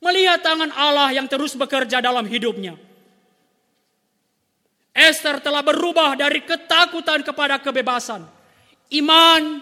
Melihat 0.02 0.42
tangan 0.42 0.74
Allah 0.74 1.14
yang 1.14 1.30
terus 1.30 1.54
bekerja 1.54 2.02
dalam 2.02 2.26
hidupnya. 2.26 2.74
Esther 4.92 5.40
telah 5.40 5.62
berubah 5.62 6.18
dari 6.18 6.42
ketakutan 6.42 7.22
kepada 7.22 7.62
kebebasan. 7.62 8.26
Iman 8.92 9.62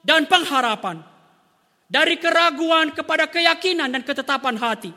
dan 0.00 0.24
pengharapan. 0.30 1.02
Dari 1.90 2.16
keraguan 2.22 2.94
kepada 2.94 3.26
keyakinan 3.26 3.90
dan 3.90 4.06
ketetapan 4.06 4.54
hati. 4.56 4.94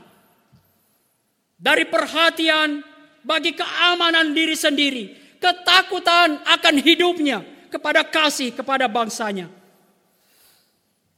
Dari 1.58 1.90
perhatian 1.90 2.86
bagi 3.26 3.58
keamanan 3.58 4.30
diri 4.32 4.54
sendiri, 4.54 5.38
ketakutan 5.42 6.38
akan 6.46 6.76
hidupnya 6.78 7.42
kepada 7.74 8.06
kasih 8.06 8.54
kepada 8.54 8.86
bangsanya. 8.86 9.50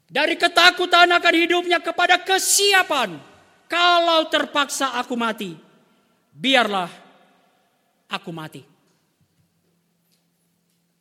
Dari 0.08 0.38
ketakutan 0.38 1.10
akan 1.10 1.34
hidupnya 1.34 1.82
kepada 1.82 2.22
kesiapan 2.22 3.33
kalau 3.74 4.30
terpaksa 4.30 4.94
aku 5.02 5.18
mati, 5.18 5.58
biarlah 6.30 6.86
aku 8.06 8.30
mati. 8.30 8.62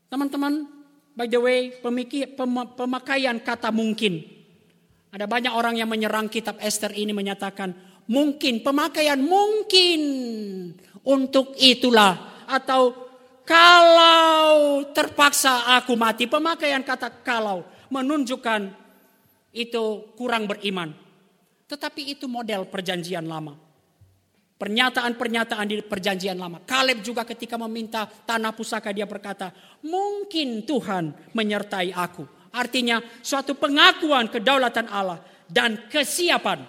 Teman-teman, 0.08 0.64
by 1.12 1.28
the 1.28 1.36
way, 1.36 1.60
pemikir, 1.84 2.32
pemakaian 2.72 3.36
kata 3.44 3.68
mungkin. 3.68 4.24
Ada 5.12 5.28
banyak 5.28 5.52
orang 5.52 5.76
yang 5.76 5.92
menyerang 5.92 6.32
kitab 6.32 6.56
Esther 6.64 6.96
ini 6.96 7.12
menyatakan 7.12 7.76
mungkin, 8.08 8.64
pemakaian 8.64 9.20
mungkin 9.20 10.00
untuk 11.04 11.52
itulah 11.60 12.44
atau 12.48 12.96
kalau 13.44 14.80
terpaksa 14.96 15.76
aku 15.76 15.92
mati. 15.92 16.24
Pemakaian 16.24 16.80
kata 16.80 17.20
kalau 17.20 17.68
menunjukkan 17.92 18.72
itu 19.52 20.16
kurang 20.16 20.48
beriman. 20.48 21.01
Tetapi 21.72 22.12
itu 22.12 22.28
model 22.28 22.68
perjanjian 22.68 23.24
lama. 23.24 23.56
Pernyataan-pernyataan 24.60 25.64
di 25.64 25.80
perjanjian 25.80 26.36
lama. 26.36 26.60
Kaleb 26.68 27.00
juga 27.00 27.24
ketika 27.24 27.56
meminta 27.56 28.04
tanah 28.04 28.52
pusaka 28.52 28.92
dia 28.92 29.08
berkata, 29.08 29.56
mungkin 29.80 30.68
Tuhan 30.68 31.32
menyertai 31.32 31.96
aku. 31.96 32.28
Artinya 32.52 33.00
suatu 33.24 33.56
pengakuan 33.56 34.28
kedaulatan 34.28 34.84
Allah 34.92 35.24
dan 35.48 35.88
kesiapan 35.88 36.60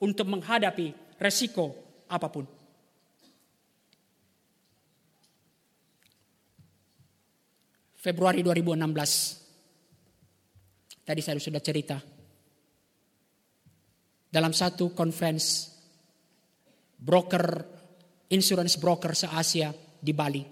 untuk 0.00 0.24
menghadapi 0.24 1.20
resiko 1.20 1.76
apa 2.08 2.32
pun. 2.32 2.48
Februari 8.00 8.40
2016. 8.40 11.04
Tadi 11.04 11.20
saya 11.20 11.36
sudah 11.36 11.60
cerita. 11.60 12.13
Dalam 14.34 14.50
satu 14.50 14.90
conference 14.90 15.70
broker 16.98 17.44
insurance 18.34 18.80
broker 18.82 19.14
se-Asia 19.14 19.70
di 20.02 20.10
Bali. 20.10 20.42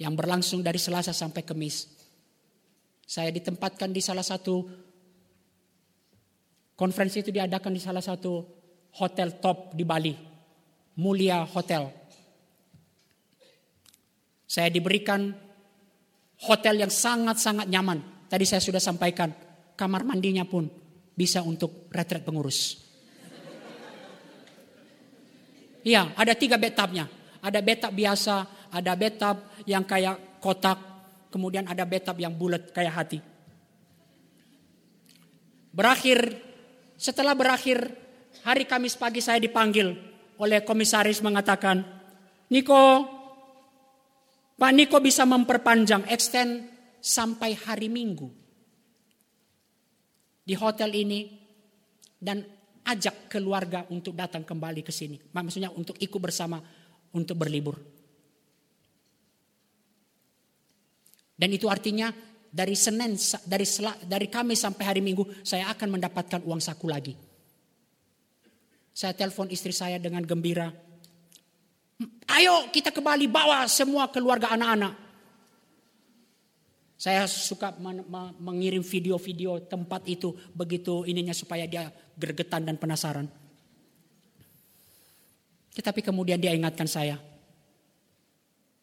Yang 0.00 0.14
berlangsung 0.14 0.64
dari 0.64 0.80
Selasa 0.80 1.12
sampai 1.12 1.44
Kamis. 1.44 1.90
Saya 3.04 3.28
ditempatkan 3.28 3.92
di 3.92 4.00
salah 4.00 4.24
satu 4.24 4.64
konferensi 6.72 7.20
itu 7.20 7.34
diadakan 7.34 7.76
di 7.76 7.82
salah 7.82 8.00
satu 8.00 8.46
hotel 8.96 9.36
top 9.42 9.76
di 9.76 9.84
Bali. 9.84 10.14
Mulia 10.98 11.44
Hotel. 11.44 11.84
Saya 14.48 14.72
diberikan 14.72 15.36
hotel 16.48 16.80
yang 16.80 16.88
sangat-sangat 16.88 17.68
nyaman. 17.68 18.00
Tadi 18.32 18.44
saya 18.48 18.64
sudah 18.64 18.80
sampaikan, 18.80 19.30
kamar 19.76 20.02
mandinya 20.08 20.48
pun 20.48 20.77
bisa 21.18 21.42
untuk 21.42 21.90
retret 21.90 22.22
pengurus. 22.22 22.78
Iya, 25.82 26.14
ada 26.14 26.38
tiga 26.38 26.54
bathtubnya. 26.54 27.10
Ada 27.42 27.58
bathtub 27.58 27.90
biasa, 27.90 28.36
ada 28.70 28.92
bathtub 28.94 29.36
yang 29.66 29.82
kayak 29.82 30.38
kotak, 30.38 30.78
kemudian 31.34 31.66
ada 31.66 31.82
bathtub 31.82 32.18
yang 32.22 32.38
bulat 32.38 32.70
kayak 32.70 32.94
hati. 32.94 33.18
Berakhir, 35.74 36.38
setelah 36.98 37.34
berakhir 37.34 37.78
hari 38.42 38.66
Kamis 38.66 38.94
pagi 38.94 39.22
saya 39.22 39.38
dipanggil 39.42 39.94
oleh 40.38 40.62
komisaris 40.62 41.22
mengatakan, 41.22 41.82
Niko, 42.50 43.06
Pak 44.58 44.72
Niko 44.74 44.98
bisa 44.98 45.22
memperpanjang, 45.22 46.10
extend 46.10 46.66
sampai 46.98 47.54
hari 47.54 47.86
Minggu. 47.86 48.47
Di 50.48 50.56
hotel 50.56 50.96
ini 50.96 51.28
dan 52.16 52.40
ajak 52.88 53.28
keluarga 53.28 53.84
untuk 53.92 54.16
datang 54.16 54.48
kembali 54.48 54.80
ke 54.80 54.88
sini. 54.88 55.20
Maksudnya 55.20 55.68
untuk 55.68 56.00
ikut 56.00 56.16
bersama 56.16 56.56
untuk 57.12 57.36
berlibur. 57.36 57.76
Dan 61.36 61.52
itu 61.52 61.68
artinya 61.68 62.08
dari 62.48 62.72
Senin 62.72 63.12
dari 63.44 63.68
dari 64.08 64.26
Kamis 64.32 64.64
sampai 64.64 64.84
hari 64.88 65.04
Minggu 65.04 65.44
saya 65.44 65.68
akan 65.68 66.00
mendapatkan 66.00 66.40
uang 66.40 66.64
saku 66.64 66.88
lagi. 66.88 67.12
Saya 68.96 69.12
telepon 69.12 69.52
istri 69.52 69.70
saya 69.70 70.00
dengan 70.00 70.26
gembira, 70.26 70.72
Ayo 72.28 72.70
kita 72.70 72.94
kembali 72.94 73.26
bawa 73.26 73.66
semua 73.66 74.06
keluarga 74.06 74.54
anak-anak. 74.54 75.07
Saya 76.98 77.30
suka 77.30 77.78
mengirim 78.42 78.82
video-video 78.82 79.62
tempat 79.62 80.02
itu 80.10 80.34
begitu 80.50 81.06
ininya 81.06 81.30
supaya 81.30 81.62
dia 81.62 81.94
gergetan 82.18 82.66
dan 82.66 82.74
penasaran. 82.74 83.30
Tetapi 85.78 86.02
kemudian 86.02 86.42
dia 86.42 86.50
ingatkan 86.50 86.90
saya, 86.90 87.22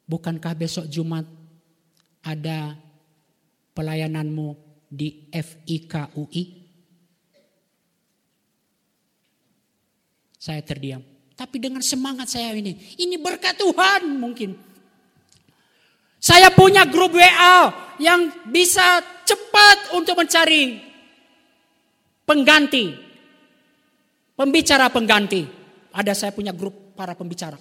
bukankah 0.07 0.55
besok 0.55 0.87
Jumat 0.87 1.27
ada 2.23 2.79
pelayananmu 3.75 4.55
di 4.87 5.27
FIKUI? 5.35 6.63
Saya 10.39 10.63
terdiam. 10.63 11.03
Tapi 11.35 11.59
dengan 11.59 11.83
semangat 11.83 12.31
saya 12.31 12.55
ini, 12.55 12.95
ini 12.95 13.19
berkat 13.19 13.59
Tuhan 13.59 14.07
mungkin. 14.15 14.55
Saya 16.15 16.47
punya 16.55 16.87
grup 16.87 17.11
WA 17.11 17.84
yang 17.99 18.31
bisa 18.49 19.01
cepat 19.23 19.95
untuk 19.95 20.19
mencari 20.19 20.81
pengganti. 22.25 22.85
Pembicara 24.35 24.91
pengganti. 24.91 25.47
Ada 25.95 26.11
saya 26.11 26.31
punya 26.35 26.51
grup 26.51 26.97
para 26.97 27.15
pembicara. 27.15 27.55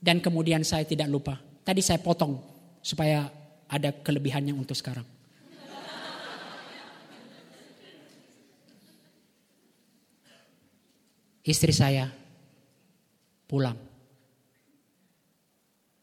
Dan 0.00 0.22
kemudian 0.22 0.64
saya 0.64 0.86
tidak 0.86 1.10
lupa. 1.10 1.36
Tadi 1.60 1.82
saya 1.84 2.00
potong 2.00 2.40
supaya 2.80 3.28
ada 3.68 3.90
kelebihannya 3.92 4.56
untuk 4.56 4.72
sekarang. 4.72 5.04
Istri 11.40 11.72
saya 11.74 12.19
pulang. 13.50 13.74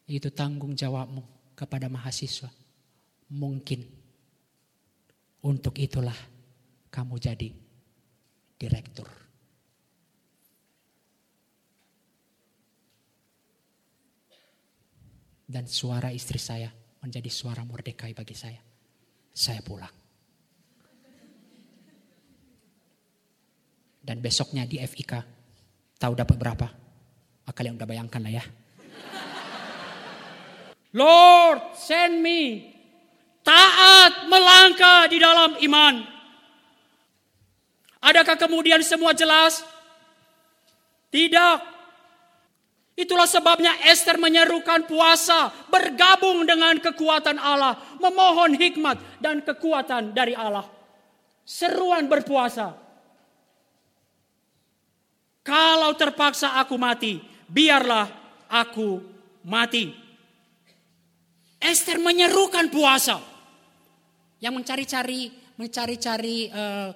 Itu 0.04 0.28
tanggung 0.36 0.76
jawabmu 0.76 1.56
kepada 1.56 1.88
mahasiswa. 1.88 2.52
Mungkin 3.32 3.80
untuk 5.48 5.80
itulah 5.80 6.16
kamu 6.92 7.16
jadi 7.16 7.48
direktur. 8.60 9.08
Dan 15.48 15.64
suara 15.64 16.12
istri 16.12 16.36
saya 16.36 16.68
menjadi 17.00 17.32
suara 17.32 17.64
mordekai 17.64 18.12
bagi 18.12 18.36
saya. 18.36 18.60
Saya 19.32 19.64
pulang. 19.64 19.96
Dan 24.04 24.20
besoknya 24.20 24.68
di 24.68 24.80
FIK, 24.80 25.12
tahu 26.00 26.12
dapat 26.16 26.36
berapa? 26.36 26.87
Ah, 27.48 27.52
kalian 27.56 27.80
udah 27.80 27.88
bayangkan 27.88 28.20
lah 28.20 28.32
ya. 28.36 28.44
Lord, 30.92 31.72
send 31.80 32.20
me. 32.20 32.68
Taat 33.40 34.28
melangkah 34.28 35.08
di 35.08 35.16
dalam 35.16 35.56
iman. 35.56 36.04
Adakah 38.04 38.36
kemudian 38.36 38.84
semua 38.84 39.16
jelas? 39.16 39.64
Tidak. 41.08 41.80
Itulah 42.98 43.24
sebabnya 43.24 43.78
Esther 43.88 44.20
menyerukan 44.20 44.84
puasa, 44.84 45.48
bergabung 45.72 46.44
dengan 46.44 46.76
kekuatan 46.82 47.40
Allah, 47.40 47.78
memohon 47.96 48.58
hikmat 48.58 49.00
dan 49.22 49.40
kekuatan 49.40 50.12
dari 50.12 50.36
Allah. 50.36 50.66
Seruan 51.48 52.10
berpuasa, 52.10 52.74
kalau 55.46 55.96
terpaksa 55.96 56.58
aku 56.60 56.76
mati, 56.76 57.22
biarlah 57.48 58.06
aku 58.52 59.02
mati. 59.48 59.90
Esther 61.58 61.98
menyerukan 61.98 62.70
puasa. 62.70 63.18
Yang 64.38 64.54
mencari-cari, 64.62 65.20
mencari-cari 65.58 66.46
uh, 66.54 66.94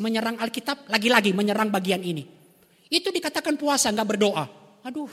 menyerang 0.00 0.40
Alkitab, 0.40 0.88
lagi-lagi 0.88 1.36
menyerang 1.36 1.68
bagian 1.68 2.00
ini. 2.00 2.24
Itu 2.88 3.12
dikatakan 3.12 3.60
puasa, 3.60 3.92
nggak 3.92 4.08
berdoa. 4.16 4.44
Aduh. 4.88 5.12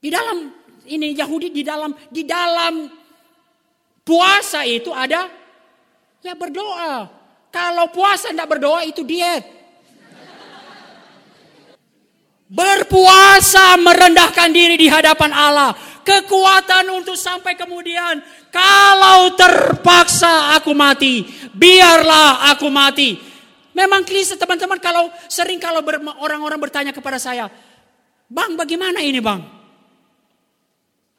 Di 0.00 0.08
dalam 0.08 0.48
ini 0.88 1.12
Yahudi 1.12 1.52
di 1.52 1.60
dalam 1.60 1.92
di 2.08 2.24
dalam 2.24 2.88
puasa 4.00 4.64
itu 4.64 4.94
ada 4.94 5.28
ya 6.24 6.32
berdoa. 6.32 7.10
Kalau 7.50 7.90
puasa 7.90 8.30
tidak 8.30 8.56
berdoa 8.56 8.86
itu 8.86 9.02
diet. 9.04 9.59
Berpuasa 12.50 13.78
merendahkan 13.78 14.50
diri 14.50 14.74
di 14.74 14.90
hadapan 14.90 15.30
Allah. 15.30 15.70
Kekuatan 16.02 16.82
untuk 16.90 17.14
sampai 17.14 17.54
kemudian. 17.54 18.18
Kalau 18.50 19.30
terpaksa 19.38 20.58
aku 20.58 20.74
mati. 20.74 21.22
Biarlah 21.54 22.50
aku 22.50 22.66
mati. 22.66 23.14
Memang 23.70 24.02
klise 24.02 24.34
teman-teman 24.34 24.82
kalau 24.82 25.14
sering 25.30 25.62
kalau 25.62 25.78
orang-orang 26.18 26.58
bertanya 26.58 26.90
kepada 26.90 27.22
saya. 27.22 27.46
Bang 28.26 28.58
bagaimana 28.58 28.98
ini 28.98 29.22
bang? 29.22 29.46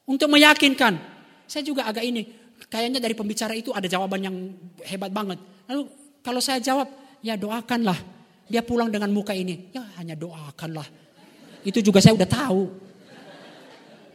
Untuk 0.03 0.27
meyakinkan. 0.27 0.99
Saya 1.47 1.63
juga 1.63 1.87
agak 1.87 2.03
ini. 2.03 2.27
Kayaknya 2.67 2.99
dari 2.99 3.15
pembicara 3.15 3.55
itu 3.55 3.71
ada 3.71 3.87
jawaban 3.87 4.19
yang 4.19 4.35
hebat 4.83 5.15
banget. 5.15 5.39
Lalu 5.71 5.87
kalau 6.19 6.43
saya 6.43 6.59
jawab. 6.59 6.91
Ya 7.23 7.39
doakanlah. 7.39 7.95
Dia 8.51 8.67
pulang 8.67 8.91
dengan 8.91 9.15
muka 9.15 9.31
ini. 9.31 9.71
Ya 9.71 9.87
hanya 9.95 10.19
doakanlah 10.19 11.10
itu 11.65 11.79
juga 11.81 12.01
saya 12.01 12.17
udah 12.17 12.29
tahu. 12.29 12.63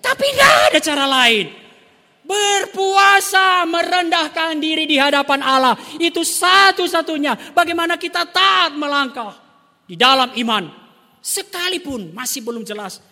Tapi 0.03 0.26
nggak 0.32 0.55
ada 0.70 0.80
cara 0.82 1.05
lain. 1.07 1.47
Berpuasa 2.26 3.62
merendahkan 3.70 4.59
diri 4.59 4.86
di 4.86 4.99
hadapan 4.99 5.42
Allah. 5.42 5.74
Itu 5.99 6.26
satu-satunya. 6.26 7.55
Bagaimana 7.55 7.94
kita 7.94 8.26
taat 8.26 8.74
melangkah 8.74 9.34
di 9.86 9.94
dalam 9.94 10.34
iman. 10.34 10.66
Sekalipun 11.22 12.14
masih 12.14 12.42
belum 12.42 12.62
jelas 12.62 13.03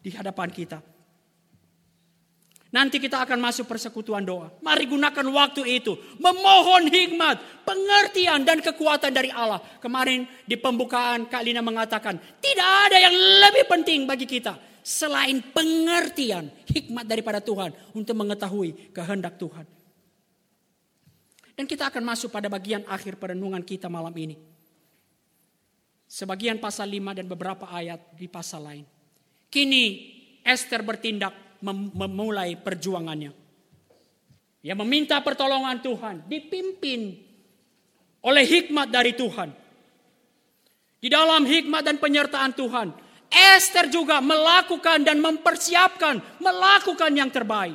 di 0.00 0.12
hadapan 0.12 0.48
kita. 0.52 0.91
Nanti 2.72 2.96
kita 2.96 3.20
akan 3.28 3.36
masuk 3.36 3.68
persekutuan 3.68 4.24
doa. 4.24 4.48
Mari 4.64 4.88
gunakan 4.88 5.26
waktu 5.28 5.76
itu. 5.76 5.92
Memohon 6.16 6.88
hikmat, 6.88 7.68
pengertian 7.68 8.48
dan 8.48 8.64
kekuatan 8.64 9.12
dari 9.12 9.28
Allah. 9.28 9.60
Kemarin 9.76 10.24
di 10.48 10.56
pembukaan 10.56 11.28
Kak 11.28 11.44
Lina 11.44 11.60
mengatakan. 11.60 12.16
Tidak 12.16 12.70
ada 12.88 12.96
yang 12.96 13.12
lebih 13.12 13.68
penting 13.68 14.08
bagi 14.08 14.24
kita. 14.24 14.56
Selain 14.80 15.44
pengertian, 15.52 16.48
hikmat 16.64 17.04
daripada 17.04 17.44
Tuhan. 17.44 17.76
Untuk 17.92 18.16
mengetahui 18.16 18.96
kehendak 18.96 19.36
Tuhan. 19.36 19.68
Dan 21.52 21.68
kita 21.68 21.92
akan 21.92 22.08
masuk 22.08 22.32
pada 22.32 22.48
bagian 22.48 22.88
akhir 22.88 23.20
perenungan 23.20 23.60
kita 23.60 23.92
malam 23.92 24.16
ini. 24.16 24.40
Sebagian 26.08 26.56
pasal 26.56 26.88
5 26.88 27.20
dan 27.20 27.28
beberapa 27.28 27.68
ayat 27.68 28.16
di 28.16 28.32
pasal 28.32 28.64
lain. 28.64 28.84
Kini 29.52 29.84
Esther 30.40 30.80
bertindak 30.80 31.51
memulai 31.62 32.58
perjuangannya. 32.58 33.32
Dia 34.62 34.74
meminta 34.78 35.18
pertolongan 35.22 35.82
Tuhan, 35.82 36.26
dipimpin 36.30 37.18
oleh 38.22 38.44
hikmat 38.46 38.90
dari 38.90 39.14
Tuhan. 39.18 39.50
Di 41.02 41.10
dalam 41.10 41.42
hikmat 41.42 41.82
dan 41.82 41.98
penyertaan 41.98 42.54
Tuhan, 42.54 42.94
Esther 43.26 43.90
juga 43.90 44.22
melakukan 44.22 45.02
dan 45.02 45.18
mempersiapkan, 45.18 46.38
melakukan 46.38 47.10
yang 47.10 47.26
terbaik. 47.32 47.74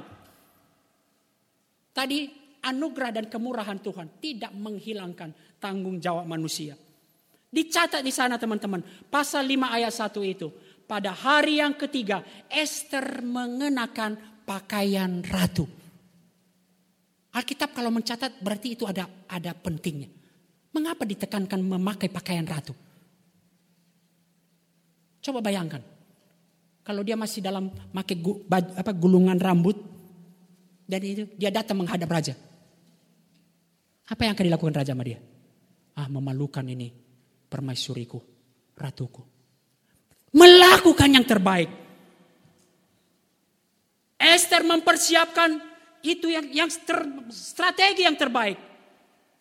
Tadi 1.92 2.30
anugerah 2.64 3.12
dan 3.12 3.26
kemurahan 3.28 3.82
Tuhan 3.84 4.22
tidak 4.24 4.56
menghilangkan 4.56 5.60
tanggung 5.60 6.00
jawab 6.00 6.24
manusia. 6.24 6.80
Dicatat 7.48 8.06
di 8.06 8.14
sana 8.14 8.38
teman-teman, 8.38 8.84
pasal 9.12 9.44
5 9.44 9.76
ayat 9.76 9.92
1 9.92 10.14
itu 10.24 10.48
pada 10.88 11.12
hari 11.12 11.60
yang 11.60 11.76
ketiga 11.76 12.24
Esther 12.48 13.22
mengenakan 13.22 14.16
pakaian 14.48 15.20
ratu. 15.28 15.68
Alkitab 17.36 17.76
kalau 17.76 17.92
mencatat 17.94 18.40
berarti 18.42 18.74
itu 18.74 18.88
ada 18.88 19.06
ada 19.28 19.52
pentingnya. 19.54 20.10
Mengapa 20.74 21.04
ditekankan 21.04 21.60
memakai 21.62 22.10
pakaian 22.10 22.48
ratu? 22.48 22.74
Coba 25.22 25.44
bayangkan. 25.44 25.84
Kalau 26.82 27.04
dia 27.04 27.20
masih 27.20 27.44
dalam 27.44 27.68
pakai 27.92 28.16
apa, 28.80 28.96
gulungan 28.96 29.36
rambut 29.36 29.76
dan 30.88 31.04
itu 31.04 31.28
dia 31.36 31.52
datang 31.52 31.84
menghadap 31.84 32.08
raja. 32.08 32.34
Apa 34.08 34.24
yang 34.24 34.40
akan 34.40 34.46
dilakukan 34.48 34.76
raja 34.80 34.96
sama 34.96 35.04
dia? 35.04 35.20
Ah, 36.00 36.08
memalukan 36.08 36.64
ini 36.64 36.96
permaisuriku, 37.52 38.24
ratuku 38.80 39.37
melakukan 40.32 41.10
yang 41.12 41.26
terbaik. 41.28 41.70
Esther 44.18 44.66
mempersiapkan 44.66 45.62
itu 46.02 46.28
yang, 46.32 46.46
yang 46.50 46.70
ter, 46.70 47.06
strategi 47.30 48.04
yang 48.04 48.18
terbaik. 48.18 48.58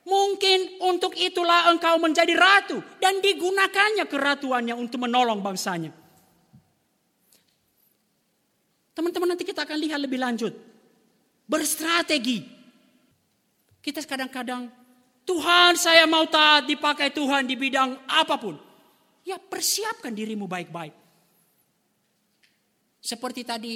Mungkin 0.06 0.78
untuk 0.86 1.18
itulah 1.18 1.66
engkau 1.66 1.98
menjadi 1.98 2.30
ratu 2.38 2.78
dan 3.02 3.18
digunakannya 3.18 4.06
keratuannya 4.06 4.74
untuk 4.78 5.02
menolong 5.02 5.42
bangsanya. 5.42 5.90
Teman-teman 8.94 9.34
nanti 9.34 9.42
kita 9.42 9.66
akan 9.66 9.76
lihat 9.82 9.98
lebih 9.98 10.22
lanjut. 10.22 10.54
Berstrategi. 11.50 12.46
Kita 13.82 14.00
kadang-kadang 14.06 14.70
Tuhan 15.26 15.74
saya 15.74 16.06
mau 16.06 16.22
taat 16.30 16.70
dipakai 16.70 17.10
Tuhan 17.10 17.50
di 17.50 17.58
bidang 17.58 17.98
apa 18.06 18.38
pun. 18.38 18.65
Ya 19.26 19.42
persiapkan 19.42 20.14
dirimu 20.14 20.46
baik-baik. 20.46 20.94
Seperti 23.02 23.42
tadi 23.42 23.74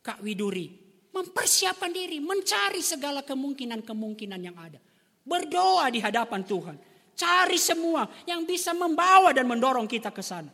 Kak 0.00 0.24
Widuri. 0.24 0.84
Mempersiapkan 1.14 1.94
diri, 1.94 2.18
mencari 2.18 2.82
segala 2.82 3.22
kemungkinan-kemungkinan 3.22 4.40
yang 4.42 4.58
ada. 4.58 4.82
Berdoa 5.22 5.86
di 5.86 6.02
hadapan 6.02 6.42
Tuhan. 6.42 6.76
Cari 7.14 7.54
semua 7.54 8.10
yang 8.26 8.42
bisa 8.42 8.74
membawa 8.74 9.30
dan 9.30 9.46
mendorong 9.46 9.86
kita 9.86 10.10
ke 10.10 10.18
sana. 10.18 10.50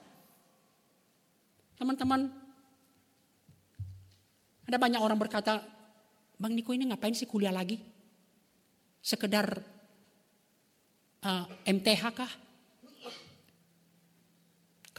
Teman-teman, 1.80 2.28
ada 4.68 4.76
banyak 4.76 5.00
orang 5.00 5.16
berkata, 5.16 5.64
Bang 6.36 6.52
Niko 6.52 6.76
ini 6.76 6.92
ngapain 6.92 7.16
sih 7.16 7.24
kuliah 7.24 7.56
lagi? 7.56 7.80
Sekedar 9.00 9.64
uh, 11.24 11.44
eh, 11.64 11.72
MTH 11.72 12.04
kah? 12.12 12.32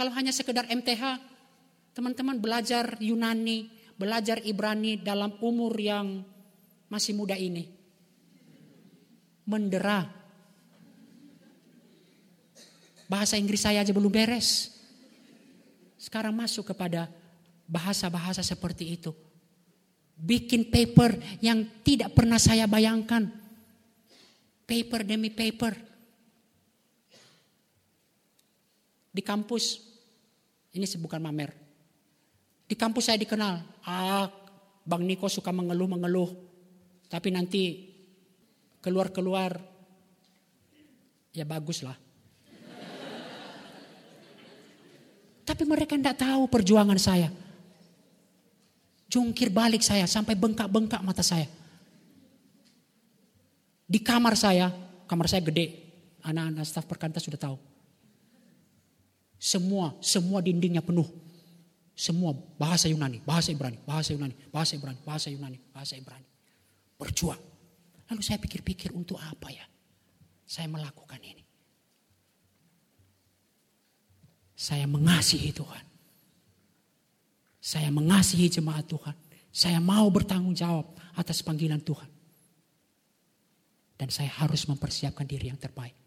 Kalau 0.01 0.17
hanya 0.17 0.33
sekedar 0.33 0.65
MTH, 0.65 1.21
teman-teman 1.93 2.41
belajar 2.41 2.97
Yunani, 2.97 3.69
belajar 3.93 4.41
Ibrani 4.41 4.97
dalam 4.97 5.37
umur 5.45 5.77
yang 5.77 6.25
masih 6.89 7.13
muda 7.13 7.37
ini. 7.37 7.69
Mendera. 9.45 10.09
Bahasa 13.05 13.37
Inggris 13.37 13.61
saya 13.61 13.85
aja 13.85 13.93
belum 13.93 14.09
beres. 14.09 14.73
Sekarang 16.01 16.33
masuk 16.33 16.73
kepada 16.73 17.05
bahasa-bahasa 17.69 18.41
seperti 18.41 18.97
itu. 18.97 19.13
Bikin 20.17 20.73
paper 20.73 21.13
yang 21.45 21.61
tidak 21.85 22.17
pernah 22.17 22.41
saya 22.41 22.65
bayangkan. 22.65 23.29
Paper 24.65 25.05
demi 25.05 25.29
paper. 25.29 25.77
Di 29.13 29.21
kampus, 29.21 29.90
ini 30.71 30.85
bukan 30.99 31.19
mamer. 31.19 31.51
Di 32.67 32.75
kampus 32.79 33.11
saya 33.11 33.19
dikenal, 33.19 33.83
ah 33.83 34.31
Bang 34.87 35.03
Niko 35.03 35.27
suka 35.27 35.51
mengeluh-mengeluh. 35.51 36.31
Tapi 37.11 37.27
nanti 37.27 37.91
keluar-keluar, 38.79 39.59
ya 41.35 41.43
bagus 41.43 41.83
lah. 41.83 41.99
Tapi 45.43 45.63
mereka 45.67 45.99
tidak 45.99 46.15
tahu 46.15 46.47
perjuangan 46.47 46.95
saya. 46.95 47.27
Jungkir 49.11 49.51
balik 49.51 49.83
saya 49.83 50.07
sampai 50.07 50.39
bengkak-bengkak 50.39 51.03
mata 51.03 51.19
saya. 51.19 51.51
Di 53.83 53.99
kamar 53.99 54.39
saya, 54.39 54.71
kamar 55.03 55.27
saya 55.27 55.43
gede. 55.43 55.91
Anak-anak 56.23 56.63
staf 56.63 56.87
perkantas 56.87 57.27
sudah 57.27 57.35
tahu. 57.35 57.70
Semua, 59.41 59.97
semua 60.05 60.37
dindingnya 60.37 60.85
penuh. 60.85 61.09
Semua 61.97 62.37
bahasa 62.61 62.85
Yunani, 62.85 63.25
bahasa 63.25 63.49
Ibrani, 63.49 63.81
bahasa 63.89 64.13
Yunani, 64.13 64.37
bahasa 64.53 64.77
Ibrani, 64.77 65.01
bahasa 65.01 65.27
Yunani, 65.33 65.57
bahasa 65.73 65.97
Ibrani. 65.97 66.29
Berjuang. 67.01 67.41
Lalu 68.05 68.21
saya 68.21 68.37
pikir-pikir 68.37 68.93
untuk 68.93 69.17
apa 69.17 69.49
ya? 69.49 69.65
Saya 70.45 70.69
melakukan 70.69 71.17
ini. 71.25 71.41
Saya 74.53 74.85
mengasihi 74.85 75.49
Tuhan. 75.49 75.85
Saya 77.57 77.89
mengasihi 77.89 78.45
jemaat 78.45 78.85
Tuhan. 78.85 79.17
Saya 79.49 79.81
mau 79.81 80.05
bertanggung 80.13 80.53
jawab 80.53 80.85
atas 81.17 81.41
panggilan 81.41 81.81
Tuhan. 81.81 82.09
Dan 83.97 84.13
saya 84.13 84.29
harus 84.37 84.69
mempersiapkan 84.69 85.25
diri 85.25 85.49
yang 85.49 85.57
terbaik. 85.57 85.97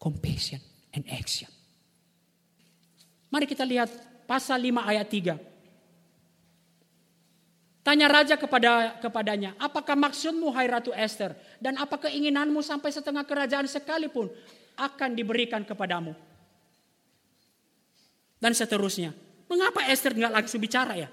Compassion 0.00 0.60
and 0.96 1.04
action. 1.12 1.57
Mari 3.28 3.44
kita 3.44 3.64
lihat 3.64 3.92
pasal 4.24 4.60
5 4.60 4.84
ayat 4.84 5.06
3. 5.08 5.36
Tanya 7.84 8.06
raja 8.08 8.36
kepada 8.36 9.00
kepadanya, 9.00 9.56
apakah 9.56 9.96
maksudmu 9.96 10.52
hai 10.52 10.68
Ratu 10.68 10.92
Esther? 10.92 11.32
Dan 11.56 11.80
apa 11.80 11.96
keinginanmu 11.96 12.60
sampai 12.60 12.92
setengah 12.92 13.24
kerajaan 13.24 13.64
sekalipun 13.64 14.28
akan 14.76 15.16
diberikan 15.16 15.64
kepadamu? 15.64 16.12
dan 18.42 18.54
seterusnya. 18.54 19.10
Mengapa 19.50 19.86
Esther 19.90 20.14
nggak 20.14 20.32
langsung 20.32 20.62
bicara 20.62 20.94
ya? 20.94 21.08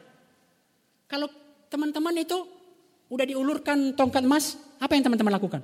Kalau 1.10 1.30
teman-teman 1.70 2.14
itu 2.18 2.38
udah 3.10 3.26
diulurkan 3.26 3.94
tongkat 3.94 4.24
emas, 4.26 4.58
apa 4.82 4.94
yang 4.98 5.06
teman-teman 5.06 5.34
lakukan? 5.38 5.62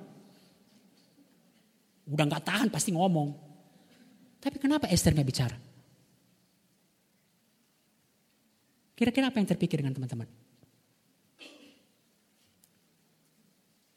Udah 2.09 2.25
nggak 2.27 2.43
tahan 2.45 2.67
pasti 2.73 2.91
ngomong. 2.93 3.33
Tapi 4.41 4.57
kenapa 4.57 4.89
Esther 4.89 5.13
nggak 5.13 5.29
bicara? 5.29 5.57
Kira-kira 9.01 9.33
apa 9.33 9.41
yang 9.41 9.49
terpikir 9.49 9.81
dengan 9.81 9.97
teman-teman? 9.97 10.29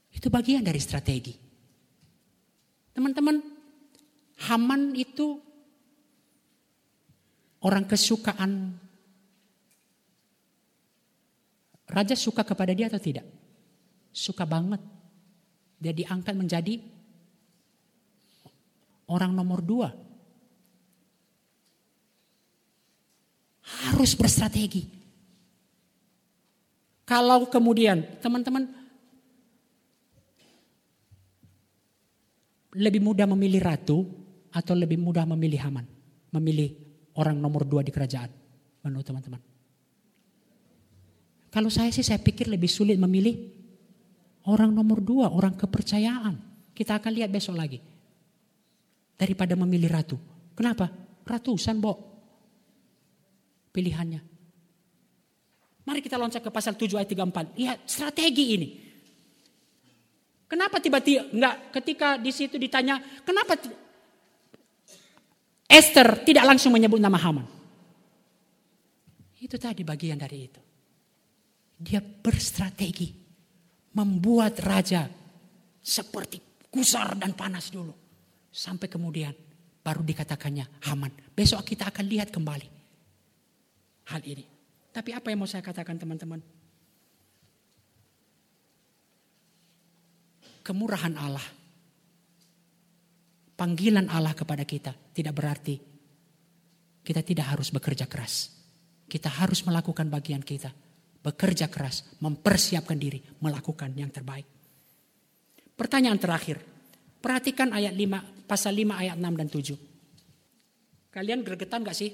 Itu 0.08 0.32
bagian 0.32 0.64
dari 0.64 0.80
strategi. 0.80 1.36
Teman-teman, 2.96 3.36
Haman 4.48 4.96
itu 4.96 5.36
orang 7.68 7.84
kesukaan 7.84 8.80
raja 11.84 12.16
suka 12.16 12.40
kepada 12.40 12.72
dia 12.72 12.88
atau 12.88 12.96
tidak? 12.96 13.28
Suka 14.08 14.48
banget. 14.48 14.80
Dia 15.84 15.92
diangkat 15.92 16.32
menjadi 16.32 16.80
orang 19.12 19.36
nomor 19.36 19.60
dua. 19.60 20.03
Harus 23.82 24.14
berstrategi. 24.14 24.86
Kalau 27.04 27.50
kemudian 27.52 28.00
teman-teman 28.22 28.64
lebih 32.74 33.00
mudah 33.04 33.28
memilih 33.28 33.60
ratu 33.60 34.08
atau 34.48 34.72
lebih 34.72 34.96
mudah 34.96 35.28
memilih 35.28 35.60
Haman? 35.60 35.86
Memilih 36.32 36.72
orang 37.18 37.36
nomor 37.36 37.68
dua 37.68 37.84
di 37.84 37.92
kerajaan. 37.92 38.32
Menurut 38.82 39.04
teman-teman. 39.04 39.40
Kalau 41.52 41.70
saya 41.70 41.92
sih 41.94 42.02
saya 42.02 42.18
pikir 42.18 42.50
lebih 42.50 42.66
sulit 42.66 42.98
memilih 42.98 43.36
orang 44.50 44.74
nomor 44.74 44.98
dua, 44.98 45.30
orang 45.30 45.54
kepercayaan. 45.54 46.34
Kita 46.74 46.98
akan 46.98 47.12
lihat 47.14 47.30
besok 47.30 47.54
lagi. 47.54 47.78
Daripada 49.14 49.54
memilih 49.54 49.86
ratu. 49.92 50.18
Kenapa? 50.58 50.90
Ratusan, 51.22 51.78
Bo. 51.78 52.13
Pilihannya. 53.74 54.22
Mari 55.84 56.00
kita 56.00 56.14
loncat 56.14 56.40
ke 56.40 56.48
pasal 56.54 56.78
7 56.78 56.94
ayat 56.94 57.10
34. 57.10 57.58
Lihat 57.58 57.78
strategi 57.90 58.44
ini. 58.54 58.68
Kenapa 60.46 60.78
tiba-tiba 60.78 61.26
enggak 61.34 61.74
ketika 61.74 62.14
di 62.14 62.30
situ 62.30 62.54
ditanya, 62.54 63.02
kenapa 63.26 63.58
Esther 65.66 66.22
tidak 66.22 66.46
langsung 66.46 66.70
menyebut 66.70 67.02
nama 67.02 67.18
Haman. 67.18 67.46
Itu 69.42 69.58
tadi 69.58 69.82
bagian 69.82 70.22
dari 70.22 70.38
itu. 70.38 70.62
Dia 71.82 71.98
berstrategi. 71.98 73.26
Membuat 73.94 74.58
raja 74.58 75.06
seperti 75.78 76.66
kusar 76.66 77.14
dan 77.14 77.34
panas 77.34 77.70
dulu. 77.70 77.94
Sampai 78.50 78.90
kemudian 78.90 79.34
baru 79.82 80.02
dikatakannya 80.02 80.82
Haman. 80.90 81.34
Besok 81.34 81.62
kita 81.62 81.94
akan 81.94 82.06
lihat 82.10 82.34
kembali 82.34 82.73
hal 84.10 84.20
ini. 84.26 84.44
Tapi 84.94 85.10
apa 85.10 85.30
yang 85.30 85.42
mau 85.42 85.50
saya 85.50 85.64
katakan 85.64 85.98
teman-teman? 85.98 86.40
Kemurahan 90.64 91.14
Allah 91.20 91.44
panggilan 93.54 94.10
Allah 94.10 94.34
kepada 94.34 94.64
kita 94.66 94.96
tidak 95.12 95.34
berarti 95.36 95.76
kita 97.04 97.20
tidak 97.20 97.46
harus 97.52 97.68
bekerja 97.68 98.08
keras. 98.08 98.48
Kita 99.04 99.28
harus 99.28 99.60
melakukan 99.68 100.08
bagian 100.08 100.40
kita. 100.40 100.72
Bekerja 101.20 101.68
keras, 101.68 102.16
mempersiapkan 102.24 102.96
diri, 102.96 103.20
melakukan 103.44 103.92
yang 103.92 104.08
terbaik. 104.08 104.48
Pertanyaan 105.76 106.16
terakhir. 106.16 106.64
Perhatikan 107.20 107.76
ayat 107.76 107.92
5, 107.92 108.48
pasal 108.48 108.72
5 108.72 108.96
ayat 108.96 109.16
6 109.20 109.40
dan 109.40 109.48
7. 109.48 111.12
Kalian 111.12 111.40
gregetan 111.44 111.84
gak 111.84 111.96
sih? 111.96 112.12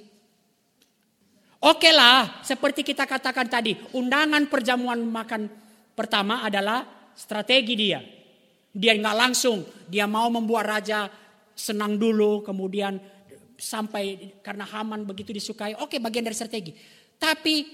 Oke 1.60 1.92
lah, 1.92 2.40
seperti 2.40 2.80
kita 2.80 3.04
katakan 3.04 3.44
tadi, 3.44 3.76
undangan 3.92 4.48
perjamuan 4.48 4.96
makan 5.04 5.44
pertama 5.92 6.40
adalah 6.40 6.88
strategi 7.12 7.76
dia. 7.76 8.00
Dia 8.72 8.96
nggak 8.96 9.16
langsung, 9.16 9.68
dia 9.84 10.08
mau 10.08 10.32
membuat 10.32 10.72
raja 10.72 11.12
senang 11.52 12.00
dulu, 12.00 12.40
kemudian 12.40 12.96
sampai 13.60 14.40
karena 14.40 14.64
Haman 14.64 15.04
begitu 15.04 15.36
disukai, 15.36 15.76
oke 15.76 16.00
bagian 16.00 16.24
dari 16.24 16.32
strategi. 16.32 16.72
Tapi 17.20 17.68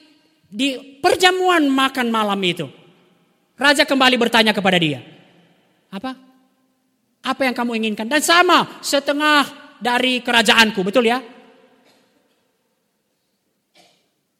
di 0.51 0.99
perjamuan 0.99 1.71
makan 1.71 2.11
malam 2.11 2.43
itu, 2.43 2.67
raja 3.55 3.87
kembali 3.87 4.19
bertanya 4.19 4.51
kepada 4.51 4.83
dia, 4.83 4.99
apa? 5.95 6.19
Apa 7.23 7.43
yang 7.47 7.55
kamu 7.55 7.79
inginkan? 7.79 8.11
Dan 8.11 8.19
sama 8.19 8.83
setengah 8.83 9.47
dari 9.79 10.27
kerajaanku, 10.27 10.83
betul 10.83 11.07
ya? 11.07 11.23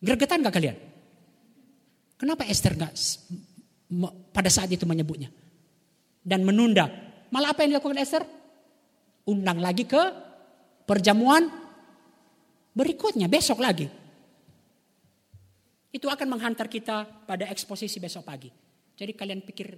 Gregetan 0.01 0.45
gak 0.45 0.55
kalian? 0.57 0.77
Kenapa 2.17 2.45
Esther 2.49 2.77
gak 2.77 2.93
pada 4.33 4.51
saat 4.53 4.69
itu 4.73 4.85
menyebutnya? 4.85 5.33
Dan 6.21 6.45
menunda. 6.45 6.89
Malah 7.33 7.53
apa 7.53 7.65
yang 7.65 7.77
dilakukan 7.77 8.01
Esther? 8.01 8.25
Undang 9.27 9.59
lagi 9.59 9.85
ke 9.89 10.03
perjamuan 10.87 11.51
berikutnya, 12.77 13.27
besok 13.27 13.59
lagi. 13.59 13.91
Itu 15.91 16.13
akan 16.13 16.29
menghantar 16.29 16.69
kita 16.69 17.27
pada 17.27 17.49
eksposisi 17.49 17.99
besok 17.99 18.29
pagi. 18.29 18.53
Jadi 18.97 19.13
kalian 19.17 19.41
pikir 19.43 19.77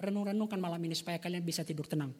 renung-renungkan 0.00 0.56
malam 0.56 0.80
ini 0.80 0.96
supaya 0.96 1.20
kalian 1.20 1.44
bisa 1.44 1.62
tidur 1.62 1.84
tenang. 1.84 2.10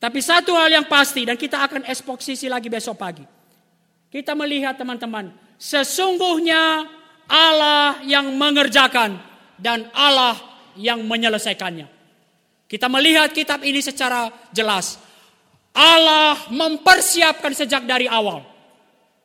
Tapi 0.00 0.20
satu 0.20 0.52
hal 0.52 0.68
yang 0.68 0.84
pasti 0.84 1.24
dan 1.24 1.40
kita 1.40 1.64
akan 1.64 1.88
eksposisi 1.88 2.44
lagi 2.44 2.68
besok 2.68 3.00
pagi. 3.00 3.24
Kita 4.14 4.38
melihat 4.38 4.78
teman-teman, 4.78 5.34
sesungguhnya 5.58 6.86
Allah 7.26 7.98
yang 8.06 8.30
mengerjakan 8.38 9.18
dan 9.58 9.90
Allah 9.90 10.38
yang 10.78 11.02
menyelesaikannya. 11.02 11.90
Kita 12.70 12.86
melihat 12.86 13.34
kitab 13.34 13.66
ini 13.66 13.82
secara 13.82 14.30
jelas. 14.54 15.02
Allah 15.74 16.46
mempersiapkan 16.46 17.58
sejak 17.58 17.90
dari 17.90 18.06
awal. 18.06 18.46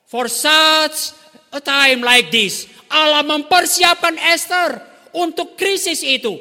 For 0.10 0.26
such 0.26 1.14
a 1.54 1.62
time 1.62 2.02
like 2.02 2.34
this. 2.34 2.66
Allah 2.90 3.22
mempersiapkan 3.22 4.18
Esther 4.18 4.82
untuk 5.14 5.54
krisis 5.54 6.02
itu. 6.02 6.34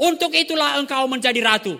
Untuk 0.00 0.32
itulah 0.32 0.80
engkau 0.80 1.04
menjadi 1.04 1.44
ratu. 1.44 1.76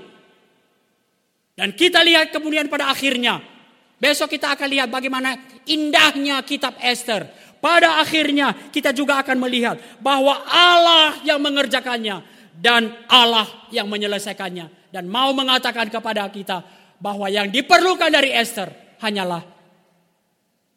Dan 1.56 1.72
kita 1.72 2.04
lihat 2.04 2.36
kemudian 2.36 2.68
pada 2.68 2.92
akhirnya. 2.92 3.55
Besok 3.96 4.36
kita 4.36 4.52
akan 4.52 4.68
lihat 4.68 4.92
bagaimana 4.92 5.40
indahnya 5.64 6.44
kitab 6.44 6.76
Esther. 6.84 7.24
Pada 7.56 8.04
akhirnya 8.04 8.52
kita 8.68 8.92
juga 8.92 9.24
akan 9.24 9.40
melihat 9.40 9.80
bahwa 10.04 10.36
Allah 10.44 11.16
yang 11.24 11.40
mengerjakannya 11.40 12.20
dan 12.60 12.92
Allah 13.08 13.48
yang 13.72 13.88
menyelesaikannya 13.88 14.92
dan 14.92 15.08
mau 15.08 15.32
mengatakan 15.32 15.88
kepada 15.88 16.28
kita 16.28 16.60
bahwa 17.00 17.32
yang 17.32 17.48
diperlukan 17.48 18.12
dari 18.12 18.36
Esther 18.36 18.68
hanyalah 19.00 19.40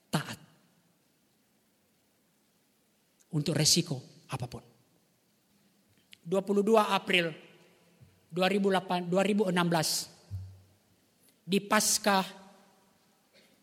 taat. 0.07 0.39
Untuk 3.35 3.53
resiko 3.53 3.99
apa 4.31 4.47
pun. 4.47 4.63
22 6.23 6.63
April 6.79 7.35
2008, 8.31 9.09
2016 9.09 10.19
di 11.49 11.57
Paskah 11.57 12.38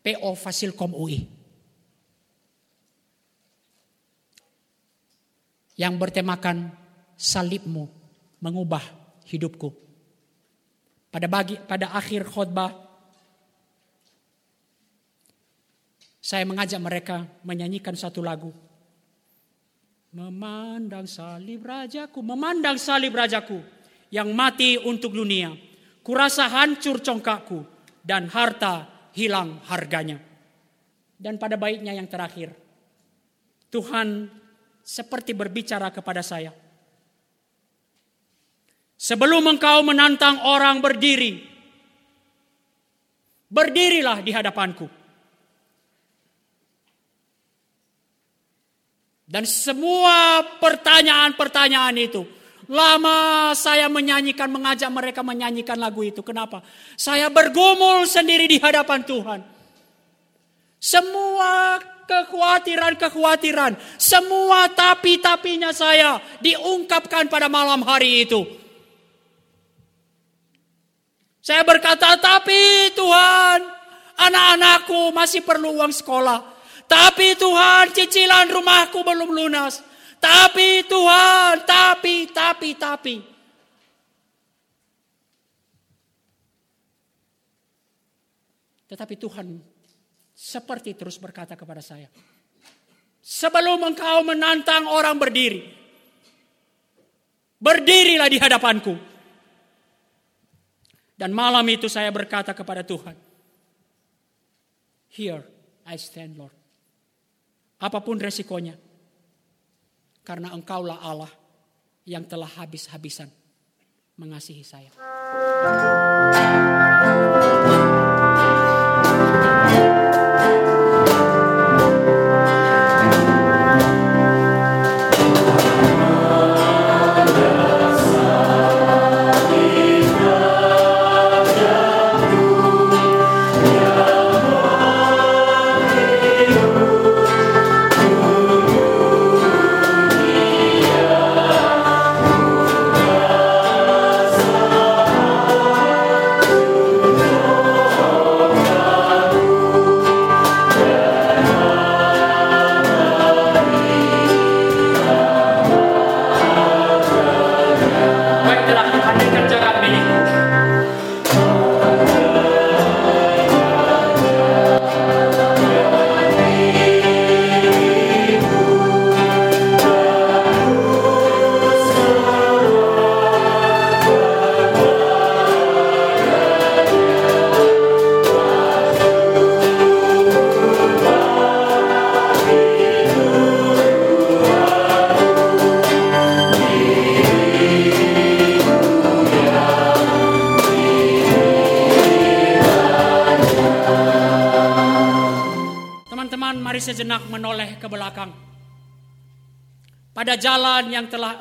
PO 0.07 0.39
Fasilkom 0.39 0.95
UI. 0.95 1.27
Yang 5.75 5.93
bertemakan 5.99 6.71
salibmu 7.19 7.91
mengubah 8.39 8.79
hidupku. 9.27 9.75
Pada 11.11 11.27
bagi 11.27 11.59
pada 11.59 11.91
akhir 11.91 12.23
khutbah 12.23 12.71
saya 16.23 16.47
mengajak 16.47 16.79
mereka 16.79 17.27
menyanyikan 17.43 17.99
satu 17.99 18.23
lagu. 18.23 18.55
Memandang 20.15 21.03
salib 21.03 21.67
rajaku, 21.67 22.23
memandang 22.23 22.79
salib 22.79 23.11
rajaku 23.11 23.59
yang 24.07 24.31
mati 24.31 24.79
untuk 24.79 25.11
dunia. 25.11 25.51
Kurasa 25.99 26.47
hancur 26.47 27.03
congkakku 27.03 27.59
dan 28.07 28.31
harta 28.31 28.96
hilang 29.17 29.57
harganya. 29.65 30.21
Dan 31.17 31.41
pada 31.41 31.57
baiknya 31.57 31.97
yang 31.97 32.05
terakhir, 32.05 32.53
Tuhan 33.73 34.29
seperti 34.85 35.33
berbicara 35.33 35.89
kepada 35.89 36.21
saya 36.21 36.53
Sebelum 38.97 39.45
engkau 39.45 39.85
menantang 39.85 40.41
orang 40.41 40.81
berdiri, 40.81 41.37
berdirilah 43.45 44.25
di 44.25 44.33
hadapanku. 44.33 44.89
Dan 49.29 49.45
semua 49.45 50.41
pertanyaan-pertanyaan 50.57 51.95
itu, 52.01 52.25
lama 52.67 53.51
saya 53.55 53.87
menyanyikan, 53.87 54.51
mengajak 54.51 54.91
mereka 54.91 55.23
menyanyikan 55.23 55.79
lagu 55.79 56.03
itu. 56.03 56.19
Kenapa? 56.23 56.63
Saya 56.99 57.31
bergumul 57.31 58.03
sendiri 58.07 58.47
di 58.47 58.59
hadapan 58.59 59.01
Tuhan. 59.07 59.39
Semua 60.77 61.79
kekhawatiran-kekhawatiran, 62.07 63.75
semua 63.99 64.71
tapi-tapinya 64.71 65.75
saya 65.75 66.21
diungkapkan 66.39 67.27
pada 67.27 67.51
malam 67.51 67.83
hari 67.83 68.23
itu. 68.23 68.45
Saya 71.43 71.63
berkata, 71.63 72.19
tapi 72.19 72.91
Tuhan, 72.91 73.59
anak-anakku 74.19 75.15
masih 75.15 75.47
perlu 75.47 75.79
uang 75.79 75.95
sekolah. 75.95 76.43
Tapi 76.87 77.39
Tuhan, 77.39 77.95
cicilan 77.95 78.51
rumahku 78.51 78.99
belum 78.99 79.31
lunas. 79.31 79.79
Tapi 80.17 80.83
Tuhan, 80.89 81.61
tapi, 81.65 82.15
tapi, 82.33 82.69
tapi. 82.73 83.15
Tetapi 88.87 89.15
Tuhan 89.19 89.47
seperti 90.31 90.95
terus 90.95 91.19
berkata 91.19 91.59
kepada 91.59 91.83
saya. 91.83 92.07
Sebelum 93.19 93.83
engkau 93.83 94.23
menantang 94.23 94.87
orang 94.87 95.19
berdiri. 95.19 95.67
Berdirilah 97.59 98.29
di 98.31 98.37
hadapanku. 98.39 98.95
Dan 101.17 101.33
malam 101.33 101.65
itu 101.65 101.89
saya 101.89 102.13
berkata 102.13 102.53
kepada 102.53 102.85
Tuhan, 102.85 103.17
Here 105.09 105.41
I 105.89 105.97
stand 105.97 106.37
Lord. 106.37 106.53
Apa 107.81 108.05
pun 108.05 108.21
resikonya, 108.21 108.77
karena 110.27 110.51
engkaulah 110.51 110.99
Allah 110.99 111.31
yang 112.03 112.27
telah 112.27 112.51
habis-habisan 112.59 113.31
mengasihi 114.19 114.67
saya. 114.67 114.91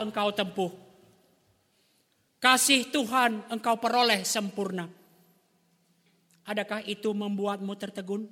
Engkau 0.01 0.33
tempuh. 0.33 0.73
Kasih 2.37 2.89
Tuhan 2.93 3.43
engkau 3.49 3.81
peroleh 3.81 4.23
sempurna. 4.23 4.87
Adakah 6.47 6.85
itu 6.87 7.11
membuatmu 7.11 7.75
tertegun? 7.75 8.31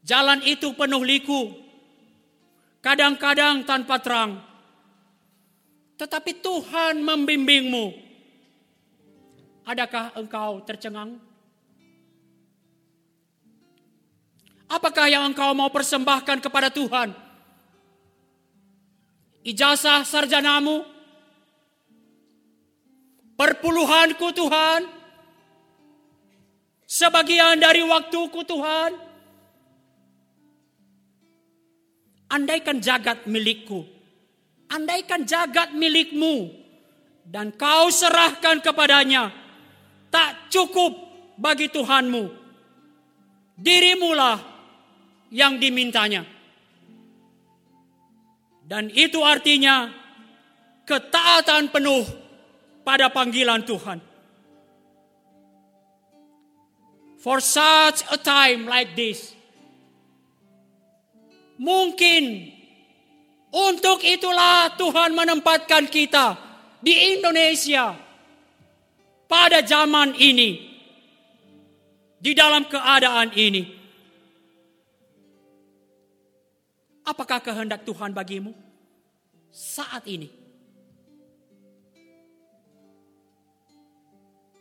Jalan 0.00 0.40
itu 0.42 0.72
penuh 0.74 1.04
liku, 1.04 1.52
kadang-kadang 2.80 3.62
tanpa 3.68 4.00
terang. 4.00 4.40
Tetapi 6.00 6.40
Tuhan 6.40 7.04
membimbingmu. 7.04 7.92
Adakah 9.68 10.16
engkau 10.16 10.64
tercengang? 10.64 11.20
Apakah 14.70 15.06
yang 15.12 15.28
engkau 15.28 15.52
mau 15.52 15.68
persembahkan 15.68 16.40
kepada 16.40 16.72
Tuhan? 16.72 17.29
Ijazah 19.40 20.04
sarjanamu? 20.04 20.84
Perpuluhanku 23.40 24.28
Tuhan? 24.36 24.84
Sebagian 26.84 27.56
dari 27.56 27.80
waktuku 27.80 28.44
Tuhan? 28.44 28.92
Andaikan 32.30 32.78
jagat 32.78 33.26
milikku, 33.26 33.82
andaikan 34.70 35.26
jagat 35.26 35.74
milikmu, 35.74 36.52
dan 37.26 37.50
kau 37.50 37.90
serahkan 37.90 38.62
kepadanya, 38.62 39.34
tak 40.14 40.46
cukup 40.46 40.94
bagi 41.34 41.66
Tuhanmu. 41.70 42.30
Dirimulah 43.58 44.38
yang 45.34 45.58
dimintanya. 45.58 46.22
Dan 48.70 48.86
itu 48.94 49.18
artinya 49.26 49.90
ketaatan 50.86 51.74
penuh 51.74 52.06
pada 52.86 53.10
panggilan 53.10 53.66
Tuhan. 53.66 53.98
For 57.18 57.42
such 57.42 58.06
a 58.08 58.16
time 58.16 58.64
like 58.70 58.94
this, 58.94 59.34
Mungkin 61.60 62.48
untuk 63.52 64.00
itulah 64.00 64.72
Tuhan 64.80 65.12
menempatkan 65.12 65.92
kita 65.92 66.40
di 66.80 67.20
Indonesia 67.20 67.92
pada 69.28 69.60
zaman 69.60 70.16
ini, 70.16 70.56
di 72.16 72.32
dalam 72.32 72.64
keadaan 72.64 73.36
ini. 73.36 73.79
Apakah 77.04 77.40
kehendak 77.40 77.82
Tuhan 77.88 78.12
bagimu 78.12 78.52
saat 79.50 80.04
ini? 80.06 80.30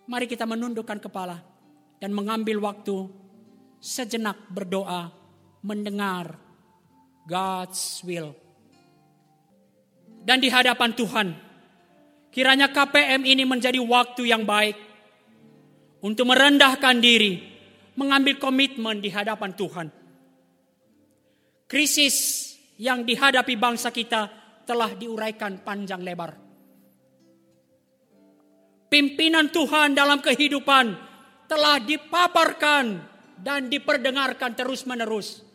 Mari 0.10 0.26
kita 0.26 0.50
menundukkan 0.50 0.98
kepala 0.98 1.38
dan 2.02 2.10
mengambil 2.16 2.58
waktu 2.66 3.06
sejenak 3.78 4.50
berdoa, 4.50 5.14
mendengar 5.62 6.34
God's 7.30 8.02
will. 8.02 8.34
Dan 10.26 10.42
di 10.42 10.50
hadapan 10.50 10.98
Tuhan, 10.98 11.28
kiranya 12.34 12.74
KPM 12.74 13.22
ini 13.22 13.46
menjadi 13.46 13.78
waktu 13.78 14.34
yang 14.34 14.50
baik 14.50 14.76
untuk 16.02 16.26
merendahkan 16.26 16.98
diri, 16.98 17.46
mengambil 17.94 18.42
komitmen 18.42 19.00
di 19.04 19.14
hadapan 19.14 19.54
Tuhan. 19.54 19.99
Krisis 21.70 22.50
yang 22.82 23.06
dihadapi 23.06 23.54
bangsa 23.54 23.94
kita 23.94 24.26
telah 24.66 24.90
diuraikan 24.98 25.62
panjang 25.62 26.02
lebar. 26.02 26.34
Pimpinan 28.90 29.54
Tuhan 29.54 29.94
dalam 29.94 30.18
kehidupan 30.18 30.86
telah 31.46 31.78
dipaparkan 31.78 32.86
dan 33.38 33.70
diperdengarkan 33.70 34.58
terus-menerus 34.58 35.46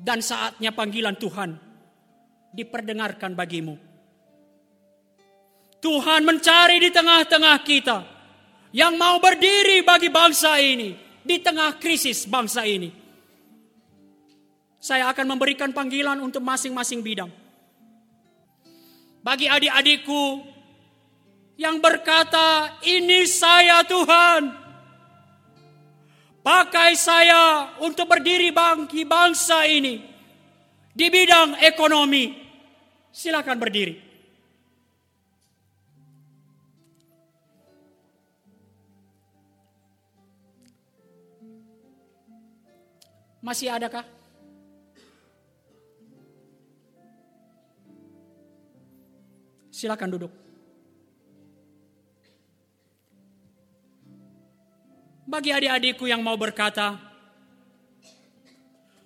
dan 0.00 0.24
saatnya 0.24 0.72
panggilan 0.72 1.20
Tuhan 1.20 1.60
diperdengarkan 2.56 3.36
bagimu. 3.36 3.76
Tuhan 5.80 6.24
mencari 6.24 6.76
di 6.76 6.88
tengah-tengah 6.92 7.56
kita 7.64 7.98
yang 8.72 8.96
mau 9.00 9.16
berdiri 9.20 9.80
bagi 9.84 10.12
bangsa 10.12 10.60
ini 10.60 10.92
di 11.20 11.36
tengah 11.40 11.76
krisis 11.80 12.28
bangsa 12.28 12.64
ini. 12.64 12.99
Saya 14.80 15.12
akan 15.12 15.36
memberikan 15.36 15.76
panggilan 15.76 16.16
untuk 16.24 16.40
masing-masing 16.40 17.04
bidang. 17.04 17.28
Bagi 19.20 19.44
adik-adikku 19.44 20.40
yang 21.60 21.76
berkata, 21.84 22.80
"Ini 22.80 23.28
saya 23.28 23.84
Tuhan." 23.84 24.56
Pakai 26.40 26.96
saya 26.96 27.76
untuk 27.84 28.08
berdiri 28.08 28.48
bangki 28.48 29.04
bangsa 29.04 29.68
ini 29.68 30.00
di 30.96 31.06
bidang 31.12 31.60
ekonomi. 31.60 32.32
Silakan 33.12 33.60
berdiri. 33.60 33.94
Masih 43.44 43.68
adakah? 43.72 44.19
Silakan 49.80 50.12
duduk. 50.12 50.32
bagi 55.30 55.54
adik-adikku 55.54 56.10
yang 56.10 56.26
mau 56.26 56.34
berkata, 56.34 56.98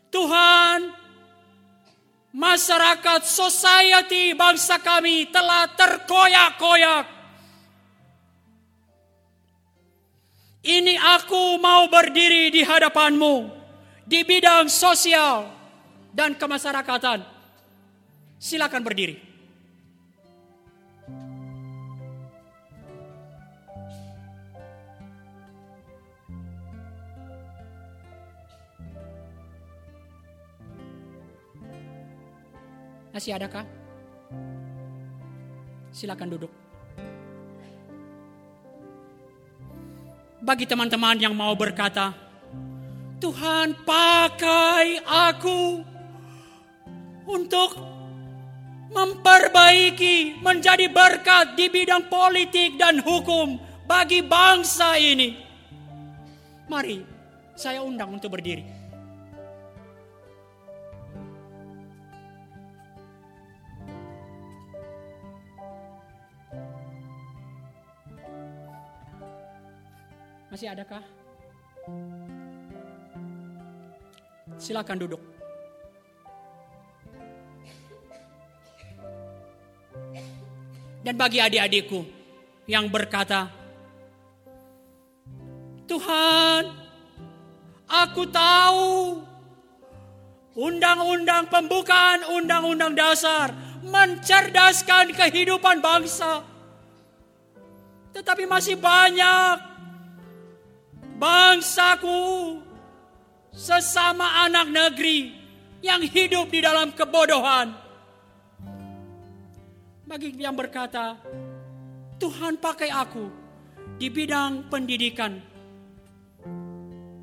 Tuhan, 0.09 0.89
masyarakat, 2.33 3.21
society, 3.29 4.33
bangsa 4.33 4.81
kami 4.81 5.29
telah 5.29 5.69
terkoyak-koyak. 5.77 7.13
Ini 10.65 10.97
aku 10.97 11.61
mau 11.61 11.93
berdiri 11.93 12.49
di 12.49 12.65
hadapanmu 12.65 13.53
di 14.09 14.25
bidang 14.25 14.73
sosial 14.73 15.53
dan 16.09 16.33
kemasyarakatan. 16.33 17.21
Silakan 18.41 18.81
berdiri. 18.81 19.34
Masih 33.15 33.31
adakah? 33.31 33.63
Silakan 35.95 36.35
duduk. 36.35 36.51
Bagi 40.43 40.67
teman-teman 40.67 41.15
yang 41.23 41.31
mau 41.31 41.55
berkata, 41.55 42.11
Tuhan 43.23 43.87
pakai 43.87 44.99
aku 45.07 45.87
untuk 47.31 47.79
memperbaiki, 48.91 50.43
menjadi 50.43 50.91
berkat 50.91 51.55
di 51.55 51.71
bidang 51.71 52.11
politik 52.11 52.75
dan 52.75 52.99
hukum 52.99 53.63
bagi 53.87 54.27
bangsa 54.27 54.99
ini. 54.99 55.39
Mari, 56.67 56.99
saya 57.55 57.79
undang 57.79 58.19
untuk 58.19 58.35
berdiri. 58.35 58.74
Masih 70.65 70.81
adakah? 70.81 71.05
Silakan 74.57 74.97
duduk. 74.97 75.21
Dan 81.05 81.21
bagi 81.21 81.45
adik-adikku 81.45 82.09
yang 82.65 82.89
berkata, 82.89 83.53
Tuhan, 85.85 86.73
aku 87.85 88.25
tahu 88.33 89.21
undang-undang 90.57 91.45
pembukaan 91.53 92.25
undang-undang 92.41 92.97
dasar 92.97 93.53
mencerdaskan 93.85 95.13
kehidupan 95.13 95.85
bangsa. 95.85 96.41
Tetapi 98.17 98.49
masih 98.49 98.81
banyak 98.81 99.74
bangsaku, 101.25 102.61
sesama 103.49 104.45
anak 104.45 104.69
negeri 104.69 105.33
yang 105.81 106.05
hidup 106.05 106.53
di 106.53 106.61
dalam 106.61 106.93
kebodohan. 106.93 107.73
Bagi 110.05 110.37
yang 110.37 110.53
berkata, 110.53 111.17
Tuhan 112.21 112.61
pakai 112.61 112.93
aku 112.93 113.25
di 113.97 114.13
bidang 114.13 114.69
pendidikan. 114.69 115.41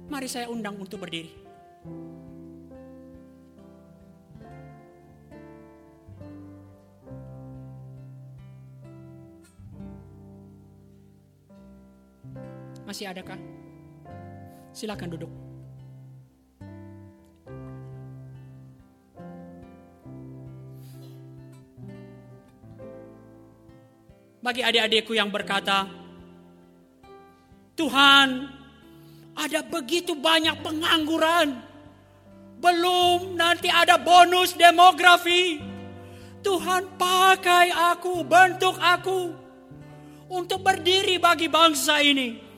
Mari 0.09 0.25
saya 0.25 0.49
undang 0.49 0.81
untuk 0.81 1.05
berdiri. 1.05 1.37
Masih 12.81 13.07
adakah? 13.07 13.60
Silakan 14.71 15.09
duduk. 15.11 15.31
Bagi 24.41 24.65
adik-adikku 24.65 25.13
yang 25.13 25.29
berkata, 25.29 25.85
Tuhan, 27.77 28.49
ada 29.37 29.61
begitu 29.69 30.17
banyak 30.17 30.65
pengangguran. 30.65 31.61
Belum 32.57 33.37
nanti 33.37 33.69
ada 33.69 34.01
bonus 34.01 34.57
demografi. 34.57 35.61
Tuhan 36.41 36.97
pakai 36.97 37.69
aku, 37.93 38.25
bentuk 38.25 38.81
aku 38.81 39.29
untuk 40.25 40.65
berdiri 40.65 41.21
bagi 41.21 41.45
bangsa 41.45 42.01
ini 42.01 42.50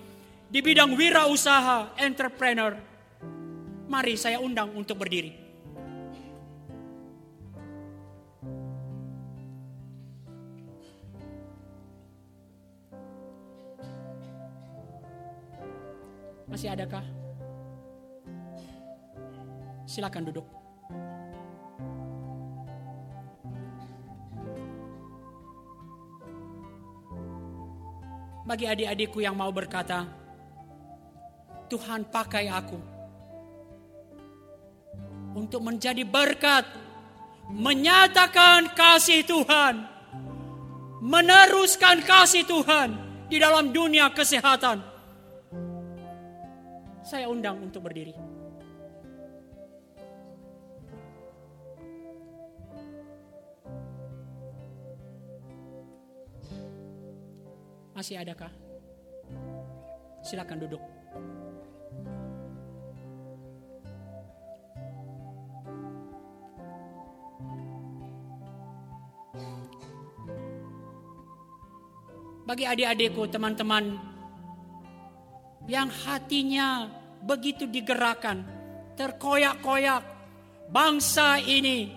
di 0.53 0.61
bidang 0.61 0.93
wirausaha, 0.93 1.97
entrepreneur. 1.97 2.77
Mari 3.89 4.13
saya 4.13 4.38
undang 4.38 4.69
untuk 4.77 5.01
berdiri. 5.01 5.34
Masih 16.45 16.69
adakah? 16.69 17.01
Silakan 19.89 20.30
duduk. 20.30 20.45
Bagi 28.45 28.69
adik-adikku 28.69 29.17
yang 29.17 29.34
mau 29.34 29.49
berkata, 29.49 30.22
Tuhan 31.73 32.05
pakai 32.05 32.45
aku 32.53 32.77
untuk 35.33 35.65
menjadi 35.65 36.05
berkat, 36.05 36.69
menyatakan 37.49 38.69
kasih 38.77 39.25
Tuhan, 39.25 39.81
meneruskan 41.01 42.05
kasih 42.05 42.45
Tuhan 42.45 42.93
di 43.25 43.41
dalam 43.41 43.73
dunia 43.73 44.13
kesehatan 44.13 44.93
saya 47.03 47.27
undang 47.27 47.59
untuk 47.59 47.83
berdiri. 47.83 48.15
Masih 57.93 58.17
adakah? 58.17 58.49
Silakan 60.25 60.65
duduk. 60.65 60.81
Bagi 72.53 72.69
adik-adikku, 72.69 73.34
teman-teman 73.34 73.97
yang 75.65 75.89
hatinya 75.89 76.85
begitu 77.25 77.65
digerakkan, 77.65 78.45
terkoyak-koyak. 78.93 80.05
Bangsa 80.69 81.41
ini 81.41 81.89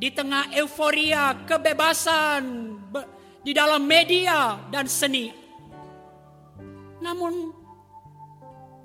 di 0.00 0.08
tengah 0.08 0.48
euforia 0.56 1.44
kebebasan 1.44 2.72
di 3.44 3.52
dalam 3.52 3.84
media 3.84 4.64
dan 4.72 4.88
seni. 4.88 5.28
Namun 7.04 7.52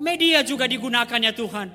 media 0.04 0.44
juga 0.44 0.68
digunakannya 0.68 1.32
Tuhan 1.32 1.68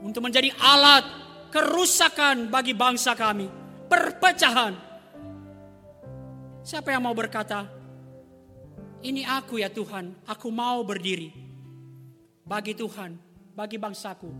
untuk 0.00 0.24
menjadi 0.24 0.48
alat 0.56 1.04
kerusakan 1.52 2.48
bagi 2.48 2.72
bangsa 2.72 3.12
kami, 3.12 3.52
perpecahan. 3.84 4.72
Siapa 6.64 6.88
yang 6.96 7.04
mau 7.04 7.12
berkata, 7.12 7.75
"Ini 9.04 9.26
aku 9.26 9.60
ya 9.60 9.68
Tuhan, 9.72 10.24
aku 10.28 10.48
mau 10.48 10.84
berdiri." 10.86 11.46
bagi 12.46 12.78
Tuhan, 12.78 13.10
bagi 13.58 13.74
bangsaku 13.74 14.30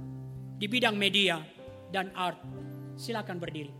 di 0.56 0.70
bidang 0.70 0.94
media 0.94 1.42
dan 1.90 2.14
art. 2.14 2.38
Silakan 2.96 3.36
berdiri. 3.36 3.74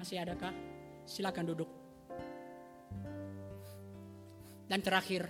Masih 0.00 0.24
adakah? 0.24 0.54
Silakan 1.04 1.44
duduk. 1.52 1.68
Dan 4.70 4.80
terakhir, 4.80 5.26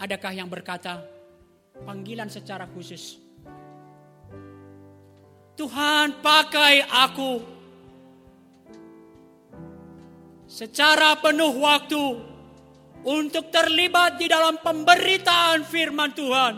adakah 0.00 0.32
yang 0.32 0.48
berkata 0.48 1.04
panggilan 1.86 2.30
secara 2.32 2.66
khusus? 2.70 3.18
Tuhan 5.58 6.22
pakai 6.22 6.86
aku 6.86 7.42
secara 10.46 11.18
penuh 11.18 11.50
waktu 11.58 12.04
untuk 13.02 13.50
terlibat 13.50 14.22
di 14.22 14.30
dalam 14.30 14.62
pemberitaan 14.62 15.66
firman 15.66 16.14
Tuhan, 16.14 16.54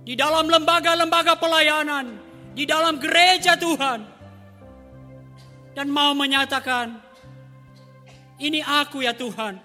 di 0.00 0.16
dalam 0.16 0.48
lembaga-lembaga 0.48 1.36
pelayanan, 1.36 2.16
di 2.56 2.64
dalam 2.64 2.96
gereja 2.96 3.60
Tuhan, 3.60 4.00
dan 5.76 5.86
mau 5.92 6.16
menyatakan, 6.16 6.98
"Ini 8.40 8.64
aku 8.64 9.04
ya 9.04 9.12
Tuhan, 9.12 9.60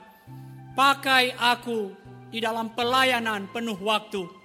pakai 0.75 1.33
aku 1.39 1.95
di 2.29 2.43
dalam 2.43 2.75
pelayanan 2.75 3.47
penuh 3.47 3.79
waktu." 3.79 4.44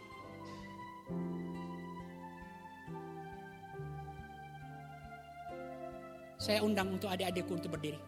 Saya 6.40 6.64
undang 6.64 6.96
untuk 6.96 7.12
adik-adikku 7.12 7.52
untuk 7.52 7.76
berdiri. 7.76 8.00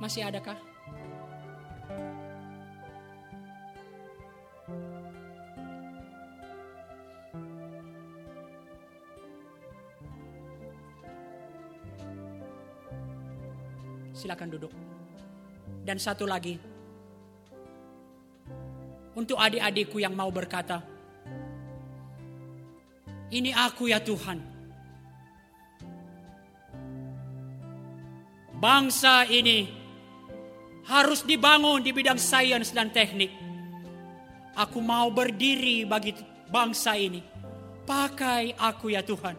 Masih 0.00 0.24
adakah? 0.24 0.56
Silakan 14.16 14.48
duduk. 14.48 14.72
Dan 15.84 16.00
satu 16.00 16.24
lagi, 16.24 16.56
untuk 19.12 19.36
adik-adikku 19.36 20.00
yang 20.00 20.16
mau 20.16 20.32
berkata, 20.32 20.91
ini 23.32 23.50
aku 23.56 23.88
ya 23.88 23.98
Tuhan. 23.98 24.38
Bangsa 28.62 29.26
ini 29.26 29.66
harus 30.86 31.26
dibangun 31.26 31.82
di 31.82 31.90
bidang 31.90 32.20
sains 32.20 32.70
dan 32.70 32.92
teknik. 32.94 33.32
Aku 34.54 34.78
mau 34.84 35.08
berdiri 35.10 35.88
bagi 35.88 36.14
bangsa 36.52 36.94
ini. 36.94 37.24
Pakai 37.82 38.54
aku 38.54 38.92
ya 38.92 39.02
Tuhan. 39.02 39.34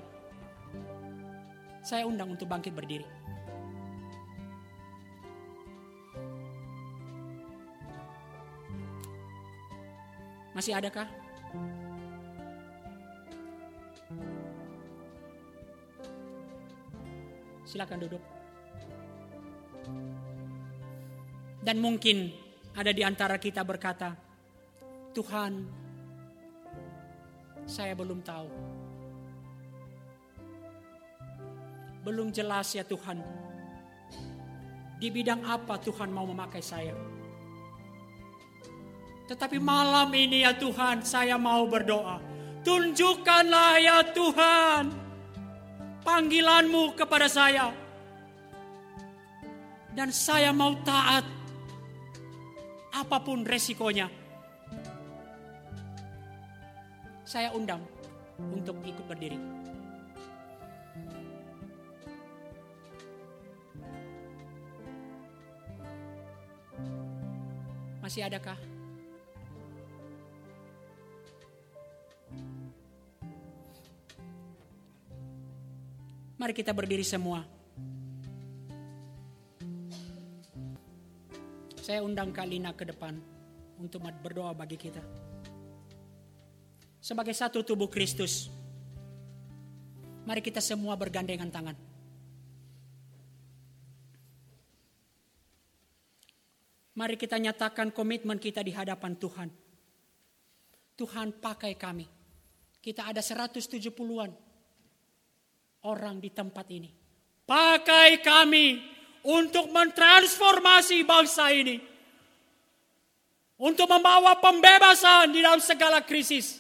Saya 1.86 2.04
undang 2.04 2.36
untuk 2.36 2.50
bangkit 2.50 2.74
berdiri. 2.76 3.08
Masih 10.52 10.76
adakah? 10.76 11.23
Silakan 17.74 18.06
duduk. 18.06 18.22
Dan 21.58 21.82
mungkin 21.82 22.30
ada 22.78 22.94
di 22.94 23.02
antara 23.02 23.42
kita 23.42 23.66
berkata, 23.66 24.14
Tuhan, 25.10 25.66
saya 27.66 27.98
belum 27.98 28.22
tahu. 28.22 28.50
Belum 32.06 32.30
jelas 32.30 32.78
ya 32.78 32.86
Tuhan. 32.86 33.26
Di 35.02 35.10
bidang 35.10 35.42
apa 35.42 35.82
Tuhan 35.82 36.14
mau 36.14 36.30
memakai 36.30 36.62
saya? 36.62 36.94
Tetapi 39.26 39.58
malam 39.58 40.14
ini 40.14 40.46
ya 40.46 40.54
Tuhan, 40.54 41.02
saya 41.02 41.42
mau 41.42 41.66
berdoa. 41.66 42.22
Tunjukkanlah 42.62 43.82
ya 43.82 43.98
Tuhan 44.14 45.03
panggilanmu 46.04 46.94
kepada 46.94 47.32
saya. 47.32 47.72
Dan 49.94 50.10
saya 50.12 50.52
mau 50.52 50.76
taat 50.84 51.26
apa 52.94 53.18
pun 53.24 53.42
resikonya. 53.42 54.12
Saya 57.24 57.50
undang 57.56 57.82
untuk 58.54 58.78
ikut 58.86 59.06
berdiri. 59.10 59.40
Masih 68.04 68.28
adakah? 68.28 68.73
Mari 76.44 76.52
kita 76.52 76.76
berdiri 76.76 77.08
semua. 77.08 77.40
Saya 81.80 82.04
undang 82.04 82.36
Kalina 82.36 82.76
ke 82.76 82.84
depan 82.84 83.16
untuk 83.80 84.04
berdoa 84.20 84.52
bagi 84.52 84.76
kita. 84.76 85.00
Sebagai 87.00 87.32
satu 87.32 87.64
tubuh 87.64 87.88
Kristus, 87.88 88.52
mari 90.28 90.44
kita 90.44 90.60
semua 90.60 91.00
bergandengan 91.00 91.48
tangan. 91.48 91.80
Mari 97.00 97.16
kita 97.16 97.40
nyatakan 97.40 97.96
komitmen 97.96 98.36
kita 98.36 98.60
di 98.60 98.76
hadapan 98.76 99.16
Tuhan. 99.16 99.48
Tuhan 101.00 101.40
pakai 101.40 101.80
kami. 101.80 102.04
Kita 102.84 103.08
ada 103.08 103.24
170-an 103.24 104.53
orang 105.88 106.20
di 106.20 106.32
tempat 106.32 106.66
ini. 106.72 106.90
Pakai 107.44 108.24
kami 108.24 108.80
untuk 109.24 109.72
mentransformasi 109.72 111.04
bangsa 111.04 111.52
ini. 111.52 111.80
Untuk 113.60 113.88
membawa 113.88 114.36
pembebasan 114.40 115.32
di 115.32 115.40
dalam 115.40 115.64
segala 115.64 116.04
krisis. 116.04 116.60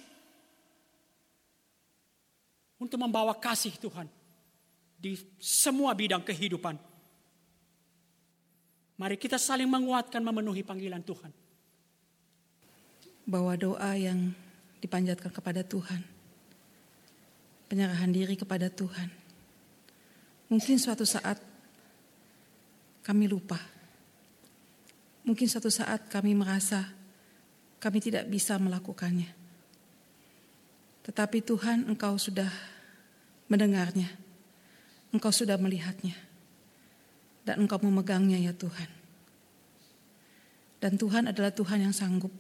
Untuk 2.79 2.99
membawa 2.99 3.35
kasih 3.35 3.75
Tuhan 3.79 4.07
di 4.99 5.19
semua 5.39 5.91
bidang 5.91 6.23
kehidupan. 6.23 6.79
Mari 8.95 9.19
kita 9.19 9.35
saling 9.35 9.67
menguatkan 9.67 10.23
memenuhi 10.23 10.63
panggilan 10.63 11.03
Tuhan. 11.03 11.31
Bawa 13.23 13.55
doa 13.55 13.91
yang 13.95 14.31
dipanjatkan 14.79 15.31
kepada 15.31 15.63
Tuhan. 15.63 16.12
Penyerahan 17.67 18.11
diri 18.11 18.35
kepada 18.37 18.69
Tuhan. 18.69 19.09
Mungkin 20.51 20.77
suatu 20.77 21.07
saat 21.07 21.39
kami 23.01 23.25
lupa. 23.25 23.57
Mungkin 25.23 25.47
suatu 25.47 25.71
saat 25.71 26.11
kami 26.11 26.35
merasa 26.35 26.83
kami 27.79 27.99
tidak 28.03 28.27
bisa 28.27 28.59
melakukannya. 28.59 29.31
Tetapi 31.03 31.37
Tuhan 31.43 31.87
engkau 31.89 32.15
sudah 32.15 32.51
mendengarnya. 33.51 34.07
Engkau 35.11 35.31
sudah 35.31 35.59
melihatnya 35.59 36.33
dan 37.43 37.63
Engkau 37.63 37.79
memegangnya 37.83 38.39
ya 38.39 38.55
Tuhan. 38.55 38.89
Dan 40.79 40.99
Tuhan 40.99 41.31
adalah 41.31 41.51
Tuhan 41.51 41.79
yang 41.79 41.95
sanggup 41.95 42.31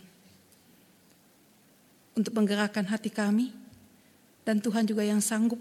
untuk 2.15 2.33
menggerakkan 2.35 2.83
hati 2.87 3.07
kami 3.07 3.55
dan 4.43 4.59
Tuhan 4.59 4.83
juga 4.87 5.03
yang 5.03 5.23
sanggup 5.23 5.59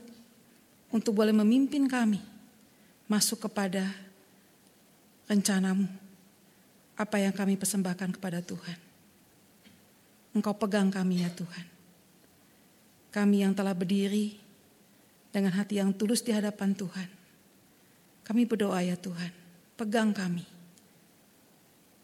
untuk 0.90 1.16
boleh 1.16 1.32
memimpin 1.32 1.86
kami 1.86 2.20
masuk 3.06 3.48
kepada 3.48 3.86
rencanamu 5.26 5.86
apa 6.98 7.16
yang 7.18 7.34
kami 7.34 7.56
persembahkan 7.56 8.18
kepada 8.18 8.44
Tuhan. 8.44 8.78
Engkau 10.32 10.54
pegang 10.56 10.92
kami 10.92 11.24
ya 11.24 11.30
Tuhan. 11.32 11.66
Kami 13.12 13.44
yang 13.44 13.52
telah 13.52 13.76
berdiri 13.76 14.36
dengan 15.32 15.52
hati 15.52 15.80
yang 15.80 15.92
tulus 15.92 16.24
di 16.24 16.32
hadapan 16.32 16.72
Tuhan 16.72 17.22
kami 18.22 18.46
berdoa 18.46 18.78
ya 18.86 18.94
Tuhan, 18.94 19.30
pegang 19.74 20.14
kami. 20.14 20.46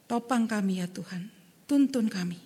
Topang 0.08 0.48
kami 0.50 0.82
ya 0.82 0.88
Tuhan, 0.90 1.30
tuntun 1.68 2.10
kami. 2.10 2.38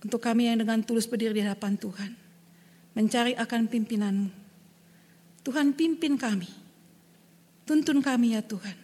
Untuk 0.00 0.22
kami 0.22 0.48
yang 0.48 0.62
dengan 0.62 0.80
tulus 0.86 1.04
berdiri 1.04 1.38
di 1.38 1.42
hadapan 1.44 1.74
Tuhan, 1.76 2.10
mencari 2.96 3.36
akan 3.36 3.68
pimpinanmu. 3.68 4.30
Tuhan 5.44 5.76
pimpin 5.76 6.16
kami, 6.16 6.48
tuntun 7.68 8.00
kami 8.02 8.34
ya 8.34 8.42
Tuhan, 8.42 8.74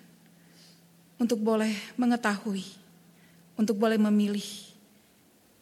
untuk 1.18 1.40
boleh 1.42 1.72
mengetahui, 1.98 2.62
untuk 3.58 3.74
boleh 3.80 3.98
memilih 3.98 4.44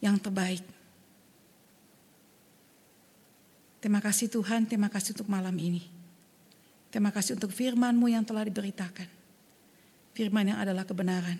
yang 0.03 0.19
terbaik. 0.19 0.61
Terima 3.81 3.97
kasih 3.97 4.29
Tuhan, 4.29 4.69
terima 4.69 4.93
kasih 4.93 5.17
untuk 5.17 5.31
malam 5.31 5.57
ini. 5.57 5.81
Terima 6.93 7.09
kasih 7.09 7.39
untuk 7.39 7.49
firman-Mu 7.49 8.13
yang 8.13 8.21
telah 8.21 8.45
diberitakan. 8.45 9.09
Firman 10.13 10.53
yang 10.53 10.59
adalah 10.61 10.85
kebenaran, 10.85 11.39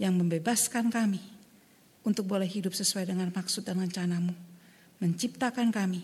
yang 0.00 0.16
membebaskan 0.16 0.90
kami 0.90 1.20
untuk 2.02 2.26
boleh 2.26 2.48
hidup 2.48 2.74
sesuai 2.74 3.06
dengan 3.06 3.28
maksud 3.30 3.62
dan 3.62 3.78
rencanamu. 3.78 4.34
Menciptakan 4.98 5.70
kami, 5.70 6.02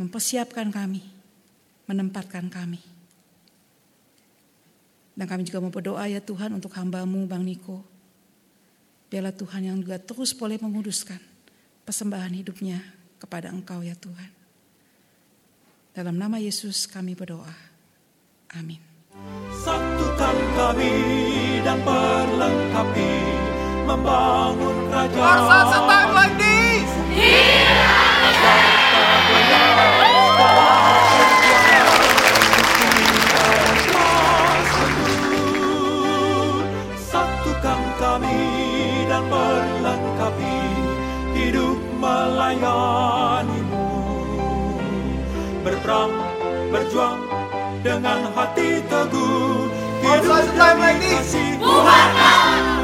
mempersiapkan 0.00 0.72
kami, 0.72 1.04
menempatkan 1.84 2.48
kami. 2.48 2.80
Dan 5.12 5.28
kami 5.28 5.44
juga 5.44 5.60
mau 5.60 5.68
berdoa 5.68 6.08
ya 6.08 6.24
Tuhan 6.24 6.56
untuk 6.56 6.72
hambamu 6.72 7.28
Bang 7.28 7.44
Niko. 7.44 7.84
Biarlah 9.12 9.36
Tuhan 9.36 9.68
yang 9.68 9.76
juga 9.76 10.00
terus 10.00 10.32
boleh 10.32 10.56
menguduskan 10.56 11.20
persembahan 11.84 12.32
hidupnya 12.32 12.80
kepada 13.20 13.52
Engkau 13.52 13.84
ya 13.84 13.92
Tuhan. 13.92 14.32
Dalam 15.92 16.16
nama 16.16 16.40
Yesus 16.40 16.88
kami 16.88 17.12
berdoa. 17.12 17.52
Amin. 18.56 18.80
Satukan 19.60 20.36
kami 20.56 20.96
dan 21.60 21.76
perlengkapi 21.84 23.12
membangun 23.84 24.76
kerajaan. 24.88 25.20
Warsa 25.20 25.58
setang 25.68 26.10
lagi. 26.16 26.58
Hidup 27.10 27.69
melayanimu. 42.00 43.88
Berperang, 45.60 46.12
berjuang, 46.72 47.20
dengan 47.84 48.32
hati 48.32 48.80
teguh. 48.88 49.68
Hidup 50.00 50.44
demi 50.56 50.96
kasih 51.12 51.60
Tuhan 51.60 52.79